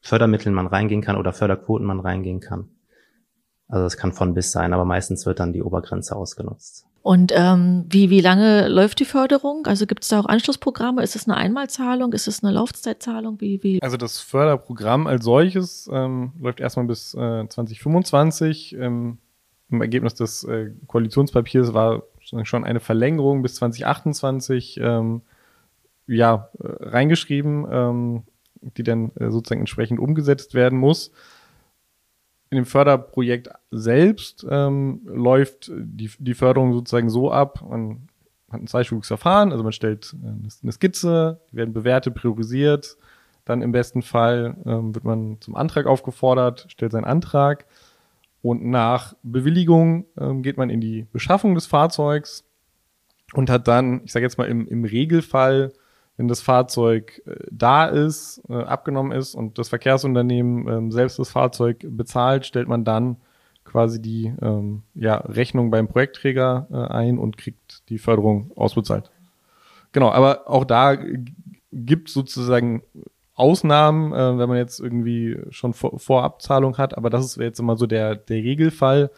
Fördermitteln 0.00 0.54
man 0.54 0.66
reingehen 0.66 1.02
kann 1.02 1.16
oder 1.16 1.32
Förderquoten 1.32 1.86
man 1.86 2.00
reingehen 2.00 2.40
kann. 2.40 2.68
Also 3.68 3.84
das 3.84 3.96
kann 3.96 4.12
von 4.12 4.34
bis 4.34 4.52
sein, 4.52 4.72
aber 4.72 4.84
meistens 4.84 5.24
wird 5.24 5.40
dann 5.40 5.52
die 5.52 5.62
Obergrenze 5.62 6.14
ausgenutzt. 6.16 6.84
Und 7.02 7.32
ähm, 7.34 7.86
wie, 7.88 8.10
wie 8.10 8.20
lange 8.20 8.68
läuft 8.68 9.00
die 9.00 9.04
Förderung? 9.04 9.66
Also 9.66 9.86
gibt 9.86 10.04
es 10.04 10.08
da 10.08 10.20
auch 10.20 10.26
Anschlussprogramme? 10.26 11.02
Ist 11.02 11.16
es 11.16 11.26
eine 11.26 11.36
Einmalzahlung? 11.36 12.12
Ist 12.12 12.28
es 12.28 12.44
eine 12.44 12.52
Laufzeitzahlung? 12.52 13.40
Wie, 13.40 13.60
wie? 13.62 13.82
Also 13.82 13.96
das 13.96 14.20
Förderprogramm 14.20 15.08
als 15.08 15.24
solches 15.24 15.90
ähm, 15.92 16.32
läuft 16.40 16.60
erstmal 16.60 16.86
bis 16.86 17.14
äh, 17.14 17.48
2025. 17.48 18.76
Ähm, 18.78 19.18
Im 19.68 19.80
Ergebnis 19.80 20.14
des 20.14 20.44
äh, 20.44 20.70
Koalitionspapiers 20.86 21.74
war 21.74 22.04
schon 22.44 22.64
eine 22.64 22.80
Verlängerung 22.80 23.42
bis 23.42 23.56
2028 23.56 24.80
ähm, 24.82 25.22
ja, 26.06 26.50
äh, 26.58 26.66
reingeschrieben, 26.88 27.66
ähm, 27.70 28.22
die 28.60 28.82
dann 28.82 29.12
äh, 29.16 29.30
sozusagen 29.30 29.60
entsprechend 29.60 30.00
umgesetzt 30.00 30.54
werden 30.54 30.78
muss. 30.78 31.12
In 32.50 32.56
dem 32.56 32.66
Förderprojekt 32.66 33.48
selbst 33.70 34.46
ähm, 34.48 35.00
läuft 35.06 35.70
die, 35.74 36.10
die 36.18 36.34
Förderung 36.34 36.74
sozusagen 36.74 37.08
so 37.08 37.30
ab, 37.30 37.64
man 37.66 38.08
hat 38.50 38.60
ein 38.60 38.66
zweistufiges 38.66 39.08
Verfahren, 39.08 39.52
also 39.52 39.64
man 39.64 39.72
stellt 39.72 40.14
äh, 40.22 40.26
eine 40.62 40.72
Skizze, 40.72 41.40
die 41.50 41.56
werden 41.56 41.72
bewertet, 41.72 42.14
priorisiert, 42.14 42.96
dann 43.44 43.62
im 43.62 43.72
besten 43.72 44.02
Fall 44.02 44.56
ähm, 44.66 44.94
wird 44.94 45.04
man 45.04 45.40
zum 45.40 45.56
Antrag 45.56 45.86
aufgefordert, 45.86 46.66
stellt 46.68 46.92
seinen 46.92 47.04
Antrag, 47.04 47.66
und 48.42 48.64
nach 48.64 49.14
Bewilligung 49.22 50.06
ähm, 50.18 50.42
geht 50.42 50.56
man 50.56 50.68
in 50.68 50.80
die 50.80 51.06
Beschaffung 51.12 51.54
des 51.54 51.66
Fahrzeugs 51.66 52.44
und 53.32 53.48
hat 53.48 53.68
dann, 53.68 54.02
ich 54.04 54.12
sage 54.12 54.26
jetzt 54.26 54.36
mal 54.36 54.48
im, 54.48 54.66
im 54.66 54.84
Regelfall, 54.84 55.72
wenn 56.16 56.28
das 56.28 56.40
Fahrzeug 56.40 57.22
äh, 57.24 57.36
da 57.50 57.86
ist, 57.86 58.42
äh, 58.48 58.54
abgenommen 58.54 59.12
ist 59.12 59.34
und 59.34 59.58
das 59.58 59.68
Verkehrsunternehmen 59.68 60.68
ähm, 60.68 60.92
selbst 60.92 61.18
das 61.18 61.30
Fahrzeug 61.30 61.86
bezahlt, 61.88 62.44
stellt 62.44 62.68
man 62.68 62.84
dann 62.84 63.16
quasi 63.64 64.02
die 64.02 64.32
ähm, 64.42 64.82
ja, 64.94 65.16
Rechnung 65.16 65.70
beim 65.70 65.88
Projektträger 65.88 66.66
äh, 66.70 66.92
ein 66.92 67.18
und 67.18 67.38
kriegt 67.38 67.88
die 67.88 67.98
Förderung 67.98 68.50
ausbezahlt. 68.56 69.10
Genau, 69.92 70.10
aber 70.10 70.50
auch 70.50 70.64
da 70.64 70.98
gibt 71.72 72.08
sozusagen 72.08 72.82
Ausnahmen, 73.34 74.12
äh, 74.12 74.38
wenn 74.38 74.48
man 74.48 74.58
jetzt 74.58 74.80
irgendwie 74.80 75.38
schon 75.50 75.72
Vor 75.72 75.98
Vorabzahlung 75.98 76.78
hat, 76.78 76.96
aber 76.96 77.10
das 77.10 77.24
ist 77.24 77.36
jetzt 77.36 77.60
immer 77.60 77.76
so 77.76 77.86
der, 77.86 78.16
der 78.16 78.36
Regelfall. 78.38 79.10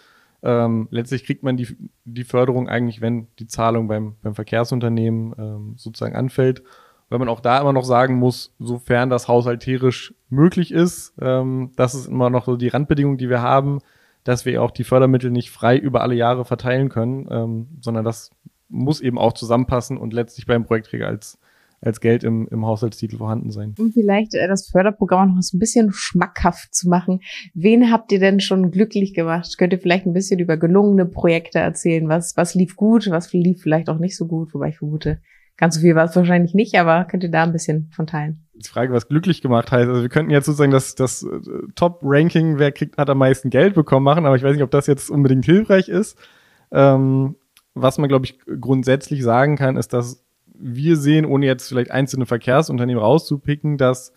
Ähm, 0.43 0.89
letztlich 0.91 1.25
kriegt 1.25 1.43
man 1.43 1.57
die, 1.57 1.77
die 2.05 2.25
Förderung 2.25 2.69
eigentlich, 2.69 3.01
wenn 3.01 3.29
die 3.39 3.47
Zahlung 3.47 3.89
beim, 3.89 4.17
beim 4.23 4.35
Verkehrsunternehmen 4.35 5.35
ähm, 5.39 5.75
sozusagen 5.77 6.15
anfällt. 6.15 6.63
Weil 7.09 7.19
man 7.19 7.29
auch 7.29 7.41
da 7.41 7.61
immer 7.61 7.73
noch 7.73 7.85
sagen 7.85 8.17
muss, 8.17 8.55
sofern 8.59 9.11
das 9.11 9.29
haushalterisch 9.29 10.15
möglich 10.31 10.73
ist, 10.73 11.15
ähm, 11.21 11.73
das 11.77 11.95
ist 11.95 12.07
immer 12.07 12.31
noch 12.31 12.47
so 12.47 12.57
die 12.57 12.69
Randbedingung, 12.69 13.19
die 13.19 13.29
wir 13.29 13.43
haben, 13.43 13.81
dass 14.23 14.45
wir 14.45 14.63
auch 14.63 14.71
die 14.71 14.85
Fördermittel 14.85 15.31
nicht 15.31 15.51
frei 15.51 15.77
über 15.77 16.03
alle 16.03 16.15
Jahre 16.15 16.45
verteilen 16.45 16.89
können, 16.89 17.29
ähm, 17.31 17.69
sondern 17.81 18.05
das 18.05 18.31
muss 18.69 19.01
eben 19.01 19.19
auch 19.19 19.35
zusammenpassen 19.35 19.99
und 19.99 20.13
letztlich 20.13 20.47
beim 20.47 20.65
Projektträger 20.65 21.07
als 21.07 21.39
als 21.85 22.01
Geld 22.01 22.25
im, 22.25 22.49
im 22.51 22.67
Haushaltstitel 22.67 23.19
vorhanden 23.19 23.51
sein. 23.51 23.75
Um 23.79 23.93
vielleicht 23.93 24.35
äh, 24.35 24.49
das 24.49 24.69
Förderprogramm 24.69 25.35
noch 25.35 25.43
so 25.43 25.57
ein 25.57 25.61
bisschen 25.61 25.91
schmackhaft 25.93 26.75
zu 26.75 26.89
machen. 26.89 27.21
Wen 27.55 27.91
habt 27.91 28.11
ihr 28.13 28.19
denn 28.19 28.41
schon 28.41 28.71
glücklich 28.71 29.15
gemacht? 29.15 29.57
Könnt 29.59 29.73
ihr 29.73 29.79
vielleicht 29.79 30.07
ein 30.07 30.13
bisschen 30.13 30.41
über 30.41 30.57
gelungene 30.57 31.07
Projekte 31.07 31.59
erzählen? 31.59 32.09
Was, 32.09 32.37
was 32.37 32.55
lief 32.55 32.77
gut, 32.77 33.11
was 33.11 33.33
lief 33.33 33.63
vielleicht 33.63 33.89
auch 33.89 33.99
nicht 33.99 34.17
so 34.17 34.27
gut? 34.27 34.55
Wobei 34.55 34.69
ich 34.71 34.79
vermute, 34.79 35.21
ganz 35.57 35.77
so 35.77 35.81
viel 35.81 35.95
war 35.95 36.05
es 36.05 36.17
wahrscheinlich 36.17 36.55
nicht, 36.55 36.75
aber 36.77 37.05
könnt 37.05 37.23
ihr 37.23 37.31
da 37.31 37.45
ein 37.45 37.53
bisschen 37.53 37.91
von 37.95 38.07
teilen? 38.07 38.47
Die 38.55 38.69
Frage, 38.69 38.93
was 38.93 39.09
glücklich 39.09 39.43
gemacht 39.43 39.71
heißt. 39.73 39.89
Also 39.89 40.03
wir 40.03 40.09
könnten 40.09 40.31
jetzt 40.31 40.47
sozusagen 40.47 40.71
das, 40.71 40.95
das 40.95 41.23
äh, 41.23 41.29
Top-Ranking, 41.75 42.59
wer 42.59 42.73
kriegt, 42.73 42.97
hat 42.97 43.11
am 43.11 43.19
meisten 43.19 43.51
Geld 43.51 43.75
bekommen 43.75 44.05
machen, 44.05 44.27
aber 44.27 44.37
ich 44.37 44.43
weiß 44.43 44.55
nicht, 44.55 44.63
ob 44.63 44.71
das 44.71 44.87
jetzt 44.87 45.11
unbedingt 45.11 45.45
hilfreich 45.45 45.89
ist. 45.89 46.17
Ähm, 46.73 47.37
was 47.75 47.99
man, 47.99 48.09
glaube 48.09 48.27
ich, 48.27 48.39
grundsätzlich 48.61 49.23
sagen 49.23 49.57
kann, 49.57 49.77
ist, 49.77 49.93
dass 49.93 50.24
wir 50.55 50.97
sehen, 50.97 51.27
ohne 51.27 51.47
jetzt 51.47 51.69
vielleicht 51.69 51.91
einzelne 51.91 52.27
Verkehrsunternehmen 52.27 53.03
rauszupicken, 53.03 53.77
dass 53.77 54.13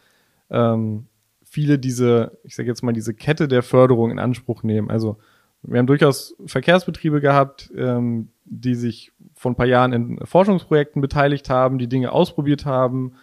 ähm, 0.50 1.08
viele 1.44 1.80
diese, 1.80 2.38
ich 2.44 2.56
sage 2.56 2.70
jetzt 2.70 2.84
mal, 2.84 2.94
diese 2.94 3.14
Kette 3.14 3.48
der 3.48 3.64
Förderung 3.64 4.12
in 4.12 4.20
Anspruch 4.20 4.64
nehmen. 4.64 4.90
Also 4.90 5.18
wir 5.64 5.80
haben 5.80 5.88
durchaus 5.88 6.36
Verkehrsbetriebe 6.46 7.22
gehabt, 7.22 7.72
ähm, 7.76 8.30
die 8.46 8.76
sich 8.76 9.12
vor 9.34 9.52
ein 9.52 9.56
paar 9.56 9.66
Jahren 9.66 9.94
in 9.94 10.26
Forschungsprojekten 10.26 11.02
beteiligt 11.02 11.50
haben, 11.50 11.78
die 11.78 11.90
Dinge 11.90 12.12
ausprobiert 12.12 12.66
haben, 12.66 13.14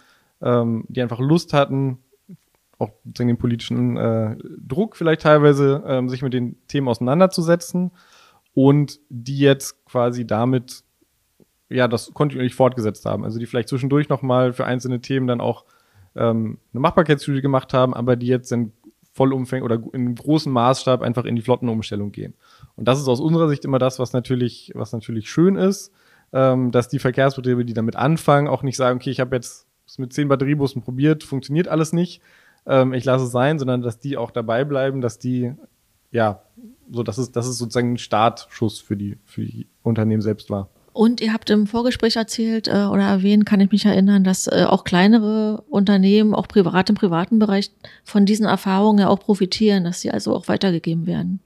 ähm, 0.41 0.85
die 0.89 1.01
einfach 1.01 1.19
Lust 1.19 1.53
hatten, 1.53 1.99
auch 2.77 2.89
den 3.03 3.37
politischen 3.37 3.97
äh, 3.97 4.35
Druck 4.59 4.95
vielleicht 4.97 5.21
teilweise, 5.21 5.83
ähm, 5.87 6.09
sich 6.09 6.21
mit 6.21 6.33
den 6.33 6.57
Themen 6.67 6.87
auseinanderzusetzen 6.87 7.91
und 8.53 8.99
die 9.09 9.39
jetzt 9.39 9.85
quasi 9.85 10.27
damit 10.27 10.83
ja, 11.69 11.87
das 11.87 12.13
kontinuierlich 12.13 12.55
fortgesetzt 12.55 13.05
haben. 13.05 13.23
Also 13.23 13.39
die 13.39 13.45
vielleicht 13.45 13.69
zwischendurch 13.69 14.09
nochmal 14.09 14.53
für 14.53 14.65
einzelne 14.65 15.01
Themen 15.01 15.27
dann 15.27 15.41
auch 15.41 15.65
ähm, 16.15 16.59
eine 16.73 16.81
Machbarkeitsstudie 16.81 17.41
gemacht 17.41 17.73
haben, 17.73 17.93
aber 17.93 18.15
die 18.15 18.27
jetzt 18.27 18.51
dann 18.51 18.71
vollumfänglich 19.13 19.63
oder 19.63 19.81
in 19.93 20.13
großem 20.13 20.51
Maßstab 20.51 21.01
einfach 21.01 21.25
in 21.25 21.35
die 21.35 21.41
Flottenumstellung 21.41 22.11
gehen. 22.11 22.33
Und 22.75 22.87
das 22.87 22.99
ist 22.99 23.07
aus 23.07 23.21
unserer 23.21 23.47
Sicht 23.47 23.63
immer 23.63 23.79
das, 23.79 23.97
was 23.97 24.11
natürlich, 24.13 24.71
was 24.75 24.91
natürlich 24.91 25.29
schön 25.29 25.55
ist, 25.55 25.93
ähm, 26.33 26.71
dass 26.71 26.89
die 26.89 26.99
Verkehrsbetriebe, 26.99 27.63
die 27.63 27.73
damit 27.73 27.95
anfangen, 27.95 28.49
auch 28.49 28.61
nicht 28.61 28.75
sagen, 28.75 28.97
okay, 28.97 29.09
ich 29.09 29.21
habe 29.21 29.35
jetzt 29.35 29.67
mit 29.97 30.11
zehn 30.11 30.27
Batteriebussen 30.27 30.81
probiert, 30.81 31.23
funktioniert 31.23 31.69
alles 31.69 31.93
nicht, 31.93 32.21
ähm, 32.65 32.93
ich 32.93 33.05
lasse 33.05 33.25
es 33.25 33.31
sein, 33.31 33.57
sondern 33.57 33.81
dass 33.81 33.99
die 33.99 34.17
auch 34.17 34.31
dabei 34.31 34.65
bleiben, 34.65 34.99
dass 34.99 35.17
die, 35.17 35.53
ja, 36.11 36.41
so, 36.91 37.01
dass 37.03 37.17
es, 37.17 37.31
dass 37.31 37.47
es 37.47 37.57
sozusagen 37.57 37.93
ein 37.93 37.97
Startschuss 37.97 38.79
für 38.79 38.97
die, 38.97 39.17
für 39.23 39.45
die 39.45 39.67
Unternehmen 39.81 40.21
selbst 40.21 40.49
war. 40.49 40.69
Und 40.95 41.19
ihr 41.19 41.33
habt 41.33 41.49
im 41.49 41.67
Vorgespräch 41.67 42.15
erzählt 42.15 42.69
äh, 42.69 42.85
oder 42.85 43.03
erwähnt, 43.03 43.45
kann 43.45 43.59
ich 43.59 43.69
mich 43.69 43.83
erinnern, 43.83 44.23
dass 44.23 44.47
äh, 44.47 44.63
auch 44.65 44.85
kleinere 44.85 45.61
Unternehmen, 45.67 46.33
auch 46.33 46.47
privat 46.47 46.89
im 46.89 46.95
privaten 46.95 47.37
Bereich, 47.37 47.69
von 48.05 48.25
diesen 48.25 48.45
Erfahrungen 48.45 48.99
ja 48.99 49.09
auch 49.09 49.19
profitieren, 49.19 49.83
dass 49.83 49.99
sie 49.99 50.09
also 50.09 50.33
auch 50.33 50.47
weitergegeben 50.47 51.05
werden. 51.05 51.41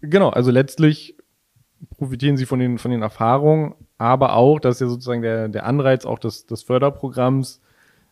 Genau, 0.00 0.30
also 0.30 0.50
letztlich 0.50 1.14
profitieren 1.98 2.36
sie 2.36 2.44
von 2.44 2.58
den, 2.58 2.78
von 2.78 2.90
den 2.90 3.02
Erfahrungen, 3.02 3.76
aber 3.96 4.34
auch, 4.34 4.58
das 4.58 4.74
ist 4.74 4.80
ja 4.80 4.88
sozusagen 4.88 5.22
der, 5.22 5.48
der 5.48 5.64
Anreiz 5.64 6.04
auch 6.04 6.18
des, 6.18 6.44
des 6.44 6.64
Förderprogramms, 6.64 7.60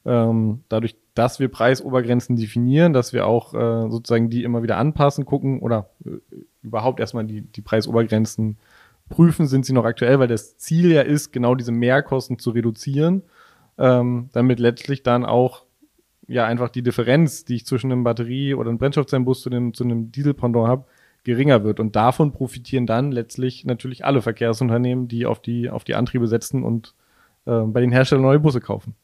ähm, 0.04 0.60
dadurch, 0.68 0.94
dass 1.14 1.40
wir 1.40 1.48
Preisobergrenzen 1.48 2.36
definieren, 2.36 2.92
dass 2.92 3.12
wir 3.12 3.26
auch 3.26 3.52
äh, 3.52 3.90
sozusagen 3.90 4.30
die 4.30 4.44
immer 4.44 4.62
wieder 4.62 4.76
anpassen, 4.76 5.24
gucken 5.24 5.58
oder 5.58 5.90
äh, 6.06 6.18
überhaupt 6.62 7.00
erstmal 7.00 7.24
die, 7.24 7.40
die 7.40 7.62
Preisobergrenzen 7.62 8.58
prüfen, 9.10 9.46
sind 9.46 9.66
sie 9.66 9.74
noch 9.74 9.84
aktuell, 9.84 10.18
weil 10.18 10.28
das 10.28 10.56
Ziel 10.56 10.90
ja 10.90 11.02
ist, 11.02 11.32
genau 11.32 11.54
diese 11.54 11.72
Mehrkosten 11.72 12.38
zu 12.38 12.50
reduzieren, 12.50 13.22
ähm, 13.76 14.30
damit 14.32 14.58
letztlich 14.58 15.02
dann 15.02 15.26
auch 15.26 15.64
ja 16.26 16.46
einfach 16.46 16.70
die 16.70 16.82
Differenz, 16.82 17.44
die 17.44 17.56
ich 17.56 17.66
zwischen 17.66 17.92
einem 17.92 18.04
Batterie- 18.04 18.54
oder 18.54 18.70
einem 18.70 18.78
Brennstoffzellenbus 18.78 19.42
zu, 19.42 19.50
dem, 19.50 19.74
zu 19.74 19.84
einem 19.84 20.10
Dieselpendant 20.12 20.68
habe, 20.68 20.84
geringer 21.24 21.64
wird. 21.64 21.80
Und 21.80 21.96
davon 21.96 22.32
profitieren 22.32 22.86
dann 22.86 23.12
letztlich 23.12 23.66
natürlich 23.66 24.04
alle 24.06 24.22
Verkehrsunternehmen, 24.22 25.08
die 25.08 25.26
auf 25.26 25.42
die, 25.42 25.68
auf 25.68 25.84
die 25.84 25.94
Antriebe 25.94 26.28
setzen 26.28 26.62
und 26.62 26.94
äh, 27.44 27.60
bei 27.60 27.80
den 27.80 27.92
Herstellern 27.92 28.22
neue 28.22 28.40
Busse 28.40 28.60
kaufen 28.60 28.94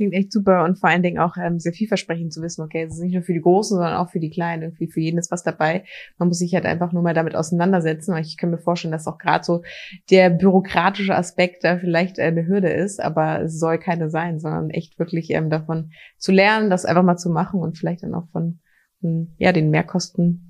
klingt 0.00 0.14
echt 0.14 0.32
super 0.32 0.64
und 0.64 0.78
vor 0.78 0.88
allen 0.88 1.02
Dingen 1.02 1.18
auch 1.18 1.36
ähm, 1.36 1.58
sehr 1.58 1.74
vielversprechend 1.74 2.32
zu 2.32 2.40
wissen, 2.40 2.62
okay, 2.62 2.84
es 2.84 2.94
ist 2.94 3.02
nicht 3.02 3.12
nur 3.12 3.22
für 3.22 3.34
die 3.34 3.42
Großen, 3.42 3.76
sondern 3.76 3.96
auch 3.96 4.08
für 4.08 4.18
die 4.18 4.30
Kleinen, 4.30 4.62
irgendwie 4.62 4.86
für 4.86 5.00
jeden 5.00 5.18
ist 5.18 5.30
was 5.30 5.42
dabei. 5.42 5.84
Man 6.16 6.28
muss 6.28 6.38
sich 6.38 6.54
halt 6.54 6.64
einfach 6.64 6.92
nur 6.92 7.02
mal 7.02 7.12
damit 7.12 7.36
auseinandersetzen, 7.36 8.14
weil 8.14 8.22
ich 8.22 8.38
kann 8.38 8.50
mir 8.50 8.56
vorstellen, 8.56 8.92
dass 8.92 9.06
auch 9.06 9.18
gerade 9.18 9.44
so 9.44 9.60
der 10.08 10.30
bürokratische 10.30 11.14
Aspekt 11.14 11.64
da 11.64 11.76
vielleicht 11.76 12.18
eine 12.18 12.46
Hürde 12.46 12.70
ist, 12.70 12.98
aber 12.98 13.42
es 13.42 13.58
soll 13.58 13.76
keine 13.76 14.08
sein, 14.08 14.40
sondern 14.40 14.70
echt 14.70 14.98
wirklich 14.98 15.30
ähm, 15.32 15.50
davon 15.50 15.90
zu 16.16 16.32
lernen, 16.32 16.70
das 16.70 16.86
einfach 16.86 17.02
mal 17.02 17.18
zu 17.18 17.28
machen 17.28 17.60
und 17.60 17.76
vielleicht 17.76 18.02
dann 18.02 18.14
auch 18.14 18.28
von, 18.32 18.60
von 19.02 19.34
ja, 19.36 19.52
den 19.52 19.68
Mehrkosten 19.68 20.46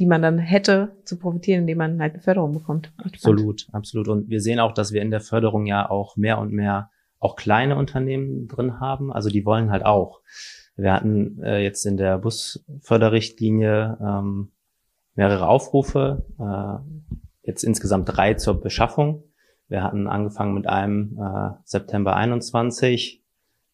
die 0.00 0.06
man 0.06 0.22
dann 0.22 0.38
hätte 0.38 0.96
zu 1.04 1.20
profitieren, 1.20 1.60
indem 1.60 1.78
man 1.78 2.00
halt 2.00 2.14
eine 2.14 2.22
Förderung 2.22 2.52
bekommt. 2.52 2.92
Absolut, 2.96 3.68
absolut. 3.70 4.08
Und 4.08 4.28
wir 4.28 4.40
sehen 4.40 4.58
auch, 4.58 4.74
dass 4.74 4.92
wir 4.92 5.00
in 5.00 5.12
der 5.12 5.20
Förderung 5.20 5.66
ja 5.66 5.88
auch 5.88 6.16
mehr 6.16 6.38
und 6.38 6.50
mehr 6.50 6.90
auch 7.24 7.36
kleine 7.36 7.76
Unternehmen 7.76 8.48
drin 8.48 8.80
haben. 8.80 9.12
Also 9.12 9.30
die 9.30 9.44
wollen 9.44 9.70
halt 9.70 9.84
auch. 9.84 10.20
Wir 10.76 10.92
hatten 10.92 11.42
äh, 11.42 11.60
jetzt 11.60 11.84
in 11.86 11.96
der 11.96 12.18
Busförderrichtlinie 12.18 13.98
ähm, 14.00 14.52
mehrere 15.14 15.48
Aufrufe, 15.48 16.26
äh, 16.38 17.46
jetzt 17.46 17.62
insgesamt 17.62 18.08
drei 18.08 18.34
zur 18.34 18.60
Beschaffung. 18.60 19.24
Wir 19.68 19.82
hatten 19.82 20.06
angefangen 20.08 20.54
mit 20.54 20.66
einem 20.68 21.18
äh, 21.18 21.50
September 21.64 22.16
21. 22.16 23.22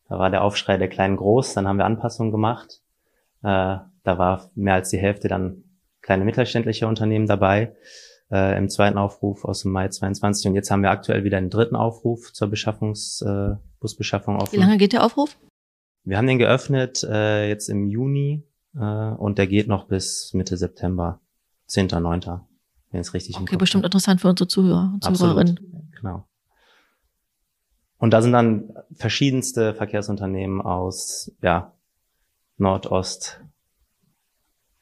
Da 0.08 0.18
war 0.18 0.30
der 0.30 0.44
Aufschrei 0.44 0.76
der 0.76 0.88
Kleinen 0.88 1.16
groß. 1.16 1.54
Dann 1.54 1.66
haben 1.66 1.78
wir 1.78 1.86
Anpassungen 1.86 2.32
gemacht. 2.32 2.82
Äh, 3.42 3.78
da 4.02 4.18
war 4.18 4.50
mehr 4.54 4.74
als 4.74 4.90
die 4.90 4.98
Hälfte 4.98 5.28
dann 5.28 5.64
kleine 6.02 6.24
mittelständliche 6.24 6.86
Unternehmen 6.86 7.26
dabei 7.26 7.74
äh, 8.30 8.56
im 8.56 8.68
zweiten 8.68 8.98
Aufruf 8.98 9.44
aus 9.44 9.62
dem 9.62 9.72
Mai 9.72 9.88
22 9.88 10.48
und 10.48 10.54
jetzt 10.54 10.70
haben 10.70 10.82
wir 10.82 10.90
aktuell 10.90 11.24
wieder 11.24 11.38
einen 11.38 11.50
dritten 11.50 11.76
Aufruf 11.76 12.32
zur 12.32 12.48
Beschaffungs, 12.48 13.22
äh, 13.22 13.56
Busbeschaffung 13.80 14.36
offen. 14.36 14.52
Wie 14.52 14.60
lange 14.60 14.78
geht 14.78 14.92
der 14.92 15.04
Aufruf? 15.04 15.36
Wir 16.04 16.16
haben 16.16 16.26
den 16.26 16.38
geöffnet 16.38 17.02
äh, 17.04 17.48
jetzt 17.48 17.68
im 17.68 17.86
Juni 17.88 18.44
äh, 18.74 18.80
und 18.80 19.38
der 19.38 19.46
geht 19.46 19.68
noch 19.68 19.84
bis 19.84 20.32
Mitte 20.32 20.56
September, 20.56 21.20
10.9., 21.68 22.40
wenn 22.90 23.00
es 23.00 23.14
richtig 23.14 23.36
Okay, 23.38 23.56
bestimmt 23.56 23.84
interessant 23.84 24.20
für 24.20 24.28
unsere 24.28 24.48
Zuhörer 24.48 24.92
und 24.94 25.16
Zuhörerinnen. 25.16 25.92
Genau. 26.00 26.26
Und 27.98 28.12
da 28.12 28.22
sind 28.22 28.32
dann 28.32 28.72
verschiedenste 28.94 29.74
Verkehrsunternehmen 29.74 30.62
aus 30.62 31.30
ja, 31.42 31.74
Nordost, 32.56 33.42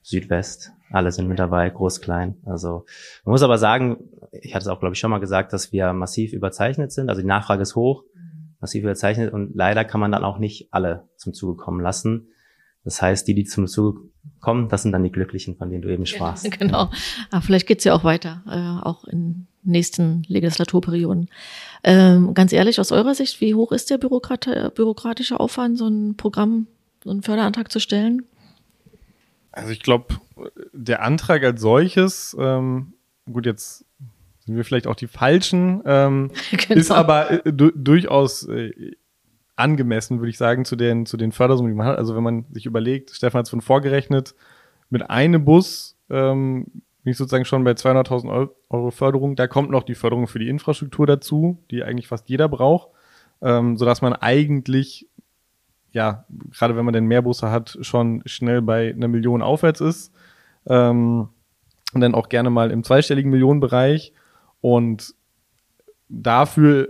Südwest, 0.02 0.72
alle 0.90 1.12
sind 1.12 1.28
mit 1.28 1.38
dabei, 1.38 1.68
groß, 1.70 2.00
klein. 2.00 2.36
Also 2.44 2.84
man 3.24 3.32
muss 3.32 3.42
aber 3.42 3.58
sagen, 3.58 3.98
ich 4.32 4.54
hatte 4.54 4.62
es 4.62 4.68
auch, 4.68 4.80
glaube 4.80 4.94
ich, 4.94 4.98
schon 4.98 5.10
mal 5.10 5.18
gesagt, 5.18 5.52
dass 5.52 5.72
wir 5.72 5.92
massiv 5.92 6.32
überzeichnet 6.32 6.92
sind. 6.92 7.08
Also 7.08 7.20
die 7.20 7.26
Nachfrage 7.26 7.62
ist 7.62 7.76
hoch, 7.76 8.04
massiv 8.60 8.82
überzeichnet 8.82 9.32
und 9.32 9.54
leider 9.54 9.84
kann 9.84 10.00
man 10.00 10.12
dann 10.12 10.24
auch 10.24 10.38
nicht 10.38 10.68
alle 10.72 11.08
zum 11.16 11.34
Zuge 11.34 11.56
kommen 11.56 11.80
lassen. 11.80 12.28
Das 12.84 13.02
heißt, 13.02 13.28
die, 13.28 13.34
die 13.34 13.44
zum 13.44 13.66
Zuge 13.66 14.00
kommen, 14.40 14.68
das 14.68 14.82
sind 14.82 14.92
dann 14.92 15.02
die 15.02 15.12
Glücklichen, 15.12 15.56
von 15.56 15.68
denen 15.68 15.82
du 15.82 15.92
eben 15.92 16.06
sprachst. 16.06 16.44
Ja, 16.50 16.56
genau. 16.56 16.80
Aber 16.80 16.92
ah, 17.30 17.40
vielleicht 17.40 17.66
geht's 17.66 17.84
ja 17.84 17.94
auch 17.94 18.04
weiter, 18.04 18.42
äh, 18.46 18.86
auch 18.86 19.04
in 19.04 19.46
nächsten 19.62 20.22
Legislaturperioden. 20.26 21.28
Ähm, 21.84 22.32
ganz 22.34 22.52
ehrlich, 22.52 22.80
aus 22.80 22.92
eurer 22.92 23.14
Sicht, 23.14 23.40
wie 23.40 23.54
hoch 23.54 23.72
ist 23.72 23.90
der 23.90 23.98
Bürokrat 23.98 24.48
bürokratische 24.74 25.38
Aufwand, 25.38 25.76
so 25.76 25.86
ein 25.86 26.16
Programm, 26.16 26.66
so 27.04 27.10
einen 27.10 27.22
Förderantrag 27.22 27.70
zu 27.70 27.80
stellen? 27.80 28.22
Also 29.58 29.72
ich 29.72 29.80
glaube, 29.80 30.14
der 30.72 31.02
Antrag 31.02 31.42
als 31.42 31.60
solches, 31.60 32.36
ähm, 32.38 32.94
gut, 33.30 33.44
jetzt 33.44 33.84
sind 34.44 34.56
wir 34.56 34.64
vielleicht 34.64 34.86
auch 34.86 34.94
die 34.94 35.08
Falschen, 35.08 35.82
ähm, 35.84 36.30
genau. 36.50 36.80
ist 36.80 36.90
aber 36.90 37.44
äh, 37.44 37.52
du 37.52 37.70
durchaus 37.72 38.46
äh, 38.48 38.92
angemessen, 39.56 40.20
würde 40.20 40.30
ich 40.30 40.38
sagen, 40.38 40.64
zu 40.64 40.76
den, 40.76 41.06
zu 41.06 41.16
den 41.16 41.32
Fördersummen, 41.32 41.72
die 41.72 41.76
man 41.76 41.88
hat. 41.88 41.98
Also 41.98 42.14
wenn 42.14 42.22
man 42.22 42.46
sich 42.52 42.66
überlegt, 42.66 43.10
Stefan 43.10 43.40
hat 43.40 43.46
es 43.46 43.50
von 43.50 43.60
vorgerechnet, 43.60 44.34
mit 44.90 45.10
einem 45.10 45.44
Bus 45.44 45.96
ähm, 46.08 46.66
bin 47.02 47.10
ich 47.10 47.16
sozusagen 47.16 47.44
schon 47.44 47.64
bei 47.64 47.72
200.000 47.72 48.50
Euro 48.68 48.90
Förderung. 48.90 49.34
Da 49.34 49.48
kommt 49.48 49.70
noch 49.70 49.82
die 49.82 49.94
Förderung 49.94 50.28
für 50.28 50.38
die 50.38 50.48
Infrastruktur 50.48 51.06
dazu, 51.06 51.58
die 51.70 51.82
eigentlich 51.82 52.06
fast 52.06 52.28
jeder 52.28 52.48
braucht, 52.48 52.90
ähm, 53.42 53.76
sodass 53.76 54.02
man 54.02 54.12
eigentlich 54.12 55.08
ja, 55.98 56.24
gerade 56.56 56.76
wenn 56.76 56.84
man 56.84 56.94
denn 56.94 57.06
mehr 57.06 57.22
Busse 57.22 57.50
hat, 57.50 57.76
schon 57.80 58.22
schnell 58.24 58.62
bei 58.62 58.94
einer 58.94 59.08
Million 59.08 59.42
aufwärts 59.42 59.80
ist. 59.80 60.12
Ähm, 60.64 61.28
und 61.92 62.00
dann 62.00 62.14
auch 62.14 62.28
gerne 62.28 62.50
mal 62.50 62.70
im 62.70 62.84
zweistelligen 62.84 63.32
Millionenbereich. 63.32 64.12
Und 64.60 65.16
dafür 66.08 66.88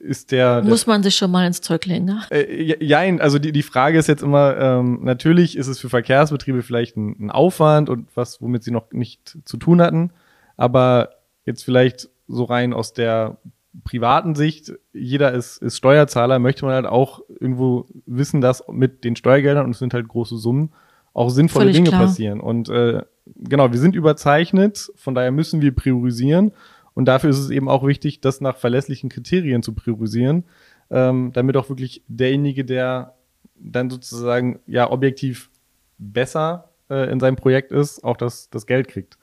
ist 0.00 0.32
der. 0.32 0.64
Muss 0.64 0.88
man 0.88 1.04
sich 1.04 1.14
schon 1.14 1.30
mal 1.30 1.46
ins 1.46 1.60
Zeug 1.60 1.86
legen, 1.86 2.06
ne? 2.06 2.22
Äh, 2.32 2.84
ja, 2.84 2.98
also 3.20 3.38
die, 3.38 3.52
die 3.52 3.62
Frage 3.62 3.96
ist 3.96 4.08
jetzt 4.08 4.24
immer, 4.24 4.56
ähm, 4.56 5.04
natürlich 5.04 5.56
ist 5.56 5.68
es 5.68 5.78
für 5.78 5.88
Verkehrsbetriebe 5.88 6.64
vielleicht 6.64 6.96
ein, 6.96 7.14
ein 7.26 7.30
Aufwand 7.30 7.88
und 7.88 8.08
was, 8.16 8.42
womit 8.42 8.64
sie 8.64 8.72
noch 8.72 8.90
nicht 8.90 9.38
zu 9.44 9.56
tun 9.56 9.80
hatten. 9.80 10.10
Aber 10.56 11.10
jetzt 11.44 11.62
vielleicht 11.62 12.08
so 12.26 12.42
rein 12.42 12.72
aus 12.72 12.92
der 12.92 13.36
privaten 13.84 14.34
Sicht, 14.34 14.72
jeder 14.92 15.32
ist, 15.32 15.58
ist 15.58 15.76
Steuerzahler, 15.76 16.38
möchte 16.38 16.64
man 16.64 16.74
halt 16.74 16.86
auch 16.86 17.20
irgendwo 17.28 17.86
wissen, 18.06 18.40
dass 18.40 18.64
mit 18.68 19.04
den 19.04 19.16
Steuergeldern, 19.16 19.64
und 19.64 19.72
es 19.72 19.78
sind 19.78 19.94
halt 19.94 20.08
große 20.08 20.36
Summen, 20.36 20.72
auch 21.12 21.30
sinnvolle 21.30 21.66
Völlig 21.66 21.76
Dinge 21.76 21.88
klar. 21.90 22.02
passieren. 22.02 22.40
Und 22.40 22.68
äh, 22.68 23.02
genau, 23.36 23.72
wir 23.72 23.78
sind 23.78 23.94
überzeichnet, 23.94 24.90
von 24.96 25.14
daher 25.14 25.32
müssen 25.32 25.62
wir 25.62 25.74
priorisieren. 25.74 26.52
Und 26.94 27.06
dafür 27.06 27.30
ist 27.30 27.38
es 27.38 27.50
eben 27.50 27.68
auch 27.68 27.86
wichtig, 27.86 28.20
das 28.20 28.40
nach 28.40 28.56
verlässlichen 28.56 29.08
Kriterien 29.08 29.62
zu 29.62 29.72
priorisieren, 29.72 30.44
ähm, 30.90 31.30
damit 31.32 31.56
auch 31.56 31.68
wirklich 31.68 32.02
derjenige, 32.08 32.64
der 32.64 33.14
dann 33.54 33.90
sozusagen 33.90 34.60
ja 34.66 34.90
objektiv 34.90 35.50
besser 35.98 36.70
äh, 36.90 37.10
in 37.10 37.20
seinem 37.20 37.36
Projekt 37.36 37.72
ist, 37.72 38.02
auch 38.02 38.16
das, 38.16 38.50
das 38.50 38.66
Geld 38.66 38.88
kriegt. 38.88 39.18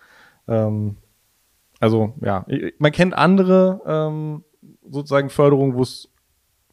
Ähm, 0.47 0.97
also 1.79 2.13
ja, 2.21 2.45
man 2.77 2.91
kennt 2.91 3.13
andere 3.13 3.81
ähm, 3.85 4.43
sozusagen 4.89 5.29
Förderungen, 5.29 5.75
wo 5.75 5.81
es 5.81 6.09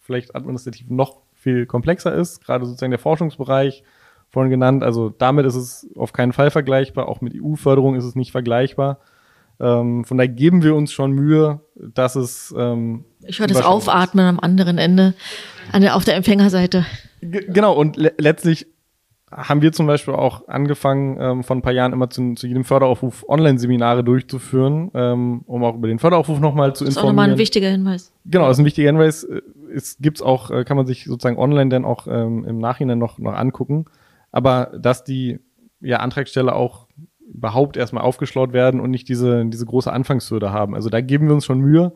vielleicht 0.01 0.35
administrativ 0.35 0.91
noch 0.91 1.23
viel 1.35 1.67
komplexer 1.67 2.15
ist, 2.15 2.45
gerade 2.45 2.67
sozusagen 2.67 2.91
der 2.91 2.99
Forschungsbereich 2.99 3.83
vorhin 4.31 4.51
genannt. 4.51 4.83
Also 4.83 5.11
damit 5.11 5.47
ist 5.47 5.57
es 5.57 5.89
auf 5.97 6.13
keinen 6.13 6.33
Fall 6.33 6.51
vergleichbar, 6.51 7.09
auch 7.09 7.21
mit 7.21 7.35
EU-Förderung 7.35 7.97
ist 7.97 8.05
es 8.05 8.15
nicht 8.15 8.33
vergleichbar. 8.33 8.99
Ähm, 9.61 10.05
von 10.05 10.19
daher 10.19 10.33
geben 10.33 10.63
wir 10.63 10.75
uns 10.75 10.93
schon 10.93 11.13
Mühe, 11.13 11.61
dass 11.77 12.17
es. 12.17 12.55
Ähm, 12.57 13.05
ich 13.25 13.39
höre 13.39 13.47
das 13.47 13.63
Aufatmen 13.63 14.27
am 14.27 14.41
anderen 14.41 14.79
Ende, 14.79 15.15
an 15.71 15.83
der, 15.83 15.95
auf 15.95 16.05
der 16.05 16.17
Empfängerseite. 16.17 16.85
G 17.21 17.47
genau, 17.49 17.75
und 17.75 17.97
le 17.97 18.13
letztlich 18.19 18.67
haben 19.33 19.63
wir 19.63 19.73
zum 19.73 19.87
Beispiel 19.87 20.15
auch 20.15 20.47
angefangen, 20.49 21.17
ähm, 21.21 21.43
vor 21.45 21.57
ein 21.57 21.63
paar 21.63 21.73
Jahren 21.73 21.93
immer 21.93 22.11
zu, 22.11 22.35
zu 22.35 22.47
jedem 22.47 22.65
Förderaufruf 22.65 23.25
Online-Seminare 23.29 24.05
durchzuführen, 24.05 24.91
ähm, 24.95 25.43
um 25.47 25.65
auch 25.65 25.75
über 25.75 25.89
den 25.89 25.99
Förderaufruf 25.99 26.39
nochmal 26.39 26.75
zu 26.75 26.85
informieren. 26.85 26.87
Das 26.87 26.97
ist 26.97 26.99
auch 26.99 27.09
nochmal 27.09 27.31
ein 27.31 27.39
wichtiger 27.39 27.69
Hinweis. 27.69 28.13
Genau, 28.27 28.47
das 28.47 28.57
ist 28.57 28.63
ein 28.63 28.67
wichtiger 28.67 28.89
Hinweis. 28.89 29.27
Es 29.75 29.99
gibt's 29.99 30.23
auch, 30.23 30.51
äh, 30.51 30.65
kann 30.65 30.77
man 30.77 30.87
sich 30.87 31.05
sozusagen 31.05 31.39
online 31.39 31.71
dann 31.71 31.85
auch 31.85 32.07
ähm, 32.07 32.45
im 32.45 32.59
Nachhinein 32.59 32.99
noch, 32.99 33.19
noch 33.19 33.35
angucken. 33.35 33.87
aber 34.31 34.73
dass 34.79 35.05
die 35.05 35.41
ja, 35.81 35.99
Antragsteller 35.99 36.55
auch 36.55 36.87
überhaupt 37.33 37.77
erstmal 37.77 38.05
aufgeschlaut 38.05 38.53
werden 38.53 38.81
und 38.81 38.91
nicht 38.91 39.09
diese, 39.09 39.45
diese 39.47 39.67
große 39.67 39.93
Anfangshürde 39.93 40.53
haben. 40.53 40.75
Also 40.75 40.91
da 40.91 41.01
geben 41.01 41.29
wir 41.29 41.35
uns 41.35 41.45
schon 41.45 41.61
Mühe 41.61 41.93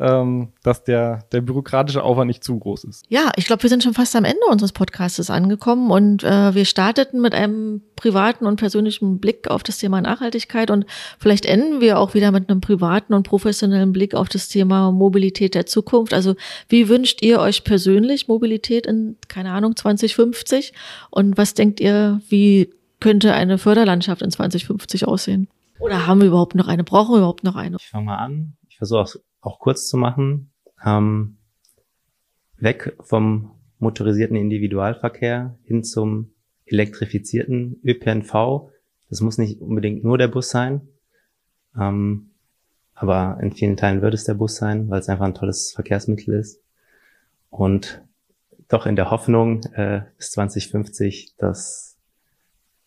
ähm, 0.00 0.52
dass 0.62 0.84
der, 0.84 1.24
der 1.32 1.40
bürokratische 1.40 2.02
Aufwand 2.02 2.28
nicht 2.28 2.44
zu 2.44 2.58
groß 2.58 2.84
ist. 2.84 3.04
Ja, 3.08 3.30
ich 3.36 3.46
glaube, 3.46 3.62
wir 3.62 3.70
sind 3.70 3.82
schon 3.82 3.94
fast 3.94 4.14
am 4.14 4.24
Ende 4.24 4.40
unseres 4.48 4.72
Podcasts 4.72 5.30
angekommen 5.30 5.90
und 5.90 6.22
äh, 6.22 6.54
wir 6.54 6.64
starteten 6.64 7.20
mit 7.20 7.34
einem 7.34 7.82
privaten 7.96 8.46
und 8.46 8.56
persönlichen 8.56 9.18
Blick 9.18 9.50
auf 9.50 9.62
das 9.62 9.78
Thema 9.78 10.00
Nachhaltigkeit 10.00 10.70
und 10.70 10.86
vielleicht 11.18 11.46
enden 11.46 11.80
wir 11.80 11.98
auch 11.98 12.14
wieder 12.14 12.30
mit 12.30 12.48
einem 12.48 12.60
privaten 12.60 13.12
und 13.12 13.24
professionellen 13.24 13.92
Blick 13.92 14.14
auf 14.14 14.28
das 14.28 14.48
Thema 14.48 14.92
Mobilität 14.92 15.54
der 15.54 15.66
Zukunft. 15.66 16.14
Also 16.14 16.36
wie 16.68 16.88
wünscht 16.88 17.22
ihr 17.22 17.40
euch 17.40 17.64
persönlich 17.64 18.28
Mobilität 18.28 18.86
in, 18.86 19.16
keine 19.26 19.50
Ahnung, 19.50 19.74
2050 19.74 20.72
und 21.10 21.36
was 21.36 21.54
denkt 21.54 21.80
ihr, 21.80 22.20
wie 22.28 22.70
könnte 23.00 23.32
eine 23.34 23.58
Förderlandschaft 23.58 24.22
in 24.22 24.30
2050 24.30 25.06
aussehen? 25.06 25.48
Oder 25.80 26.06
haben 26.06 26.20
wir 26.20 26.28
überhaupt 26.28 26.56
noch 26.56 26.66
eine? 26.66 26.82
Brauchen 26.82 27.14
wir 27.14 27.18
überhaupt 27.18 27.44
noch 27.44 27.54
eine? 27.54 27.76
Ich 27.76 27.88
fange 27.88 28.06
mal 28.06 28.16
an. 28.16 28.54
Ich 28.68 28.78
versuche 28.78 29.20
auch 29.40 29.58
kurz 29.58 29.88
zu 29.88 29.96
machen, 29.96 30.50
ähm, 30.84 31.38
weg 32.56 32.96
vom 33.00 33.52
motorisierten 33.78 34.36
Individualverkehr 34.36 35.58
hin 35.64 35.84
zum 35.84 36.32
elektrifizierten 36.66 37.80
ÖPNV. 37.84 38.70
Das 39.08 39.20
muss 39.20 39.38
nicht 39.38 39.60
unbedingt 39.60 40.04
nur 40.04 40.18
der 40.18 40.28
Bus 40.28 40.50
sein, 40.50 40.88
ähm, 41.78 42.30
aber 42.94 43.38
in 43.40 43.52
vielen 43.52 43.76
Teilen 43.76 44.02
wird 44.02 44.14
es 44.14 44.24
der 44.24 44.34
Bus 44.34 44.56
sein, 44.56 44.90
weil 44.90 45.00
es 45.00 45.08
einfach 45.08 45.24
ein 45.24 45.34
tolles 45.34 45.72
Verkehrsmittel 45.72 46.34
ist. 46.34 46.60
Und 47.48 48.02
doch 48.68 48.86
in 48.86 48.96
der 48.96 49.10
Hoffnung 49.10 49.62
äh, 49.72 50.02
bis 50.16 50.32
2050, 50.32 51.36
dass 51.38 51.97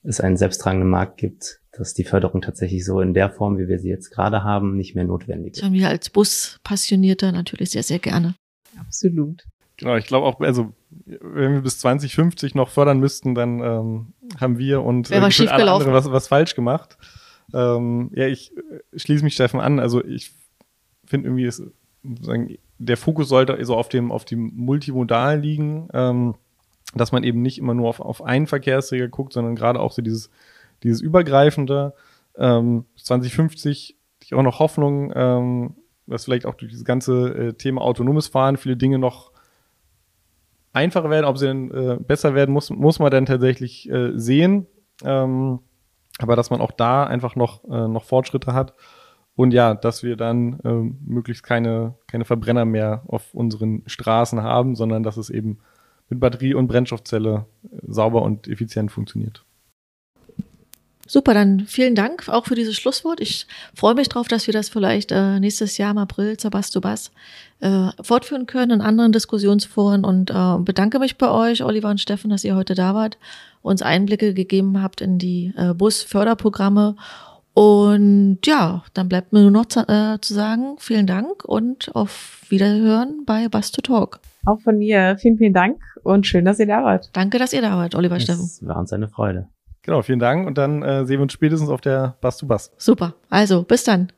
es 0.03 0.19
einen 0.19 0.37
selbsttragenden 0.37 0.89
Markt 0.89 1.17
gibt, 1.17 1.59
dass 1.71 1.93
die 1.93 2.03
Förderung 2.03 2.41
tatsächlich 2.41 2.83
so 2.85 3.01
in 3.01 3.13
der 3.13 3.29
Form, 3.29 3.57
wie 3.57 3.67
wir 3.67 3.79
sie 3.79 3.89
jetzt 3.89 4.09
gerade 4.09 4.43
haben, 4.43 4.75
nicht 4.75 4.95
mehr 4.95 5.05
notwendig 5.05 5.53
ist. 5.53 5.59
Das 5.59 5.65
haben 5.65 5.73
wir 5.73 5.89
als 5.89 6.09
Buspassionierter 6.09 7.31
natürlich 7.31 7.71
sehr, 7.71 7.83
sehr 7.83 7.99
gerne. 7.99 8.35
Absolut. 8.79 9.43
Genau, 9.77 9.95
ich 9.95 10.05
glaube 10.05 10.27
auch, 10.27 10.39
also 10.41 10.73
wenn 10.89 11.53
wir 11.53 11.61
bis 11.61 11.79
2050 11.79 12.55
noch 12.55 12.69
fördern 12.69 12.99
müssten, 12.99 13.33
dann 13.33 13.59
ähm, 13.61 14.13
haben 14.39 14.57
wir 14.57 14.83
und 14.83 15.09
äh, 15.09 15.15
alle 15.15 15.71
andere 15.71 15.93
was, 15.93 16.11
was 16.11 16.27
falsch 16.27 16.55
gemacht. 16.55 16.97
Ähm, 17.53 18.11
ja, 18.13 18.27
ich 18.27 18.55
äh, 18.55 18.99
schließe 18.99 19.23
mich 19.23 19.33
Steffen 19.33 19.59
an. 19.59 19.79
Also 19.79 20.03
ich 20.03 20.33
finde 21.05 21.27
irgendwie, 21.27 21.45
ist, 21.45 21.63
der 22.77 22.97
Fokus 22.97 23.29
sollte 23.29 23.55
also 23.55 23.75
auf 23.75 23.89
dem 23.89 24.11
auf 24.11 24.25
dem 24.25 24.51
Multimodal 24.55 25.39
liegen, 25.39 25.87
ähm, 25.93 26.35
dass 26.93 27.11
man 27.11 27.23
eben 27.23 27.41
nicht 27.41 27.57
immer 27.57 27.73
nur 27.73 27.89
auf, 27.89 27.99
auf 27.99 28.23
einen 28.23 28.47
Verkehrsträger 28.47 29.07
guckt, 29.07 29.33
sondern 29.33 29.55
gerade 29.55 29.79
auch 29.79 29.91
so 29.91 30.01
dieses 30.01 30.29
dieses 30.83 31.01
Übergreifende. 31.01 31.93
Ähm, 32.37 32.85
2050 32.97 33.97
ich 34.23 34.33
auch 34.33 34.43
noch 34.43 34.59
Hoffnung, 34.59 35.11
ähm, 35.15 35.75
dass 36.07 36.25
vielleicht 36.25 36.45
auch 36.45 36.55
durch 36.55 36.71
dieses 36.71 36.85
ganze 36.85 37.29
äh, 37.29 37.53
Thema 37.53 37.81
autonomes 37.81 38.27
Fahren 38.27 38.57
viele 38.57 38.77
Dinge 38.77 38.99
noch 38.99 39.31
einfacher 40.73 41.09
werden. 41.09 41.25
Ob 41.25 41.37
sie 41.37 41.47
denn 41.47 41.71
äh, 41.71 41.97
besser 41.99 42.33
werden, 42.33 42.53
muss, 42.53 42.69
muss 42.69 42.99
man 42.99 43.11
dann 43.11 43.25
tatsächlich 43.25 43.89
äh, 43.89 44.11
sehen. 44.17 44.67
Ähm, 45.03 45.59
aber 46.19 46.35
dass 46.35 46.49
man 46.49 46.61
auch 46.61 46.71
da 46.71 47.03
einfach 47.03 47.35
noch, 47.35 47.63
äh, 47.65 47.87
noch 47.87 48.03
Fortschritte 48.03 48.53
hat. 48.53 48.73
Und 49.35 49.53
ja, 49.53 49.73
dass 49.73 50.03
wir 50.03 50.17
dann 50.17 50.59
ähm, 50.63 50.99
möglichst 51.05 51.43
keine, 51.43 51.95
keine 52.07 52.25
Verbrenner 52.25 52.65
mehr 52.65 53.03
auf 53.07 53.33
unseren 53.33 53.83
Straßen 53.87 54.43
haben, 54.43 54.75
sondern 54.75 55.03
dass 55.03 55.17
es 55.17 55.29
eben 55.29 55.59
mit 56.11 56.19
Batterie 56.19 56.53
und 56.53 56.67
Brennstoffzelle 56.67 57.45
äh, 57.63 57.67
sauber 57.87 58.21
und 58.21 58.47
effizient 58.47 58.91
funktioniert. 58.91 59.43
Super, 61.07 61.33
dann 61.33 61.65
vielen 61.67 61.93
Dank 61.93 62.29
auch 62.29 62.45
für 62.45 62.55
dieses 62.55 62.75
Schlusswort. 62.75 63.19
Ich 63.19 63.45
freue 63.75 63.95
mich 63.95 64.07
darauf, 64.07 64.29
dass 64.29 64.47
wir 64.47 64.53
das 64.53 64.69
vielleicht 64.69 65.11
äh, 65.11 65.41
nächstes 65.41 65.77
Jahr 65.77 65.91
im 65.91 65.97
April 65.97 66.37
zur 66.37 66.51
Bass 66.51 66.71
to 66.71 66.79
Bass 66.79 67.11
äh, 67.59 67.89
fortführen 68.01 68.45
können 68.45 68.71
in 68.71 68.81
anderen 68.81 69.11
Diskussionsforen 69.11 70.05
und 70.05 70.29
äh, 70.29 70.57
bedanke 70.59 70.99
mich 70.99 71.17
bei 71.17 71.29
euch, 71.29 71.65
Oliver 71.65 71.89
und 71.89 71.99
Steffen, 71.99 72.29
dass 72.29 72.45
ihr 72.45 72.55
heute 72.55 72.75
da 72.75 72.95
wart, 72.95 73.17
uns 73.61 73.81
Einblicke 73.81 74.33
gegeben 74.33 74.81
habt 74.81 75.01
in 75.01 75.17
die 75.17 75.53
äh, 75.57 75.73
Busförderprogramme. 75.73 76.95
Und 77.53 78.39
ja, 78.45 78.83
dann 78.93 79.09
bleibt 79.09 79.33
mir 79.33 79.41
nur 79.41 79.51
noch 79.51 79.65
zu, 79.65 79.81
äh, 79.81 80.19
zu 80.21 80.33
sagen, 80.33 80.75
vielen 80.79 81.05
Dank 81.05 81.43
und 81.43 81.93
auf 81.95 82.41
Wiederhören 82.49 83.23
bei 83.25 83.49
Bass 83.49 83.71
to 83.71 83.81
Talk. 83.81 84.19
Auch 84.45 84.59
von 84.61 84.77
mir 84.77 85.17
vielen, 85.19 85.37
vielen 85.37 85.53
Dank 85.53 85.79
und 86.03 86.25
schön, 86.25 86.45
dass 86.45 86.59
ihr 86.59 86.67
da 86.67 86.83
wart. 86.83 87.09
Danke, 87.13 87.39
dass 87.39 87.53
ihr 87.53 87.61
da 87.61 87.75
wart, 87.77 87.93
Oliver 87.95 88.15
es 88.15 88.23
Steffen. 88.23 88.49
war 88.61 88.77
uns 88.77 88.93
eine 88.93 89.07
Freude. 89.09 89.47
Genau, 89.83 90.01
vielen 90.01 90.19
Dank 90.19 90.47
und 90.47 90.57
dann 90.57 90.81
äh, 90.83 91.05
sehen 91.05 91.17
wir 91.17 91.23
uns 91.23 91.33
spätestens 91.33 91.69
auf 91.69 91.81
der 91.81 92.15
Bass 92.21 92.37
to 92.37 92.45
Bass. 92.45 92.71
Super, 92.77 93.15
also 93.29 93.63
bis 93.63 93.83
dann. 93.83 94.11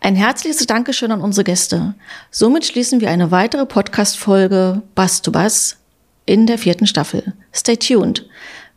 Ein 0.00 0.14
herzliches 0.14 0.64
Dankeschön 0.66 1.10
an 1.10 1.20
unsere 1.20 1.42
Gäste. 1.42 1.94
Somit 2.30 2.64
schließen 2.64 3.00
wir 3.00 3.10
eine 3.10 3.32
weitere 3.32 3.66
Podcast-Folge 3.66 4.82
Bass 4.94 5.20
to 5.20 5.32
Bass 5.32 5.78
in 6.26 6.46
der 6.46 6.58
vierten 6.58 6.86
Staffel. 6.86 7.32
Stay 7.52 7.76
tuned. 7.76 8.24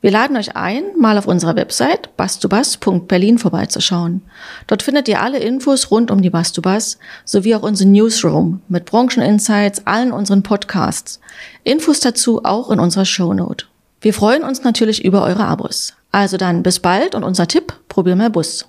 Wir 0.02 0.12
laden 0.12 0.38
euch 0.38 0.56
ein, 0.56 0.84
mal 0.98 1.18
auf 1.18 1.28
unserer 1.28 1.58
Website 1.58 2.16
bastubas.berlin 2.16 3.38
vorbeizuschauen. 3.38 4.22
Dort 4.68 4.82
findet 4.82 5.10
ihr 5.10 5.22
alle 5.22 5.40
Infos 5.40 5.92
rund 5.92 6.10
um 6.10 6.22
die 6.22 6.30
Bastubas 6.30 6.98
sowie 7.26 7.56
auch 7.56 7.64
unseren 7.64 7.92
Newsroom 7.92 8.62
mit 8.70 8.86
Brancheninsights, 8.86 9.86
allen 9.86 10.14
unseren 10.14 10.42
Podcasts. 10.42 11.20
Infos 11.66 12.00
dazu 12.00 12.46
auch 12.46 12.72
in 12.72 12.80
unserer 12.80 13.06
Shownote. 13.06 13.66
Wir 14.00 14.14
freuen 14.14 14.44
uns 14.44 14.64
natürlich 14.64 15.04
über 15.04 15.24
eure 15.24 15.44
Abos. 15.44 15.94
Also 16.12 16.38
dann 16.38 16.64
bis 16.64 16.80
bald 16.80 17.14
und 17.14 17.26
unser 17.26 17.48
Tipp, 17.48 17.74
probier 17.90 18.16
mal 18.16 18.30
Bus. 18.30 18.66